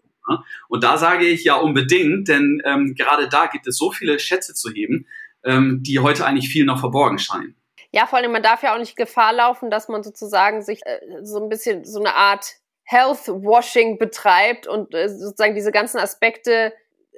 Und 0.69 0.85
da 0.85 0.99
sage 0.99 1.27
ich 1.27 1.45
ja 1.45 1.57
unbedingt, 1.57 2.29
denn 2.29 2.63
ähm, 2.65 2.95
gerade 2.97 3.29
da 3.29 3.47
gibt 3.47 3.67
es 3.67 3.77
so 3.77 3.91
viele 3.91 4.19
Schätze 4.19 4.55
zu 4.55 4.71
heben, 4.71 5.07
ähm, 5.45 5.83
die 5.83 5.99
heute 5.99 6.25
eigentlich 6.25 6.49
viel 6.49 6.65
noch 6.65 6.81
verborgen 6.81 7.19
scheinen. 7.19 7.57
Ja, 7.93 8.07
vor 8.07 8.19
allem, 8.19 8.33
man 8.33 8.43
darf 8.43 8.63
ja 8.63 8.75
auch 8.75 8.79
nicht 8.79 8.97
Gefahr 8.97 9.33
laufen, 9.33 9.71
dass 9.71 9.89
man 9.89 10.03
sozusagen 10.03 10.63
sich 10.63 10.81
äh, 10.87 11.01
so 11.23 11.43
ein 11.43 11.49
bisschen 11.49 11.85
so 11.85 12.01
eine 12.01 12.15
Art 12.15 12.57
Health 12.85 13.29
Washing 13.29 13.99
betreibt 13.99 14.67
und 14.67 14.95
äh, 14.95 15.09
sozusagen 15.09 15.55
diese 15.55 15.73
ganzen 15.73 15.99
Aspekte 15.99 16.73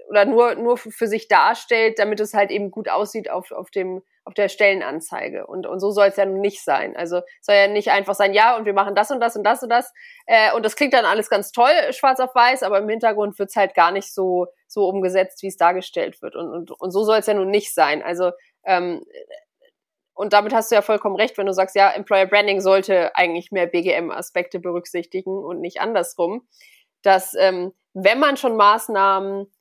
oder 0.09 0.25
nur, 0.25 0.55
nur 0.55 0.77
für 0.77 1.07
sich 1.07 1.29
darstellt, 1.29 1.99
damit 1.99 2.21
es 2.21 2.35
halt 2.35 2.51
eben 2.51 2.71
gut 2.71 2.89
aussieht 2.89 3.31
auf, 3.31 3.51
auf 3.51 3.71
dem 3.71 4.03
auf 4.27 4.33
der 4.33 4.49
Stellenanzeige. 4.49 5.47
Und, 5.47 5.67
und 5.67 5.81
so 5.81 5.91
soll 5.91 6.09
es 6.09 6.17
ja 6.17 6.25
nun 6.25 6.41
nicht 6.41 6.65
sein. 6.65 6.97
Also 6.97 7.21
soll 7.43 7.57
ja 7.57 7.69
nicht 7.69 7.91
einfach 7.91 8.15
sein, 8.15 8.33
ja, 8.33 8.57
und 8.57 8.65
wir 8.65 8.73
machen 8.73 8.95
das 8.95 9.11
und 9.11 9.21
das 9.21 9.37
und 9.37 9.45
das 9.45 9.63
und 9.63 9.69
das. 9.69 9.93
Äh, 10.27 10.53
und 10.55 10.65
das 10.65 10.77
klingt 10.77 10.95
dann 10.95 11.05
alles 11.05 11.29
ganz 11.29 11.53
toll, 11.53 11.73
schwarz 11.91 12.21
auf 12.21 12.35
weiß, 12.35 12.63
aber 12.63 12.79
im 12.79 12.89
Hintergrund 12.89 13.39
wird's 13.39 13.55
halt 13.55 13.75
gar 13.75 13.91
nicht 13.91 14.13
so, 14.13 14.47
so 14.67 14.89
umgesetzt, 14.89 15.43
wie 15.43 15.49
es 15.49 15.59
dargestellt 15.59 16.23
wird. 16.23 16.37
Und, 16.37 16.51
und, 16.51 16.71
und 16.71 16.91
so 16.91 17.05
soll 17.05 17.19
es 17.19 17.27
ja 17.27 17.35
nun 17.35 17.51
nicht 17.51 17.75
sein. 17.75 18.03
Also 18.03 18.33
ähm, 18.65 19.05
und 20.15 20.33
damit 20.33 20.55
hast 20.55 20.71
du 20.71 20.77
ja 20.77 20.83
vollkommen 20.83 21.17
recht, 21.17 21.37
wenn 21.37 21.47
du 21.47 21.53
sagst, 21.53 21.75
ja, 21.75 21.91
Employer 21.91 22.27
Branding 22.27 22.61
sollte 22.61 23.15
eigentlich 23.17 23.51
mehr 23.51 23.67
BGM-Aspekte 23.67 24.61
berücksichtigen 24.61 25.37
und 25.37 25.61
nicht 25.61 25.81
andersrum. 25.81 26.47
Dass 27.03 27.35
ähm, 27.35 27.73
wenn 27.93 28.21
man 28.21 28.37
schon 28.37 28.57
Maßnahmen 28.57 29.53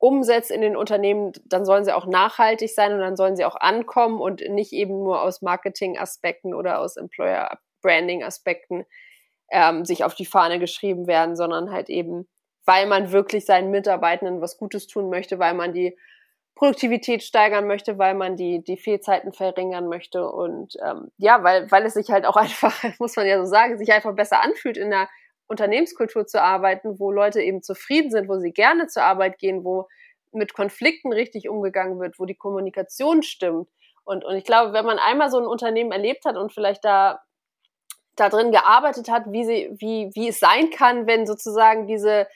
umsetzt 0.00 0.50
in 0.50 0.62
den 0.62 0.76
Unternehmen, 0.76 1.32
dann 1.44 1.66
sollen 1.66 1.84
sie 1.84 1.92
auch 1.92 2.06
nachhaltig 2.06 2.74
sein 2.74 2.94
und 2.94 3.00
dann 3.00 3.16
sollen 3.16 3.36
sie 3.36 3.44
auch 3.44 3.56
ankommen 3.56 4.18
und 4.18 4.40
nicht 4.48 4.72
eben 4.72 4.98
nur 5.04 5.22
aus 5.22 5.42
Marketing-Aspekten 5.42 6.54
oder 6.54 6.80
aus 6.80 6.96
Employer-Branding-Aspekten 6.96 8.86
ähm, 9.52 9.84
sich 9.84 10.02
auf 10.02 10.14
die 10.14 10.24
Fahne 10.24 10.58
geschrieben 10.58 11.06
werden, 11.06 11.36
sondern 11.36 11.70
halt 11.70 11.90
eben, 11.90 12.26
weil 12.64 12.86
man 12.86 13.12
wirklich 13.12 13.44
seinen 13.44 13.70
Mitarbeitenden 13.70 14.40
was 14.40 14.56
Gutes 14.56 14.86
tun 14.86 15.10
möchte, 15.10 15.38
weil 15.38 15.52
man 15.52 15.74
die 15.74 15.98
Produktivität 16.54 17.22
steigern 17.22 17.66
möchte, 17.66 17.98
weil 17.98 18.14
man 18.14 18.36
die, 18.36 18.64
die 18.64 18.78
Fehlzeiten 18.78 19.34
verringern 19.34 19.88
möchte 19.88 20.26
und 20.30 20.76
ähm, 20.82 21.10
ja, 21.18 21.42
weil, 21.44 21.70
weil 21.70 21.84
es 21.84 21.94
sich 21.94 22.10
halt 22.10 22.24
auch 22.24 22.36
einfach, 22.36 22.82
muss 22.98 23.16
man 23.16 23.26
ja 23.26 23.38
so 23.38 23.44
sagen, 23.44 23.76
sich 23.76 23.92
einfach 23.92 24.14
besser 24.14 24.42
anfühlt 24.42 24.78
in 24.78 24.88
der 24.88 25.10
Unternehmenskultur 25.50 26.26
zu 26.26 26.40
arbeiten, 26.40 26.98
wo 26.98 27.10
Leute 27.10 27.42
eben 27.42 27.62
zufrieden 27.62 28.10
sind, 28.10 28.28
wo 28.28 28.38
sie 28.38 28.52
gerne 28.52 28.86
zur 28.86 29.02
Arbeit 29.02 29.38
gehen, 29.38 29.64
wo 29.64 29.88
mit 30.32 30.54
Konflikten 30.54 31.12
richtig 31.12 31.48
umgegangen 31.48 31.98
wird, 31.98 32.18
wo 32.18 32.24
die 32.24 32.36
Kommunikation 32.36 33.22
stimmt. 33.22 33.68
Und, 34.04 34.24
und 34.24 34.36
ich 34.36 34.44
glaube, 34.44 34.72
wenn 34.72 34.86
man 34.86 34.98
einmal 34.98 35.30
so 35.30 35.38
ein 35.38 35.46
Unternehmen 35.46 35.92
erlebt 35.92 36.24
hat 36.24 36.36
und 36.36 36.52
vielleicht 36.52 36.84
da 36.84 37.20
da 38.16 38.28
drin 38.28 38.52
gearbeitet 38.52 39.10
hat, 39.10 39.32
wie, 39.32 39.44
sie, 39.44 39.70
wie, 39.78 40.10
wie 40.14 40.28
es 40.28 40.38
sein 40.38 40.70
kann, 40.70 41.06
wenn 41.06 41.26
sozusagen 41.26 41.86
diese 41.86 42.28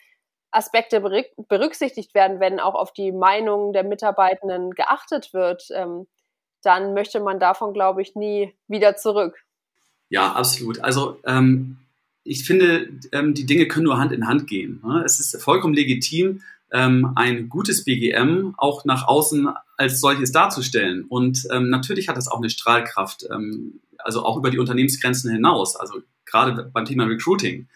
Aspekte 0.50 1.00
berücksichtigt 1.48 2.14
werden, 2.14 2.40
wenn 2.40 2.58
auch 2.58 2.74
auf 2.74 2.92
die 2.92 3.12
Meinungen 3.12 3.72
der 3.72 3.84
Mitarbeitenden 3.84 4.70
geachtet 4.70 5.34
wird, 5.34 5.66
ähm, 5.72 6.06
dann 6.62 6.94
möchte 6.94 7.20
man 7.20 7.38
davon, 7.38 7.74
glaube 7.74 8.00
ich, 8.02 8.14
nie 8.14 8.54
wieder 8.66 8.96
zurück. 8.96 9.44
Ja, 10.08 10.32
absolut. 10.32 10.82
Also 10.82 11.18
ähm, 11.26 11.83
ich 12.24 12.44
finde, 12.44 12.88
ähm, 13.12 13.34
die 13.34 13.46
Dinge 13.46 13.68
können 13.68 13.84
nur 13.84 13.98
Hand 13.98 14.12
in 14.12 14.26
Hand 14.26 14.46
gehen. 14.46 14.80
Ne? 14.84 15.02
Es 15.04 15.20
ist 15.20 15.40
vollkommen 15.42 15.74
legitim, 15.74 16.40
ähm, 16.72 17.12
ein 17.14 17.48
gutes 17.48 17.84
BGM 17.84 18.54
auch 18.56 18.84
nach 18.84 19.06
außen 19.06 19.48
als 19.76 20.00
solches 20.00 20.32
darzustellen. 20.32 21.04
Und 21.04 21.46
ähm, 21.52 21.70
natürlich 21.70 22.08
hat 22.08 22.16
das 22.16 22.28
auch 22.28 22.38
eine 22.38 22.50
Strahlkraft, 22.50 23.26
ähm, 23.30 23.80
also 23.98 24.24
auch 24.24 24.36
über 24.38 24.50
die 24.50 24.58
Unternehmensgrenzen 24.58 25.30
hinaus, 25.30 25.76
also 25.76 26.02
gerade 26.24 26.70
beim 26.72 26.84
Thema 26.84 27.04
Recruiting. 27.04 27.68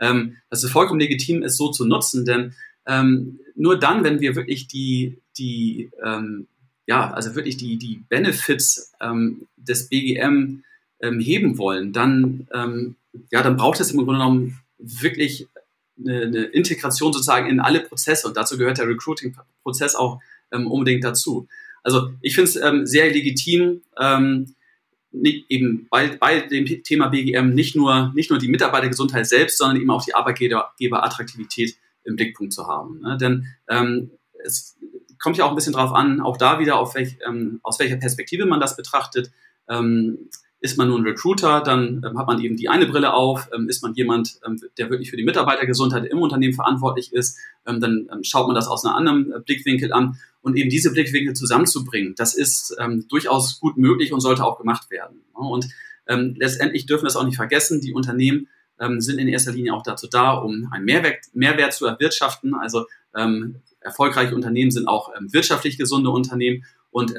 Ähm, 0.00 0.36
dass 0.50 0.64
es 0.64 0.70
vollkommen 0.70 0.98
legitim 0.98 1.42
ist, 1.42 1.56
so 1.56 1.70
zu 1.70 1.86
nutzen, 1.86 2.24
denn 2.24 2.54
ähm, 2.86 3.38
nur 3.54 3.78
dann, 3.78 4.02
wenn 4.02 4.20
wir 4.20 4.34
wirklich 4.34 4.66
die, 4.66 5.18
die 5.38 5.90
ähm, 6.04 6.48
ja, 6.86 7.12
also 7.12 7.34
wirklich 7.34 7.56
die, 7.56 7.78
die 7.78 8.02
Benefits 8.08 8.92
ähm, 9.00 9.46
des 9.56 9.88
BGM 9.88 10.64
ähm, 11.00 11.20
heben 11.20 11.58
wollen, 11.58 11.92
dann, 11.92 12.48
ähm, 12.52 12.96
ja, 13.30 13.42
dann 13.42 13.56
braucht 13.56 13.80
es 13.80 13.90
im 13.90 13.98
Grunde 13.98 14.14
genommen 14.14 14.60
wirklich 14.78 15.48
eine, 15.98 16.22
eine 16.22 16.42
Integration 16.44 17.12
sozusagen 17.12 17.48
in 17.48 17.60
alle 17.60 17.80
Prozesse 17.80 18.26
und 18.26 18.36
dazu 18.36 18.56
gehört 18.58 18.78
der 18.78 18.88
Recruiting-Prozess 18.88 19.94
auch 19.94 20.20
ähm, 20.50 20.66
unbedingt 20.66 21.04
dazu. 21.04 21.48
Also 21.82 22.12
ich 22.20 22.34
finde 22.34 22.50
es 22.50 22.56
ähm, 22.56 22.86
sehr 22.86 23.10
legitim, 23.10 23.82
ähm, 23.98 24.54
nicht, 25.10 25.44
eben 25.50 25.86
bei, 25.90 26.08
bei 26.08 26.40
dem 26.40 26.64
Thema 26.82 27.08
BGM 27.08 27.54
nicht 27.54 27.76
nur, 27.76 28.12
nicht 28.14 28.30
nur 28.30 28.38
die 28.38 28.48
Mitarbeitergesundheit 28.48 29.26
selbst, 29.26 29.58
sondern 29.58 29.80
eben 29.80 29.90
auch 29.90 30.04
die 30.04 30.14
Arbeitgeberattraktivität 30.14 31.76
im 32.04 32.16
Blickpunkt 32.16 32.52
zu 32.52 32.66
haben. 32.66 33.00
Ne? 33.00 33.18
Denn 33.20 33.46
ähm, 33.68 34.10
es 34.42 34.78
kommt 35.18 35.36
ja 35.36 35.44
auch 35.44 35.50
ein 35.50 35.54
bisschen 35.54 35.74
drauf 35.74 35.92
an, 35.92 36.20
auch 36.20 36.36
da 36.36 36.58
wieder, 36.58 36.78
auf 36.78 36.94
welch, 36.94 37.18
ähm, 37.26 37.60
aus 37.62 37.78
welcher 37.78 37.96
Perspektive 37.96 38.46
man 38.46 38.60
das 38.60 38.76
betrachtet. 38.76 39.30
Ähm, 39.68 40.30
ist 40.62 40.78
man 40.78 40.88
nur 40.88 40.98
ein 40.98 41.04
Recruiter, 41.04 41.60
dann 41.60 42.04
ähm, 42.06 42.16
hat 42.16 42.28
man 42.28 42.40
eben 42.40 42.56
die 42.56 42.68
eine 42.68 42.86
Brille 42.86 43.12
auf. 43.12 43.48
Ähm, 43.52 43.68
ist 43.68 43.82
man 43.82 43.94
jemand, 43.94 44.38
ähm, 44.46 44.60
der 44.78 44.90
wirklich 44.90 45.10
für 45.10 45.16
die 45.16 45.24
Mitarbeitergesundheit 45.24 46.04
im 46.04 46.18
Unternehmen 46.18 46.54
verantwortlich 46.54 47.12
ist, 47.12 47.36
ähm, 47.66 47.80
dann 47.80 48.08
ähm, 48.12 48.22
schaut 48.22 48.46
man 48.46 48.54
das 48.54 48.68
aus 48.68 48.84
einem 48.84 48.94
anderen 48.94 49.32
äh, 49.32 49.40
Blickwinkel 49.44 49.92
an. 49.92 50.18
Und 50.40 50.56
eben 50.56 50.70
diese 50.70 50.92
Blickwinkel 50.92 51.34
zusammenzubringen, 51.34 52.14
das 52.16 52.34
ist 52.34 52.76
ähm, 52.78 53.06
durchaus 53.08 53.58
gut 53.58 53.76
möglich 53.76 54.12
und 54.12 54.20
sollte 54.20 54.44
auch 54.44 54.56
gemacht 54.56 54.88
werden. 54.90 55.22
Und 55.34 55.66
ähm, 56.06 56.34
letztendlich 56.38 56.86
dürfen 56.86 57.04
wir 57.04 57.08
es 57.08 57.16
auch 57.16 57.24
nicht 57.24 57.36
vergessen, 57.36 57.80
die 57.80 57.92
Unternehmen 57.92 58.48
sind 58.98 59.20
in 59.20 59.28
erster 59.28 59.52
Linie 59.52 59.74
auch 59.74 59.84
dazu 59.84 60.08
da, 60.08 60.32
um 60.32 60.68
einen 60.72 60.84
Mehrwert, 60.84 61.26
Mehrwert 61.34 61.72
zu 61.72 61.86
erwirtschaften. 61.86 62.54
Also 62.54 62.86
erfolgreiche 63.78 64.34
Unternehmen 64.34 64.72
sind 64.72 64.88
auch 64.88 65.12
wirtschaftlich 65.20 65.78
gesunde 65.78 66.10
Unternehmen 66.10 66.64
und 66.90 67.14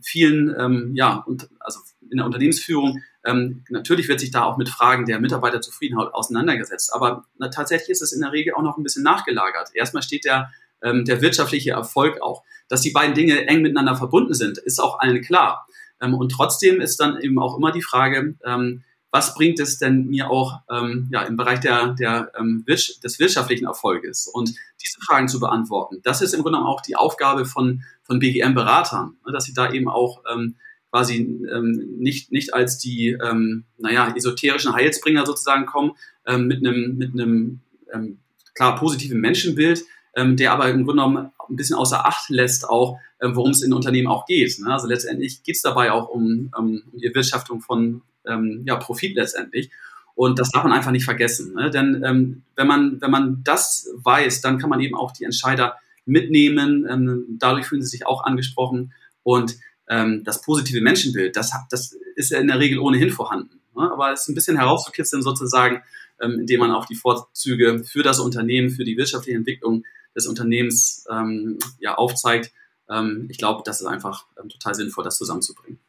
vielen, 0.00 0.94
ja, 0.94 1.16
und, 1.26 1.50
also 1.60 1.80
in 2.10 2.18
der 2.18 2.26
Unternehmensführung, 2.26 3.02
ähm, 3.24 3.64
natürlich 3.68 4.08
wird 4.08 4.20
sich 4.20 4.30
da 4.30 4.44
auch 4.44 4.56
mit 4.56 4.68
Fragen 4.68 5.06
der 5.06 5.20
Mitarbeiterzufriedenheit 5.20 6.14
auseinandergesetzt. 6.14 6.92
Aber 6.94 7.26
na, 7.38 7.48
tatsächlich 7.48 7.90
ist 7.90 8.02
es 8.02 8.12
in 8.12 8.20
der 8.20 8.32
Regel 8.32 8.54
auch 8.54 8.62
noch 8.62 8.76
ein 8.76 8.82
bisschen 8.82 9.02
nachgelagert. 9.02 9.70
Erstmal 9.74 10.02
steht 10.02 10.24
der, 10.24 10.50
ähm, 10.82 11.04
der 11.04 11.20
wirtschaftliche 11.20 11.72
Erfolg 11.72 12.20
auch. 12.22 12.44
Dass 12.68 12.80
die 12.80 12.90
beiden 12.90 13.14
Dinge 13.14 13.46
eng 13.46 13.62
miteinander 13.62 13.96
verbunden 13.96 14.34
sind, 14.34 14.58
ist 14.58 14.80
auch 14.80 14.98
allen 15.00 15.22
klar. 15.22 15.66
Ähm, 16.00 16.14
und 16.14 16.30
trotzdem 16.30 16.80
ist 16.80 17.00
dann 17.00 17.20
eben 17.20 17.38
auch 17.38 17.56
immer 17.56 17.72
die 17.72 17.82
Frage, 17.82 18.36
ähm, 18.44 18.84
was 19.10 19.34
bringt 19.34 19.58
es 19.60 19.78
denn 19.78 20.06
mir 20.06 20.30
auch 20.30 20.60
ähm, 20.70 21.08
ja, 21.10 21.22
im 21.22 21.36
Bereich 21.36 21.60
der, 21.60 21.94
der, 21.94 22.32
ähm, 22.38 22.64
des 22.66 23.18
wirtschaftlichen 23.18 23.64
Erfolges? 23.64 24.26
Und 24.26 24.54
diese 24.82 25.00
Fragen 25.00 25.28
zu 25.28 25.40
beantworten, 25.40 26.00
das 26.02 26.20
ist 26.22 26.34
im 26.34 26.42
Grunde 26.42 26.58
auch 26.58 26.80
die 26.82 26.96
Aufgabe 26.96 27.46
von, 27.46 27.82
von 28.02 28.18
BGM-Beratern, 28.18 29.16
ne, 29.24 29.32
dass 29.32 29.44
sie 29.44 29.54
da 29.54 29.72
eben 29.72 29.88
auch 29.88 30.22
ähm, 30.30 30.56
quasi 30.90 31.16
ähm, 31.52 31.96
nicht, 31.98 32.32
nicht 32.32 32.54
als 32.54 32.78
die, 32.78 33.16
ähm, 33.22 33.64
naja, 33.78 34.12
esoterischen 34.16 34.72
Heilsbringer 34.72 35.26
sozusagen 35.26 35.66
kommen, 35.66 35.92
ähm, 36.26 36.46
mit 36.46 36.66
einem, 36.66 36.96
mit 36.96 37.12
einem 37.12 37.60
ähm, 37.92 38.18
klar 38.54 38.76
positiven 38.76 39.20
Menschenbild, 39.20 39.84
ähm, 40.14 40.36
der 40.36 40.52
aber 40.52 40.68
im 40.68 40.84
Grunde 40.84 41.02
genommen 41.02 41.30
ein 41.48 41.56
bisschen 41.56 41.76
außer 41.76 42.06
Acht 42.06 42.30
lässt 42.30 42.68
auch, 42.68 42.98
ähm, 43.20 43.36
worum 43.36 43.50
es 43.50 43.62
in 43.62 43.72
Unternehmen 43.72 44.08
auch 44.08 44.26
geht. 44.26 44.58
Ne? 44.58 44.72
Also 44.72 44.86
letztendlich 44.86 45.42
geht 45.42 45.56
es 45.56 45.62
dabei 45.62 45.92
auch 45.92 46.08
um, 46.08 46.50
um 46.56 46.82
die 46.92 47.06
Erwirtschaftung 47.06 47.60
von 47.60 48.02
ähm, 48.26 48.62
ja, 48.66 48.76
Profit 48.76 49.14
letztendlich. 49.14 49.70
Und 50.14 50.38
das 50.38 50.50
darf 50.50 50.64
man 50.64 50.72
einfach 50.72 50.92
nicht 50.92 51.04
vergessen. 51.04 51.54
Ne? 51.54 51.70
Denn 51.70 52.02
ähm, 52.04 52.42
wenn, 52.56 52.66
man, 52.66 53.00
wenn 53.00 53.10
man 53.10 53.42
das 53.44 53.88
weiß, 53.96 54.40
dann 54.40 54.58
kann 54.58 54.70
man 54.70 54.80
eben 54.80 54.96
auch 54.96 55.12
die 55.12 55.24
Entscheider 55.24 55.76
mitnehmen. 56.06 56.86
Ähm, 56.88 57.36
dadurch 57.38 57.66
fühlen 57.66 57.82
sie 57.82 57.88
sich 57.88 58.06
auch 58.06 58.24
angesprochen. 58.24 58.92
Und 59.22 59.56
ähm, 59.88 60.22
das 60.24 60.42
positive 60.42 60.80
Menschenbild, 60.80 61.36
das, 61.36 61.52
das 61.70 61.96
ist 62.14 62.30
ja 62.30 62.38
in 62.38 62.48
der 62.48 62.58
Regel 62.58 62.78
ohnehin 62.78 63.10
vorhanden. 63.10 63.60
Ne? 63.74 63.90
Aber 63.90 64.12
es 64.12 64.22
ist 64.22 64.28
ein 64.28 64.34
bisschen 64.34 64.56
herauszukitzeln 64.56 65.22
sozusagen, 65.22 65.82
ähm, 66.20 66.40
indem 66.40 66.60
man 66.60 66.72
auch 66.72 66.86
die 66.86 66.94
Vorzüge 66.94 67.84
für 67.84 68.02
das 68.02 68.18
Unternehmen, 68.18 68.70
für 68.70 68.84
die 68.84 68.96
wirtschaftliche 68.96 69.38
Entwicklung 69.38 69.84
des 70.14 70.26
Unternehmens 70.26 71.04
ähm, 71.10 71.58
ja, 71.78 71.94
aufzeigt. 71.94 72.52
Ähm, 72.88 73.28
ich 73.30 73.38
glaube, 73.38 73.62
das 73.64 73.80
ist 73.80 73.86
einfach 73.86 74.26
ähm, 74.40 74.48
total 74.48 74.74
sinnvoll, 74.74 75.04
das 75.04 75.18
zusammenzubringen. 75.18 75.80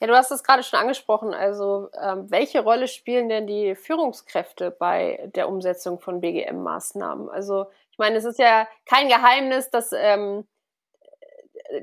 Ja, 0.00 0.08
du 0.08 0.16
hast 0.16 0.32
es 0.32 0.42
gerade 0.42 0.64
schon 0.64 0.80
angesprochen. 0.80 1.32
Also, 1.32 1.88
ähm, 2.00 2.28
welche 2.28 2.60
Rolle 2.60 2.88
spielen 2.88 3.28
denn 3.28 3.46
die 3.46 3.76
Führungskräfte 3.76 4.72
bei 4.72 5.30
der 5.36 5.48
Umsetzung 5.48 6.00
von 6.00 6.20
BGM-Maßnahmen? 6.20 7.28
Also, 7.28 7.66
ich 7.92 7.98
meine, 7.98 8.16
es 8.16 8.24
ist 8.24 8.40
ja 8.40 8.66
kein 8.84 9.08
Geheimnis, 9.08 9.70
dass, 9.70 9.92
ähm, 9.94 10.44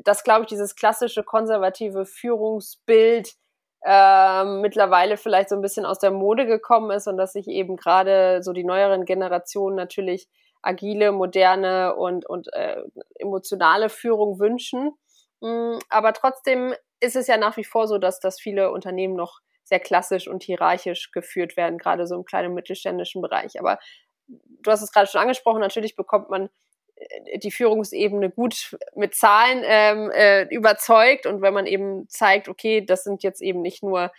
dass 0.03 0.23
glaube 0.23 0.41
ich, 0.41 0.47
dieses 0.47 0.75
klassische 0.75 1.23
konservative 1.23 2.05
Führungsbild 2.05 3.33
äh, 3.83 4.43
mittlerweile 4.43 5.17
vielleicht 5.17 5.49
so 5.49 5.55
ein 5.55 5.61
bisschen 5.61 5.85
aus 5.85 5.99
der 5.99 6.11
Mode 6.11 6.45
gekommen 6.45 6.91
ist 6.91 7.07
und 7.07 7.17
dass 7.17 7.33
sich 7.33 7.47
eben 7.47 7.77
gerade 7.77 8.43
so 8.43 8.51
die 8.53 8.65
neueren 8.65 9.05
Generationen 9.05 9.75
natürlich 9.75 10.27
agile, 10.61 11.11
moderne 11.11 11.95
und, 11.95 12.25
und 12.25 12.51
äh, 12.53 12.81
emotionale 13.15 13.89
Führung 13.89 14.39
wünschen. 14.39 14.91
Mm, 15.39 15.77
aber 15.89 16.13
trotzdem 16.13 16.73
ist 16.99 17.15
es 17.15 17.27
ja 17.27 17.37
nach 17.37 17.55
wie 17.55 17.63
vor 17.63 17.87
so, 17.87 17.97
dass, 17.97 18.19
dass 18.19 18.41
viele 18.41 18.71
Unternehmen 18.71 19.15
noch 19.15 19.39
sehr 19.63 19.79
klassisch 19.79 20.27
und 20.27 20.43
hierarchisch 20.43 21.11
geführt 21.11 21.55
werden, 21.55 21.77
gerade 21.77 22.07
so 22.07 22.15
im 22.15 22.25
kleinen 22.25 22.49
und 22.49 22.55
mittelständischen 22.55 23.21
Bereich. 23.21 23.59
Aber 23.59 23.79
du 24.27 24.71
hast 24.71 24.81
es 24.81 24.91
gerade 24.91 25.07
schon 25.07 25.21
angesprochen, 25.21 25.61
natürlich 25.61 25.95
bekommt 25.95 26.29
man 26.29 26.49
die 27.37 27.51
Führungsebene 27.51 28.29
gut 28.29 28.77
mit 28.95 29.15
Zahlen 29.15 29.63
ähm, 29.65 30.11
äh, 30.11 30.43
überzeugt 30.53 31.25
und 31.25 31.41
wenn 31.41 31.53
man 31.53 31.65
eben 31.65 32.07
zeigt, 32.09 32.49
okay, 32.49 32.85
das 32.85 33.03
sind 33.03 33.23
jetzt 33.23 33.41
eben 33.41 33.61
nicht 33.61 33.83
nur 33.83 34.11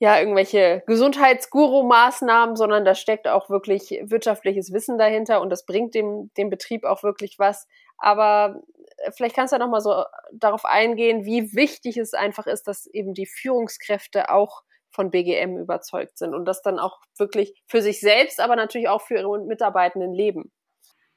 ja 0.00 0.18
irgendwelche 0.18 0.82
Gesundheitsguru-Maßnahmen, 0.86 2.56
sondern 2.56 2.84
da 2.84 2.94
steckt 2.94 3.28
auch 3.28 3.50
wirklich 3.50 4.00
wirtschaftliches 4.02 4.72
Wissen 4.72 4.98
dahinter 4.98 5.40
und 5.42 5.50
das 5.50 5.66
bringt 5.66 5.94
dem, 5.94 6.30
dem 6.36 6.48
Betrieb 6.48 6.84
auch 6.84 7.02
wirklich 7.02 7.38
was. 7.38 7.68
Aber 7.98 8.62
äh, 8.96 9.12
vielleicht 9.12 9.36
kannst 9.36 9.52
du 9.52 9.56
ja 9.56 9.64
nochmal 9.64 9.82
so 9.82 10.04
darauf 10.32 10.64
eingehen, 10.64 11.26
wie 11.26 11.54
wichtig 11.54 11.98
es 11.98 12.14
einfach 12.14 12.46
ist, 12.46 12.66
dass 12.66 12.86
eben 12.86 13.12
die 13.12 13.26
Führungskräfte 13.26 14.30
auch 14.30 14.62
von 14.90 15.10
BGM 15.10 15.58
überzeugt 15.58 16.18
sind 16.18 16.34
und 16.34 16.46
das 16.46 16.62
dann 16.62 16.78
auch 16.78 16.98
wirklich 17.16 17.54
für 17.66 17.82
sich 17.82 18.00
selbst, 18.00 18.40
aber 18.40 18.56
natürlich 18.56 18.88
auch 18.88 19.02
für 19.02 19.16
ihre 19.16 19.38
Mitarbeitenden 19.40 20.12
leben. 20.12 20.50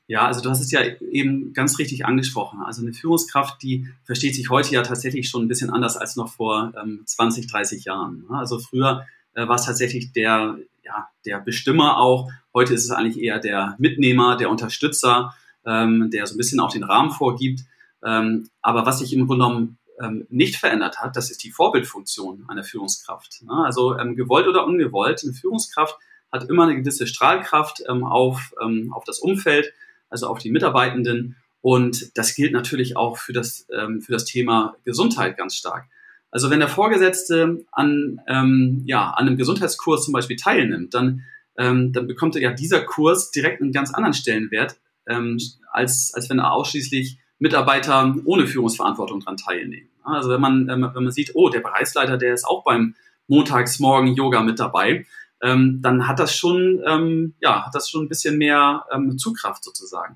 Ja, 0.07 0.25
also 0.25 0.41
du 0.41 0.49
hast 0.49 0.59
es 0.59 0.71
ja 0.71 0.81
eben 0.99 1.53
ganz 1.53 1.79
richtig 1.79 2.05
angesprochen. 2.05 2.61
Also 2.61 2.81
eine 2.81 2.93
Führungskraft, 2.93 3.61
die 3.63 3.87
versteht 4.03 4.35
sich 4.35 4.49
heute 4.49 4.73
ja 4.73 4.81
tatsächlich 4.81 5.29
schon 5.29 5.45
ein 5.45 5.47
bisschen 5.47 5.69
anders 5.69 5.95
als 5.95 6.17
noch 6.17 6.33
vor 6.33 6.73
ähm, 6.81 7.03
20, 7.05 7.47
30 7.47 7.85
Jahren. 7.85 8.25
Also 8.29 8.59
früher 8.59 9.05
äh, 9.33 9.47
war 9.47 9.55
es 9.55 9.65
tatsächlich 9.65 10.11
der, 10.11 10.57
ja, 10.83 11.07
der 11.25 11.39
Bestimmer 11.39 11.99
auch. 11.99 12.29
Heute 12.53 12.73
ist 12.73 12.83
es 12.83 12.91
eigentlich 12.91 13.23
eher 13.23 13.39
der 13.39 13.75
Mitnehmer, 13.79 14.35
der 14.35 14.49
Unterstützer, 14.49 15.33
ähm, 15.65 16.09
der 16.11 16.27
so 16.27 16.35
ein 16.35 16.37
bisschen 16.37 16.59
auch 16.59 16.71
den 16.71 16.83
Rahmen 16.83 17.11
vorgibt. 17.11 17.61
Ähm, 18.03 18.49
aber 18.61 18.85
was 18.85 18.99
sich 18.99 19.13
im 19.13 19.25
Grunde 19.25 19.45
genommen 19.45 19.77
ähm, 20.01 20.27
nicht 20.29 20.57
verändert 20.57 20.99
hat, 20.99 21.15
das 21.15 21.31
ist 21.31 21.45
die 21.45 21.51
Vorbildfunktion 21.51 22.43
einer 22.49 22.65
Führungskraft. 22.65 23.41
Also 23.47 23.97
ähm, 23.97 24.17
gewollt 24.17 24.47
oder 24.47 24.65
ungewollt, 24.65 25.23
eine 25.23 25.33
Führungskraft 25.33 25.95
hat 26.29 26.49
immer 26.49 26.63
eine 26.63 26.75
gewisse 26.75 27.07
Strahlkraft 27.07 27.83
ähm, 27.87 28.03
auf, 28.03 28.53
auf 28.91 29.03
das 29.03 29.19
Umfeld 29.19 29.71
also 30.13 30.27
auf 30.27 30.39
die 30.39 30.51
Mitarbeitenden. 30.51 31.35
Und 31.61 32.17
das 32.17 32.35
gilt 32.35 32.53
natürlich 32.53 32.95
auch 32.95 33.17
für 33.17 33.33
das, 33.33 33.67
ähm, 33.77 34.01
für 34.01 34.11
das 34.11 34.25
Thema 34.25 34.75
Gesundheit 34.85 35.37
ganz 35.37 35.55
stark. 35.55 35.85
Also 36.31 36.49
wenn 36.49 36.59
der 36.59 36.69
Vorgesetzte 36.69 37.65
an, 37.71 38.21
ähm, 38.27 38.83
ja, 38.85 39.09
an 39.11 39.27
einem 39.27 39.37
Gesundheitskurs 39.37 40.05
zum 40.05 40.13
Beispiel 40.13 40.37
teilnimmt, 40.37 40.93
dann, 40.93 41.23
ähm, 41.57 41.91
dann 41.91 42.07
bekommt 42.07 42.35
er 42.35 42.41
ja 42.41 42.51
dieser 42.53 42.81
Kurs 42.81 43.31
direkt 43.31 43.61
einen 43.61 43.71
ganz 43.71 43.93
anderen 43.93 44.13
Stellenwert, 44.13 44.77
ähm, 45.07 45.37
als, 45.71 46.11
als 46.13 46.29
wenn 46.29 46.39
er 46.39 46.53
ausschließlich 46.53 47.17
Mitarbeiter 47.39 48.15
ohne 48.25 48.47
Führungsverantwortung 48.47 49.19
daran 49.19 49.37
teilnehmen. 49.37 49.89
Also 50.03 50.29
wenn 50.29 50.41
man, 50.41 50.69
ähm, 50.69 50.89
wenn 50.93 51.03
man 51.03 51.11
sieht, 51.11 51.31
oh, 51.35 51.49
der 51.49 51.59
Bereichsleiter, 51.59 52.17
der 52.17 52.33
ist 52.33 52.45
auch 52.45 52.63
beim, 52.63 52.95
montags 53.27 53.79
morgen 53.79 54.13
Yoga 54.15 54.41
mit 54.41 54.59
dabei, 54.59 55.05
ähm, 55.43 55.81
dann 55.81 56.07
hat 56.07 56.19
das 56.19 56.35
schon, 56.35 56.81
ähm, 56.87 57.35
ja, 57.41 57.65
hat 57.65 57.75
das 57.75 57.89
schon 57.89 58.05
ein 58.05 58.09
bisschen 58.09 58.37
mehr 58.37 58.85
ähm, 58.91 59.17
Zugkraft 59.17 59.63
sozusagen. 59.63 60.15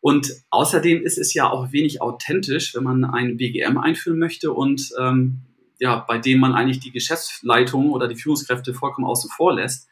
Und 0.00 0.32
außerdem 0.50 1.02
ist 1.02 1.16
es 1.16 1.32
ja 1.32 1.48
auch 1.48 1.72
wenig 1.72 2.02
authentisch, 2.02 2.74
wenn 2.74 2.84
man 2.84 3.04
ein 3.04 3.38
BGM 3.38 3.78
einführen 3.78 4.18
möchte 4.18 4.52
und 4.52 4.90
ähm, 5.00 5.42
ja, 5.78 5.96
bei 5.96 6.18
dem 6.18 6.38
man 6.38 6.54
eigentlich 6.54 6.80
die 6.80 6.92
Geschäftsleitung 6.92 7.90
oder 7.90 8.08
die 8.08 8.16
Führungskräfte 8.16 8.74
vollkommen 8.74 9.06
außen 9.06 9.30
vor 9.30 9.54
lässt. 9.54 9.88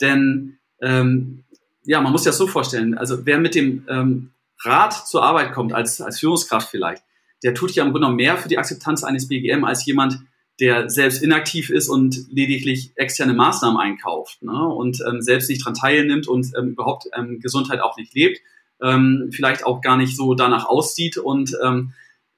Denn 0.00 0.58
ähm, 0.80 1.44
ja, 1.84 2.00
man 2.00 2.12
muss 2.12 2.24
das 2.24 2.38
so 2.38 2.46
vorstellen, 2.46 2.96
also 2.96 3.26
wer 3.26 3.38
mit 3.38 3.54
dem 3.54 3.84
ähm, 3.88 4.30
Rat 4.62 5.08
zur 5.08 5.22
Arbeit 5.22 5.52
kommt, 5.52 5.72
als, 5.72 6.00
als 6.00 6.20
Führungskraft 6.20 6.70
vielleicht, 6.70 7.02
der 7.42 7.54
tut 7.54 7.72
ja 7.72 7.84
im 7.84 7.92
Grunde 7.92 8.10
mehr 8.10 8.36
für 8.36 8.48
die 8.48 8.58
Akzeptanz 8.58 9.02
eines 9.02 9.28
BGM 9.28 9.64
als 9.64 9.84
jemand, 9.86 10.18
der 10.60 10.90
selbst 10.90 11.22
inaktiv 11.22 11.70
ist 11.70 11.88
und 11.88 12.26
lediglich 12.30 12.92
externe 12.96 13.34
Maßnahmen 13.34 13.78
einkauft 13.78 14.42
ne? 14.42 14.66
und 14.66 14.98
ähm, 15.08 15.22
selbst 15.22 15.48
nicht 15.48 15.64
dran 15.64 15.74
teilnimmt 15.74 16.26
und 16.26 16.52
ähm, 16.56 16.70
überhaupt 16.70 17.06
ähm, 17.16 17.40
Gesundheit 17.40 17.80
auch 17.80 17.96
nicht 17.96 18.14
lebt, 18.14 18.40
ähm, 18.82 19.30
vielleicht 19.32 19.64
auch 19.64 19.80
gar 19.80 19.96
nicht 19.96 20.16
so 20.16 20.34
danach 20.34 20.66
aussieht 20.66 21.16
und 21.16 21.56
ähm, 21.64 21.92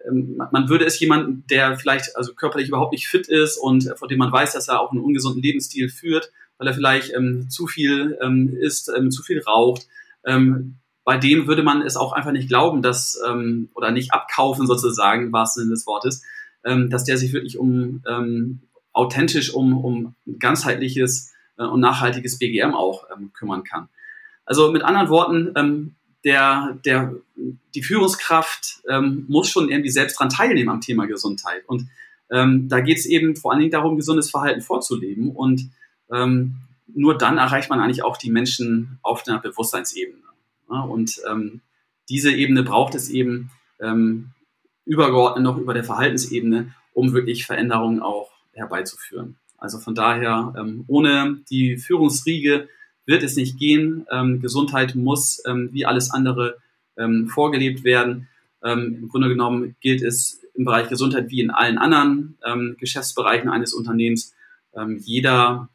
ähm 0.07 0.41
man 0.53 0.69
würde 0.69 0.85
es 0.85 1.01
jemanden, 1.01 1.45
der 1.49 1.79
vielleicht 1.79 2.17
also 2.17 2.35
körperlich 2.35 2.69
überhaupt 2.69 2.93
nicht 2.93 3.09
fit 3.09 3.27
ist 3.27 3.57
und 3.57 3.91
von 3.97 4.09
dem 4.09 4.19
man 4.19 4.33
weiß, 4.33 4.53
dass 4.53 4.69
er 4.69 4.81
auch 4.81 4.93
einen 4.93 5.01
ungesunden 5.01 5.43
Lebensstil 5.43 5.89
führt, 5.89 6.31
weil 6.59 6.69
er 6.69 6.75
vielleicht 6.75 7.15
ähm, 7.15 7.49
zu 7.49 7.67
viel 7.67 8.19
ähm, 8.23 8.55
isst, 8.55 8.91
ähm, 8.95 9.11
zu 9.11 9.23
viel 9.23 9.41
raucht, 9.41 9.87
ähm, 10.27 10.77
bei 11.05 11.17
dem 11.17 11.47
würde 11.47 11.63
man 11.63 11.83
es 11.83 11.97
auch 11.97 12.13
einfach 12.13 12.33
nicht 12.33 12.49
glauben, 12.49 12.83
dass 12.83 13.19
ähm, 13.27 13.71
oder 13.75 13.91
nicht 13.91 14.13
abkaufen 14.13 14.67
sozusagen, 14.67 15.27
im 15.27 15.33
wahrsten 15.33 15.63
Sinne 15.63 15.75
des 15.75 15.87
Wortes, 15.87 16.23
ähm, 16.65 16.91
dass 16.91 17.05
der 17.05 17.17
sich 17.17 17.33
wirklich 17.33 17.59
um 17.59 18.03
ähm, 18.09 18.61
authentisch 18.93 19.55
um, 19.55 19.85
um 19.85 20.15
ganzheitliches 20.39 21.33
äh, 21.59 21.65
und 21.65 21.81
nachhaltiges 21.81 22.39
BGM 22.39 22.75
auch 22.75 23.05
ähm, 23.15 23.33
kümmern 23.33 23.65
kann. 23.65 23.89
Also 24.45 24.73
mit 24.73 24.83
anderen 24.83 25.09
Worten, 25.09 25.53
ähm, 25.57 25.95
der, 26.25 26.79
der, 26.85 27.15
die 27.75 27.83
Führungskraft 27.83 28.83
ähm, 28.89 29.25
muss 29.29 29.49
schon 29.49 29.71
irgendwie 29.71 29.91
selbst 29.91 30.19
dran 30.19 30.29
teilnehmen 30.29 30.69
am 30.69 30.81
Thema 30.81 31.07
Gesundheit. 31.07 31.63
Und 31.67 31.87
ähm, 32.31 32.69
da 32.69 32.81
geht 32.81 32.99
es 32.99 33.07
eben 33.07 33.37
vor 33.37 33.53
allen 33.53 33.61
Dingen 33.61 33.73
darum, 33.73 33.97
gesundes 33.97 34.31
Verhalten 34.31 34.61
vorzuleben. 34.61 35.31
Und 35.31 35.71
ähm, 36.13 36.57
nur 36.95 37.17
dann 37.17 37.39
erreicht 37.39 37.71
man 37.71 37.81
eigentlich 37.81 38.03
auch 38.03 38.17
die 38.17 38.31
Menschen 38.31 38.99
auf 39.03 39.27
einer 39.27 39.39
Bewusstseinsebene. 39.39 40.19
Ja, 40.71 40.81
und 40.81 41.21
ähm, 41.31 41.61
diese 42.09 42.33
Ebene 42.33 42.63
braucht 42.63 42.95
es 42.95 43.09
eben 43.09 43.51
ähm, 43.81 44.31
übergeordnet 44.91 45.45
noch 45.45 45.57
über 45.57 45.73
der 45.73 45.85
Verhaltensebene, 45.85 46.75
um 46.93 47.13
wirklich 47.13 47.47
Veränderungen 47.47 48.01
auch 48.01 48.31
herbeizuführen. 48.53 49.37
Also 49.57 49.79
von 49.79 49.95
daher, 49.95 50.53
ähm, 50.59 50.85
ohne 50.89 51.39
die 51.49 51.77
Führungsriege 51.77 52.69
wird 53.07 53.23
es 53.23 53.37
nicht 53.37 53.57
gehen. 53.57 54.05
Ähm, 54.11 54.41
Gesundheit 54.41 54.97
muss 54.97 55.43
ähm, 55.47 55.69
wie 55.73 55.87
alles 55.87 56.11
andere 56.11 56.57
ähm, 56.97 57.29
vorgelebt 57.29 57.85
werden. 57.85 58.29
Ähm, 58.65 58.99
Im 59.03 59.09
Grunde 59.09 59.29
genommen 59.29 59.77
gilt 59.81 60.03
es 60.03 60.43
im 60.55 60.65
Bereich 60.65 60.89
Gesundheit 60.89 61.31
wie 61.31 61.41
in 61.41 61.51
allen 61.51 61.79
anderen 61.79 62.37
ähm, 62.45 62.77
Geschäftsbereichen 62.79 63.49
eines 63.49 63.73
Unternehmens. 63.73 64.35
jeder, 64.99 65.69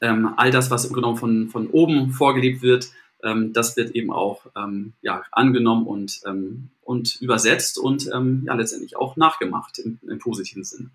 all 0.00 0.50
das, 0.50 0.70
was 0.70 0.86
im 0.86 0.94
Grunde 0.94 1.02
genommen 1.02 1.18
von, 1.18 1.48
von 1.50 1.66
oben 1.68 2.10
vorgelebt 2.12 2.62
wird, 2.62 2.88
ähm, 3.22 3.52
das 3.52 3.76
wird 3.76 3.90
eben 3.90 4.12
auch 4.12 4.46
ähm, 4.56 4.92
ja, 5.02 5.22
angenommen 5.32 5.86
und, 5.86 6.20
ähm, 6.26 6.70
und 6.82 7.20
übersetzt 7.20 7.78
und 7.78 8.08
ähm, 8.14 8.44
ja, 8.46 8.54
letztendlich 8.54 8.96
auch 8.96 9.16
nachgemacht 9.16 9.78
im, 9.78 9.98
im 10.08 10.18
positiven 10.18 10.64
Sinne. 10.64 10.90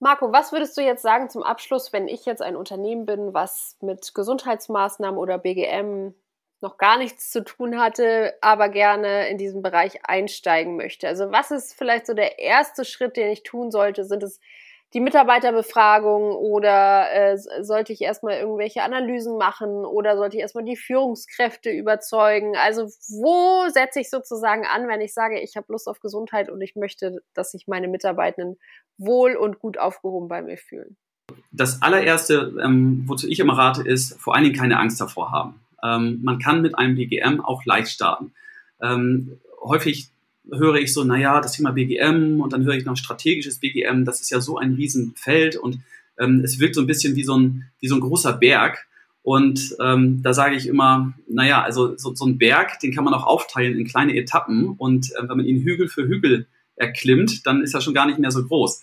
Marco, 0.00 0.32
was 0.32 0.50
würdest 0.50 0.76
du 0.78 0.80
jetzt 0.80 1.02
sagen 1.02 1.28
zum 1.28 1.42
Abschluss, 1.42 1.92
wenn 1.92 2.08
ich 2.08 2.24
jetzt 2.24 2.40
ein 2.40 2.56
Unternehmen 2.56 3.04
bin, 3.04 3.34
was 3.34 3.76
mit 3.82 4.14
Gesundheitsmaßnahmen 4.14 5.18
oder 5.18 5.36
BGM 5.36 6.14
noch 6.62 6.78
gar 6.78 6.98
nichts 6.98 7.30
zu 7.30 7.44
tun 7.44 7.78
hatte, 7.78 8.34
aber 8.40 8.70
gerne 8.70 9.28
in 9.28 9.36
diesen 9.36 9.62
Bereich 9.62 10.00
einsteigen 10.04 10.76
möchte? 10.76 11.06
Also 11.06 11.30
was 11.30 11.50
ist 11.50 11.74
vielleicht 11.74 12.06
so 12.06 12.14
der 12.14 12.38
erste 12.38 12.86
Schritt, 12.86 13.16
den 13.16 13.30
ich 13.30 13.42
tun 13.42 13.70
sollte? 13.70 14.04
Sind 14.04 14.22
es 14.22 14.40
die 14.92 15.00
Mitarbeiterbefragung 15.00 16.32
oder 16.32 17.06
äh, 17.12 17.38
sollte 17.62 17.92
ich 17.92 18.00
erstmal 18.00 18.38
irgendwelche 18.38 18.82
Analysen 18.82 19.38
machen 19.38 19.84
oder 19.84 20.16
sollte 20.16 20.36
ich 20.36 20.42
erstmal 20.42 20.64
die 20.64 20.76
Führungskräfte 20.76 21.70
überzeugen? 21.70 22.54
Also 22.56 22.86
wo 23.08 23.68
setze 23.70 24.00
ich 24.00 24.10
sozusagen 24.10 24.64
an, 24.66 24.88
wenn 24.88 25.00
ich 25.00 25.14
sage, 25.14 25.40
ich 25.40 25.56
habe 25.56 25.72
Lust 25.72 25.86
auf 25.86 26.00
Gesundheit 26.00 26.50
und 26.50 26.60
ich 26.60 26.74
möchte, 26.74 27.22
dass 27.34 27.52
sich 27.52 27.68
meine 27.68 27.86
Mitarbeitenden 27.86 28.58
wohl 28.98 29.36
und 29.36 29.60
gut 29.60 29.78
aufgehoben 29.78 30.28
bei 30.28 30.42
mir 30.42 30.58
fühlen? 30.58 30.96
Das 31.52 31.82
allererste, 31.82 32.56
ähm, 32.62 33.04
wozu 33.06 33.28
ich 33.28 33.38
immer 33.38 33.56
rate, 33.56 33.82
ist 33.82 34.20
vor 34.20 34.34
allen 34.34 34.44
Dingen 34.44 34.56
keine 34.56 34.78
Angst 34.78 35.00
davor 35.00 35.30
haben. 35.30 35.60
Ähm, 35.84 36.20
man 36.24 36.40
kann 36.40 36.62
mit 36.62 36.76
einem 36.76 36.96
BGM 36.96 37.40
auch 37.40 37.64
leicht 37.64 37.90
starten. 37.90 38.32
Ähm, 38.82 39.38
häufig 39.62 40.10
höre 40.52 40.76
ich 40.76 40.92
so, 40.92 41.04
naja, 41.04 41.40
das 41.40 41.52
Thema 41.52 41.72
BGM 41.72 42.40
und 42.40 42.52
dann 42.52 42.64
höre 42.64 42.74
ich 42.74 42.84
noch 42.84 42.96
strategisches 42.96 43.58
BGM, 43.58 44.04
das 44.04 44.20
ist 44.20 44.30
ja 44.30 44.40
so 44.40 44.58
ein 44.58 44.74
Riesenfeld 44.74 45.56
und 45.56 45.80
ähm, 46.18 46.42
es 46.44 46.58
wirkt 46.58 46.74
so 46.74 46.80
ein 46.80 46.86
bisschen 46.86 47.16
wie 47.16 47.24
so 47.24 47.36
ein, 47.36 47.70
wie 47.80 47.88
so 47.88 47.94
ein 47.94 48.00
großer 48.00 48.32
Berg. 48.34 48.86
Und 49.22 49.76
ähm, 49.80 50.22
da 50.22 50.32
sage 50.32 50.56
ich 50.56 50.66
immer, 50.66 51.12
naja, 51.28 51.62
also 51.62 51.96
so, 51.96 52.14
so 52.14 52.24
ein 52.24 52.38
Berg, 52.38 52.80
den 52.80 52.94
kann 52.94 53.04
man 53.04 53.12
auch 53.12 53.26
aufteilen 53.26 53.78
in 53.78 53.86
kleine 53.86 54.16
Etappen 54.16 54.68
und 54.78 55.10
äh, 55.12 55.28
wenn 55.28 55.36
man 55.36 55.46
ihn 55.46 55.62
Hügel 55.62 55.88
für 55.88 56.06
Hügel 56.06 56.46
erklimmt, 56.76 57.46
dann 57.46 57.62
ist 57.62 57.74
er 57.74 57.80
schon 57.80 57.94
gar 57.94 58.06
nicht 58.06 58.18
mehr 58.18 58.30
so 58.30 58.44
groß. 58.44 58.82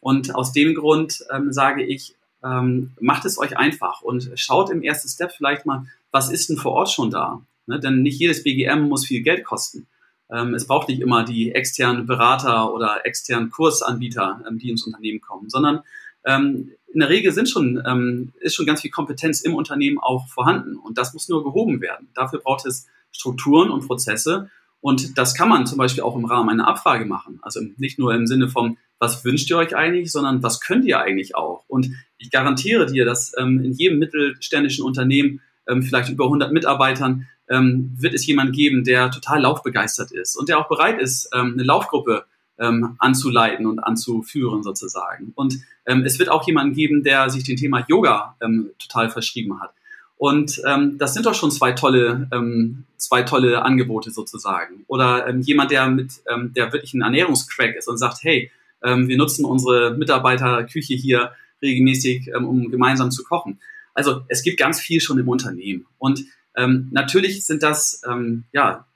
Und 0.00 0.34
aus 0.34 0.52
dem 0.52 0.74
Grund 0.74 1.24
ähm, 1.32 1.52
sage 1.52 1.84
ich, 1.84 2.14
ähm, 2.44 2.92
macht 3.00 3.24
es 3.24 3.38
euch 3.38 3.56
einfach 3.56 4.02
und 4.02 4.30
schaut 4.34 4.70
im 4.70 4.82
ersten 4.82 5.08
Step 5.08 5.32
vielleicht 5.32 5.66
mal, 5.66 5.86
was 6.10 6.30
ist 6.30 6.48
denn 6.48 6.56
vor 6.56 6.72
Ort 6.72 6.90
schon 6.90 7.10
da? 7.10 7.42
Ne? 7.66 7.80
Denn 7.80 8.02
nicht 8.02 8.18
jedes 8.18 8.42
BGM 8.42 8.88
muss 8.88 9.06
viel 9.06 9.22
Geld 9.22 9.44
kosten. 9.44 9.86
Ähm, 10.32 10.54
es 10.54 10.66
braucht 10.66 10.88
nicht 10.88 11.00
immer 11.00 11.24
die 11.24 11.52
externen 11.52 12.06
Berater 12.06 12.72
oder 12.72 13.04
externen 13.04 13.50
Kursanbieter, 13.50 14.42
ähm, 14.48 14.58
die 14.58 14.70
ins 14.70 14.84
Unternehmen 14.84 15.20
kommen, 15.20 15.50
sondern 15.50 15.80
ähm, 16.24 16.72
in 16.92 17.00
der 17.00 17.08
Regel 17.08 17.32
sind 17.32 17.48
schon, 17.48 18.30
ist 18.40 18.54
schon 18.54 18.66
ganz 18.66 18.82
viel 18.82 18.90
Kompetenz 18.90 19.40
im 19.40 19.54
Unternehmen 19.54 19.98
auch 19.98 20.28
vorhanden 20.28 20.76
und 20.76 20.98
das 20.98 21.14
muss 21.14 21.26
nur 21.26 21.42
gehoben 21.42 21.80
werden. 21.80 22.08
Dafür 22.14 22.40
braucht 22.40 22.66
es 22.66 22.86
Strukturen 23.12 23.70
und 23.70 23.86
Prozesse 23.86 24.50
und 24.82 25.16
das 25.16 25.34
kann 25.34 25.48
man 25.48 25.64
zum 25.66 25.78
Beispiel 25.78 26.02
auch 26.02 26.14
im 26.14 26.26
Rahmen 26.26 26.50
einer 26.50 26.68
Abfrage 26.68 27.06
machen. 27.06 27.38
Also 27.40 27.60
nicht 27.78 27.98
nur 27.98 28.14
im 28.14 28.26
Sinne 28.26 28.50
von, 28.50 28.76
was 28.98 29.24
wünscht 29.24 29.48
ihr 29.48 29.56
euch 29.56 29.74
eigentlich, 29.74 30.12
sondern 30.12 30.42
was 30.42 30.60
könnt 30.60 30.84
ihr 30.84 31.00
eigentlich 31.00 31.34
auch? 31.34 31.64
Und 31.66 31.88
ich 32.18 32.30
garantiere 32.30 32.84
dir, 32.84 33.06
dass 33.06 33.32
in 33.32 33.72
jedem 33.72 33.98
mittelständischen 33.98 34.84
Unternehmen, 34.84 35.40
vielleicht 35.80 36.10
über 36.10 36.24
100 36.24 36.52
Mitarbeitern, 36.52 37.26
ähm, 37.52 37.92
wird 37.98 38.14
es 38.14 38.26
jemand 38.26 38.54
geben, 38.54 38.82
der 38.82 39.10
total 39.10 39.42
laufbegeistert 39.42 40.10
ist 40.10 40.36
und 40.36 40.48
der 40.48 40.58
auch 40.58 40.68
bereit 40.68 41.00
ist, 41.00 41.30
ähm, 41.34 41.52
eine 41.52 41.62
Laufgruppe 41.62 42.24
ähm, 42.58 42.96
anzuleiten 42.98 43.66
und 43.66 43.78
anzuführen 43.78 44.62
sozusagen. 44.62 45.32
Und 45.34 45.58
ähm, 45.86 46.04
es 46.04 46.18
wird 46.18 46.30
auch 46.30 46.46
jemanden 46.46 46.74
geben, 46.74 47.04
der 47.04 47.28
sich 47.28 47.44
dem 47.44 47.56
Thema 47.56 47.84
Yoga 47.88 48.36
ähm, 48.40 48.70
total 48.78 49.10
verschrieben 49.10 49.60
hat. 49.60 49.72
Und 50.16 50.62
ähm, 50.66 50.98
das 50.98 51.14
sind 51.14 51.26
doch 51.26 51.34
schon 51.34 51.50
zwei 51.50 51.72
tolle, 51.72 52.28
ähm, 52.32 52.84
zwei 52.96 53.22
tolle 53.22 53.62
Angebote 53.62 54.10
sozusagen. 54.10 54.84
Oder 54.86 55.26
ähm, 55.26 55.40
jemand, 55.40 55.72
der 55.72 55.88
mit, 55.88 56.12
ähm, 56.32 56.52
der 56.54 56.72
wirklich 56.72 56.94
ein 56.94 57.02
Ernährungscrack 57.02 57.74
ist 57.74 57.88
und 57.88 57.98
sagt, 57.98 58.18
hey, 58.22 58.50
ähm, 58.84 59.08
wir 59.08 59.16
nutzen 59.16 59.44
unsere 59.44 59.96
Mitarbeiterküche 59.96 60.94
hier 60.94 61.32
regelmäßig, 61.60 62.30
ähm, 62.36 62.46
um 62.46 62.70
gemeinsam 62.70 63.10
zu 63.10 63.24
kochen. 63.24 63.58
Also 63.94 64.22
es 64.28 64.42
gibt 64.42 64.58
ganz 64.58 64.80
viel 64.80 65.00
schon 65.00 65.18
im 65.18 65.28
Unternehmen. 65.28 65.86
Und 65.98 66.24
ähm, 66.56 66.88
natürlich 66.90 67.44
sind 67.44 67.62
das 67.62 68.02
ähm, 68.08 68.44
ja, 68.52 68.86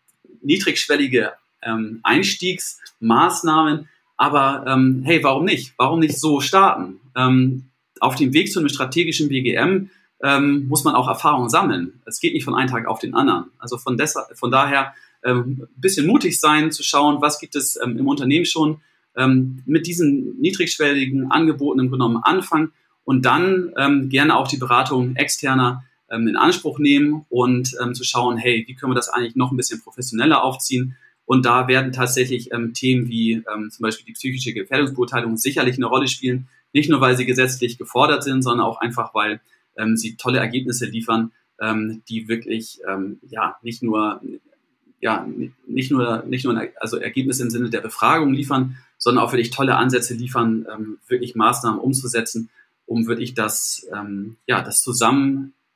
niedrigschwellige 0.42 1.32
ähm, 1.62 2.00
Einstiegsmaßnahmen, 2.02 3.88
aber 4.16 4.64
ähm, 4.66 5.02
hey, 5.04 5.22
warum 5.22 5.44
nicht? 5.44 5.74
Warum 5.76 6.00
nicht 6.00 6.18
so 6.18 6.40
starten? 6.40 7.00
Ähm, 7.16 7.64
auf 8.00 8.14
dem 8.16 8.32
Weg 8.32 8.52
zu 8.52 8.58
einem 8.58 8.68
strategischen 8.68 9.28
BGM 9.28 9.90
ähm, 10.22 10.68
muss 10.68 10.84
man 10.84 10.94
auch 10.94 11.08
Erfahrungen 11.08 11.48
sammeln. 11.48 12.00
Es 12.04 12.20
geht 12.20 12.34
nicht 12.34 12.44
von 12.44 12.54
einem 12.54 12.70
Tag 12.70 12.86
auf 12.86 12.98
den 12.98 13.14
anderen. 13.14 13.46
Also 13.58 13.78
von, 13.78 14.00
von 14.34 14.50
daher 14.50 14.94
ein 15.22 15.66
bisschen 15.76 16.06
mutig 16.06 16.38
sein, 16.38 16.70
zu 16.70 16.84
schauen, 16.84 17.20
was 17.20 17.40
gibt 17.40 17.56
es 17.56 17.74
im 17.74 18.06
Unternehmen 18.06 18.44
schon, 18.44 18.80
mit 19.64 19.88
diesen 19.88 20.38
niedrigschwelligen 20.40 21.32
Angeboten 21.32 21.80
im 21.80 21.88
Grunde 21.88 22.04
genommen 22.04 22.22
anfangen 22.22 22.72
und 23.02 23.26
dann 23.26 23.72
gerne 24.08 24.36
auch 24.36 24.46
die 24.46 24.58
Beratung 24.58 25.16
externer 25.16 25.82
ähm, 26.10 26.28
in 26.28 26.36
Anspruch 26.36 26.78
nehmen 26.78 27.24
und 27.28 27.74
ähm, 27.82 27.94
zu 27.94 28.04
schauen, 28.04 28.36
hey, 28.36 28.64
wie 28.66 28.74
können 28.74 28.92
wir 28.92 28.96
das 28.96 29.08
eigentlich 29.08 29.36
noch 29.36 29.52
ein 29.52 29.56
bisschen 29.56 29.82
professioneller 29.82 30.42
aufziehen? 30.42 30.96
Und 31.24 31.44
da 31.44 31.66
werden 31.66 31.92
tatsächlich 31.92 32.52
ähm, 32.52 32.72
Themen 32.72 33.08
wie 33.08 33.32
ähm, 33.32 33.70
zum 33.70 33.82
Beispiel 33.82 34.06
die 34.06 34.12
psychische 34.12 34.52
Gefährdungsbeurteilung 34.52 35.36
sicherlich 35.36 35.76
eine 35.76 35.86
Rolle 35.86 36.06
spielen. 36.06 36.48
Nicht 36.72 36.88
nur, 36.88 37.00
weil 37.00 37.16
sie 37.16 37.26
gesetzlich 37.26 37.78
gefordert 37.78 38.22
sind, 38.22 38.42
sondern 38.42 38.64
auch 38.64 38.80
einfach, 38.80 39.12
weil 39.14 39.40
ähm, 39.76 39.96
sie 39.96 40.16
tolle 40.16 40.38
Ergebnisse 40.38 40.86
liefern, 40.86 41.32
ähm, 41.60 42.02
die 42.08 42.28
wirklich 42.28 42.80
ähm, 42.88 43.18
ja 43.28 43.56
nicht 43.62 43.82
nur 43.82 44.20
ja 45.00 45.26
nicht 45.66 45.90
nur 45.90 46.22
nicht 46.26 46.44
nur 46.44 46.62
also 46.78 46.96
Ergebnisse 46.96 47.42
im 47.42 47.50
Sinne 47.50 47.70
der 47.70 47.80
Befragung 47.80 48.32
liefern, 48.32 48.76
sondern 48.98 49.24
auch 49.24 49.32
wirklich 49.32 49.50
tolle 49.50 49.76
Ansätze 49.76 50.14
liefern, 50.14 50.66
ähm, 50.72 50.98
wirklich 51.08 51.34
Maßnahmen 51.34 51.80
umzusetzen 51.80 52.50
um 52.86 53.06
wirklich 53.06 53.34
das, 53.34 53.86
ähm, 53.92 54.36
ja, 54.46 54.62
das 54.62 54.82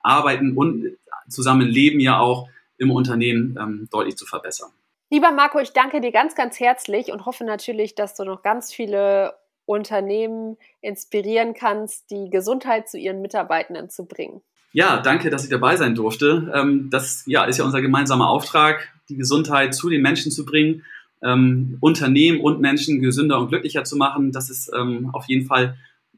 Zusammenarbeiten 0.03 0.57
und 0.57 0.97
Zusammenleben 1.29 2.01
ja 2.01 2.19
auch 2.19 2.49
im 2.79 2.91
Unternehmen 2.91 3.57
ähm, 3.61 3.89
deutlich 3.91 4.17
zu 4.17 4.27
verbessern. 4.27 4.71
Lieber 5.11 5.33
Marco, 5.33 5.59
ich 5.59 5.73
danke 5.73 6.01
dir 6.01 6.13
ganz, 6.13 6.35
ganz 6.35 6.59
herzlich 6.61 7.13
und 7.13 7.27
hoffe 7.27 7.45
natürlich, 7.45 7.95
dass 7.95 8.15
du 8.15 8.25
noch 8.25 8.43
ganz 8.43 8.73
viele 8.73 9.35
Unternehmen 9.67 10.57
inspirieren 10.81 11.55
kannst, 11.55 12.11
die 12.11 12.31
Gesundheit 12.31 12.89
zu 12.89 12.99
ihren 12.99 13.21
Mitarbeitenden 13.21 13.91
zu 13.91 14.07
bringen. 14.07 14.41
Ja, 14.73 15.01
danke, 15.01 15.31
dass 15.31 15.45
ich 15.45 15.51
dabei 15.51 15.77
sein 15.77 15.95
durfte. 15.95 16.51
Ähm, 16.55 16.91
das 16.91 17.25
ja, 17.27 17.45
ist 17.45 17.59
ja 17.59 17.65
unser 17.65 17.81
gemeinsamer 17.81 18.29
Auftrag, 18.29 18.89
die 19.09 19.17
Gesundheit 19.17 19.75
zu 19.75 19.89
den 19.89 20.01
Menschen 20.01 20.31
zu 20.31 20.45
bringen, 20.45 20.85
ähm, 21.23 21.77
Unternehmen 21.81 22.41
und 22.41 22.61
Menschen 22.61 23.01
gesünder 23.01 23.39
und 23.39 23.49
glücklicher 23.49 23.85
zu 23.85 23.97
machen. 23.97 24.33
Das 24.33 24.49
ist 24.49 24.71
ähm, 24.77 25.11
auf 25.13 25.27
jeden 25.29 25.47
Fall 25.47 25.77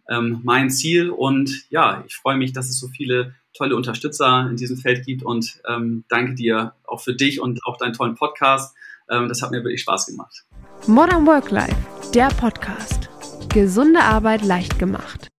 ähm, 0.08 0.40
mein 0.42 0.70
Ziel. 0.70 1.10
Und 1.10 1.64
ja, 1.70 2.04
ich 2.06 2.16
freue 2.16 2.36
mich, 2.36 2.52
dass 2.52 2.68
es 2.68 2.78
so 2.78 2.88
viele 2.88 3.34
tolle 3.54 3.76
Unterstützer 3.76 4.46
in 4.48 4.56
diesem 4.56 4.76
Feld 4.76 5.04
gibt 5.04 5.22
und 5.22 5.60
ähm, 5.68 6.04
danke 6.08 6.34
dir 6.34 6.74
auch 6.84 7.00
für 7.00 7.14
dich 7.14 7.40
und 7.40 7.60
auch 7.66 7.76
deinen 7.76 7.92
tollen 7.92 8.14
Podcast. 8.14 8.74
Ähm, 9.10 9.28
das 9.28 9.42
hat 9.42 9.50
mir 9.50 9.62
wirklich 9.62 9.82
Spaß 9.82 10.06
gemacht. 10.06 10.44
Modern 10.86 11.26
Work 11.26 11.50
Life, 11.50 11.76
der 12.14 12.28
Podcast. 12.28 13.08
Gesunde 13.52 14.00
Arbeit 14.00 14.42
leicht 14.42 14.78
gemacht. 14.78 15.31